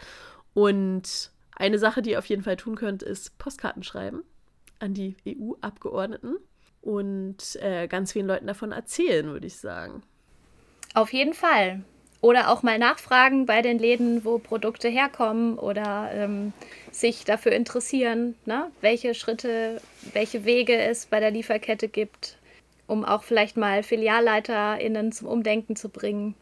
Und 0.56 1.30
eine 1.56 1.78
Sache, 1.78 2.02
die 2.02 2.14
ihr 2.14 2.18
auf 2.18 2.26
jeden 2.26 2.42
Fall 2.42 2.58
tun 2.58 2.76
könnt, 2.76 3.04
ist 3.04 3.38
Postkarten 3.38 3.84
schreiben 3.84 4.24
an 4.80 4.96
die 4.96 5.16
EU-Abgeordneten 5.28 6.38
und 6.86 7.58
äh, 7.62 7.88
ganz 7.88 8.14
vielen 8.14 8.28
Leuten 8.28 8.48
davon 8.48 8.72
erzählen, 8.72 9.26
würde 9.26 9.48
ich 9.48 9.58
sagen. 9.58 10.04
Auf 10.94 11.12
jeden 11.12 11.34
Fall. 11.34 11.84
Oder 12.22 12.50
auch 12.50 12.64
mal 12.64 12.80
nachfragen 12.80 13.46
bei 13.46 13.62
den 13.62 13.78
Läden, 13.78 14.24
wo 14.24 14.38
Produkte 14.38 14.88
herkommen 14.88 15.60
oder 15.60 16.10
ähm, 16.14 16.54
sich 16.92 17.26
dafür 17.26 17.52
interessieren, 17.52 18.36
ne? 18.46 18.72
welche 18.82 19.14
Schritte, 19.14 19.82
welche 20.14 20.46
Wege 20.46 20.78
es 20.78 21.06
bei 21.06 21.20
der 21.20 21.32
Lieferkette 21.32 21.88
gibt, 21.88 22.38
um 22.88 23.04
auch 23.04 23.24
vielleicht 23.24 23.58
mal 23.58 23.84
FilialleiterInnen 23.84 25.12
zum 25.12 25.28
Umdenken 25.28 25.76
zu 25.76 25.90
bringen. 25.90 26.36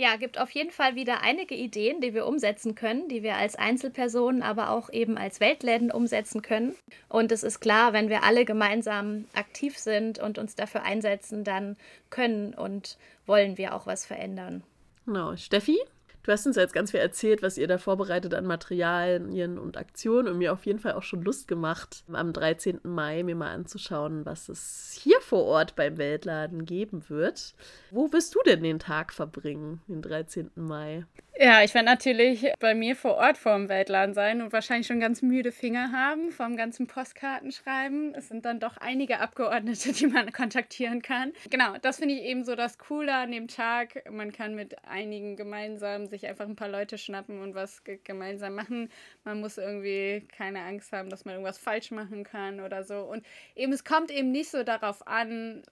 Ja, 0.00 0.16
gibt 0.16 0.40
auf 0.40 0.50
jeden 0.52 0.70
Fall 0.70 0.94
wieder 0.94 1.20
einige 1.20 1.54
Ideen, 1.54 2.00
die 2.00 2.14
wir 2.14 2.24
umsetzen 2.24 2.74
können, 2.74 3.08
die 3.08 3.22
wir 3.22 3.36
als 3.36 3.54
Einzelpersonen, 3.54 4.40
aber 4.42 4.70
auch 4.70 4.90
eben 4.90 5.18
als 5.18 5.40
Weltläden 5.40 5.90
umsetzen 5.90 6.40
können. 6.40 6.74
Und 7.10 7.30
es 7.32 7.42
ist 7.42 7.60
klar, 7.60 7.92
wenn 7.92 8.08
wir 8.08 8.24
alle 8.24 8.46
gemeinsam 8.46 9.26
aktiv 9.34 9.76
sind 9.76 10.18
und 10.18 10.38
uns 10.38 10.54
dafür 10.54 10.84
einsetzen, 10.84 11.44
dann 11.44 11.76
können 12.08 12.54
und 12.54 12.96
wollen 13.26 13.58
wir 13.58 13.74
auch 13.74 13.86
was 13.86 14.06
verändern. 14.06 14.62
Genau. 15.04 15.36
Steffi, 15.36 15.78
Du 16.22 16.32
hast 16.32 16.46
uns 16.46 16.56
jetzt 16.56 16.74
ganz 16.74 16.90
viel 16.90 17.00
erzählt, 17.00 17.42
was 17.42 17.56
ihr 17.56 17.66
da 17.66 17.78
vorbereitet 17.78 18.34
an 18.34 18.46
Materialien 18.46 19.58
und 19.58 19.78
Aktionen 19.78 20.28
und 20.28 20.38
mir 20.38 20.52
auf 20.52 20.66
jeden 20.66 20.78
Fall 20.78 20.92
auch 20.92 21.02
schon 21.02 21.22
Lust 21.22 21.48
gemacht, 21.48 22.04
am 22.12 22.34
13. 22.34 22.80
Mai 22.82 23.22
mir 23.22 23.34
mal 23.34 23.52
anzuschauen, 23.52 24.26
was 24.26 24.50
es 24.50 24.98
hier 25.00 25.20
vor 25.22 25.44
Ort 25.44 25.76
beim 25.76 25.96
Weltladen 25.96 26.66
geben 26.66 27.08
wird. 27.08 27.54
Wo 27.90 28.12
wirst 28.12 28.34
du 28.34 28.40
denn 28.44 28.62
den 28.62 28.78
Tag 28.78 29.14
verbringen, 29.14 29.80
den 29.88 30.02
13. 30.02 30.50
Mai? 30.56 31.06
Ja, 31.36 31.62
ich 31.62 31.72
werde 31.72 31.86
natürlich 31.86 32.52
bei 32.58 32.74
mir 32.74 32.94
vor 32.96 33.14
Ort 33.14 33.38
vor 33.38 33.54
dem 33.54 33.68
Weltladen 33.68 34.14
sein 34.14 34.42
und 34.42 34.52
wahrscheinlich 34.52 34.86
schon 34.86 35.00
ganz 35.00 35.22
müde 35.22 35.52
Finger 35.52 35.90
haben 35.92 36.32
vom 36.32 36.56
ganzen 36.56 36.86
Postkartenschreiben. 36.86 38.14
Es 38.14 38.28
sind 38.28 38.44
dann 38.44 38.60
doch 38.60 38.76
einige 38.76 39.20
Abgeordnete, 39.20 39.92
die 39.94 40.06
man 40.06 40.32
kontaktieren 40.32 41.00
kann. 41.00 41.32
Genau, 41.48 41.76
das 41.80 41.98
finde 41.98 42.16
ich 42.16 42.22
eben 42.24 42.44
so 42.44 42.56
das 42.56 42.78
Coole 42.78 43.14
an 43.14 43.32
dem 43.32 43.48
Tag. 43.48 44.10
Man 44.10 44.32
kann 44.32 44.54
mit 44.54 44.84
einigen 44.84 45.36
gemeinsam 45.36 46.06
sich 46.06 46.26
einfach 46.26 46.46
ein 46.46 46.56
paar 46.56 46.68
Leute 46.68 46.98
schnappen 46.98 47.40
und 47.40 47.54
was 47.54 47.82
gemeinsam 48.04 48.54
machen. 48.54 48.90
Man 49.24 49.40
muss 49.40 49.56
irgendwie 49.56 50.26
keine 50.36 50.60
Angst 50.60 50.92
haben, 50.92 51.08
dass 51.08 51.24
man 51.24 51.34
irgendwas 51.34 51.58
falsch 51.58 51.90
machen 51.90 52.24
kann 52.24 52.60
oder 52.60 52.84
so. 52.84 53.00
Und 53.00 53.24
eben, 53.54 53.72
es 53.72 53.84
kommt 53.84 54.10
eben 54.10 54.30
nicht 54.30 54.50
so 54.50 54.62
darauf 54.62 55.06
an, 55.06 55.62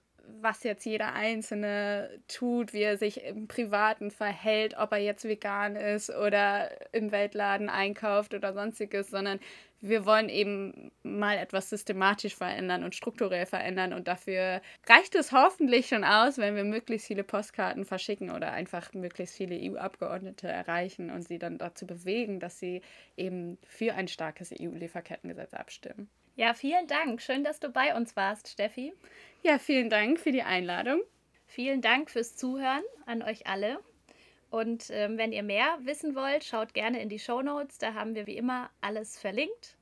was 0.41 0.63
jetzt 0.63 0.85
jeder 0.85 1.13
Einzelne 1.13 2.09
tut, 2.27 2.73
wie 2.73 2.81
er 2.81 2.97
sich 2.97 3.23
im 3.23 3.47
Privaten 3.47 4.11
verhält, 4.11 4.75
ob 4.77 4.91
er 4.91 4.99
jetzt 4.99 5.25
vegan 5.25 5.75
ist 5.75 6.09
oder 6.09 6.69
im 6.93 7.11
Weltladen 7.11 7.69
einkauft 7.69 8.33
oder 8.33 8.53
sonstiges, 8.53 9.09
sondern 9.09 9.39
wir 9.81 10.05
wollen 10.05 10.29
eben 10.29 10.91
mal 11.03 11.37
etwas 11.37 11.69
systematisch 11.69 12.35
verändern 12.35 12.83
und 12.83 12.95
strukturell 12.95 13.45
verändern 13.45 13.93
und 13.93 14.07
dafür 14.07 14.61
reicht 14.87 15.15
es 15.15 15.31
hoffentlich 15.31 15.87
schon 15.87 16.03
aus, 16.03 16.37
wenn 16.37 16.55
wir 16.55 16.65
möglichst 16.65 17.07
viele 17.07 17.23
Postkarten 17.23 17.85
verschicken 17.85 18.31
oder 18.31 18.51
einfach 18.51 18.93
möglichst 18.93 19.35
viele 19.35 19.55
EU-Abgeordnete 19.55 20.47
erreichen 20.47 21.09
und 21.09 21.27
sie 21.27 21.39
dann 21.39 21.57
dazu 21.57 21.87
bewegen, 21.87 22.39
dass 22.39 22.59
sie 22.59 22.81
eben 23.15 23.57
für 23.63 23.93
ein 23.93 24.07
starkes 24.07 24.51
EU-Lieferkettengesetz 24.51 25.53
abstimmen. 25.53 26.09
Ja, 26.39 26.53
vielen 26.53 26.87
Dank. 26.87 27.21
Schön, 27.21 27.43
dass 27.43 27.59
du 27.59 27.67
bei 27.67 27.93
uns 27.93 28.15
warst, 28.15 28.47
Steffi. 28.47 28.93
Ja, 29.43 29.59
vielen 29.59 29.89
Dank 29.89 30.21
für 30.21 30.31
die 30.31 30.41
Einladung. 30.41 31.01
Vielen 31.47 31.81
Dank 31.81 32.09
fürs 32.09 32.37
Zuhören 32.37 32.81
an 33.05 33.21
euch 33.21 33.45
alle. 33.45 33.79
Und 34.49 34.85
ähm, 34.89 35.17
wenn 35.17 35.33
ihr 35.33 35.43
mehr 35.43 35.77
wissen 35.81 36.15
wollt, 36.15 36.45
schaut 36.45 36.73
gerne 36.73 37.01
in 37.01 37.09
die 37.09 37.19
Show 37.19 37.41
Notes. 37.41 37.77
Da 37.77 37.93
haben 37.93 38.15
wir 38.15 38.25
wie 38.25 38.37
immer 38.37 38.69
alles 38.79 39.19
verlinkt. 39.19 39.75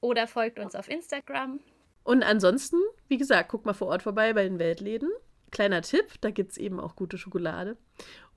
Oder 0.00 0.26
folgt 0.26 0.58
uns 0.58 0.74
auf 0.74 0.88
Instagram. 0.88 1.60
Und 2.02 2.24
ansonsten, 2.24 2.78
wie 3.06 3.16
gesagt, 3.16 3.48
guckt 3.48 3.64
mal 3.64 3.72
vor 3.72 3.86
Ort 3.86 4.02
vorbei 4.02 4.32
bei 4.32 4.42
den 4.42 4.58
Weltläden. 4.58 5.10
Kleiner 5.52 5.82
Tipp, 5.82 6.20
da 6.22 6.32
gibt 6.32 6.50
es 6.50 6.58
eben 6.58 6.80
auch 6.80 6.96
gute 6.96 7.18
Schokolade. 7.18 7.76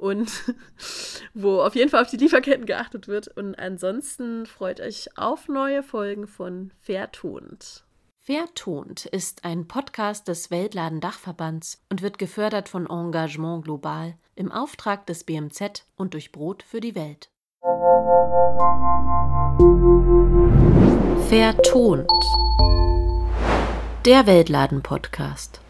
Und 0.03 0.53
wo 1.33 1.61
auf 1.61 1.75
jeden 1.75 1.89
Fall 1.89 2.01
auf 2.01 2.09
die 2.09 2.17
Lieferketten 2.17 2.65
geachtet 2.65 3.07
wird. 3.07 3.29
Und 3.29 3.55
ansonsten 3.55 4.45
freut 4.45 4.81
euch 4.81 5.17
auf 5.17 5.47
neue 5.47 5.81
Folgen 5.81 6.27
von 6.27 6.71
Vertont. 6.77 7.85
Vertont 8.19 9.05
ist 9.05 9.45
ein 9.45 9.65
Podcast 9.69 10.27
des 10.27 10.51
Weltladen-Dachverbands 10.51 11.85
und 11.89 12.01
wird 12.01 12.17
gefördert 12.17 12.67
von 12.67 12.89
Engagement 12.89 13.63
Global 13.63 14.15
im 14.35 14.51
Auftrag 14.51 15.05
des 15.05 15.23
BMZ 15.23 15.85
und 15.95 16.13
durch 16.13 16.33
Brot 16.33 16.63
für 16.63 16.81
die 16.81 16.95
Welt. 16.95 17.29
Vertont. 21.29 22.09
Der 24.05 24.27
Weltladen-Podcast. 24.27 25.62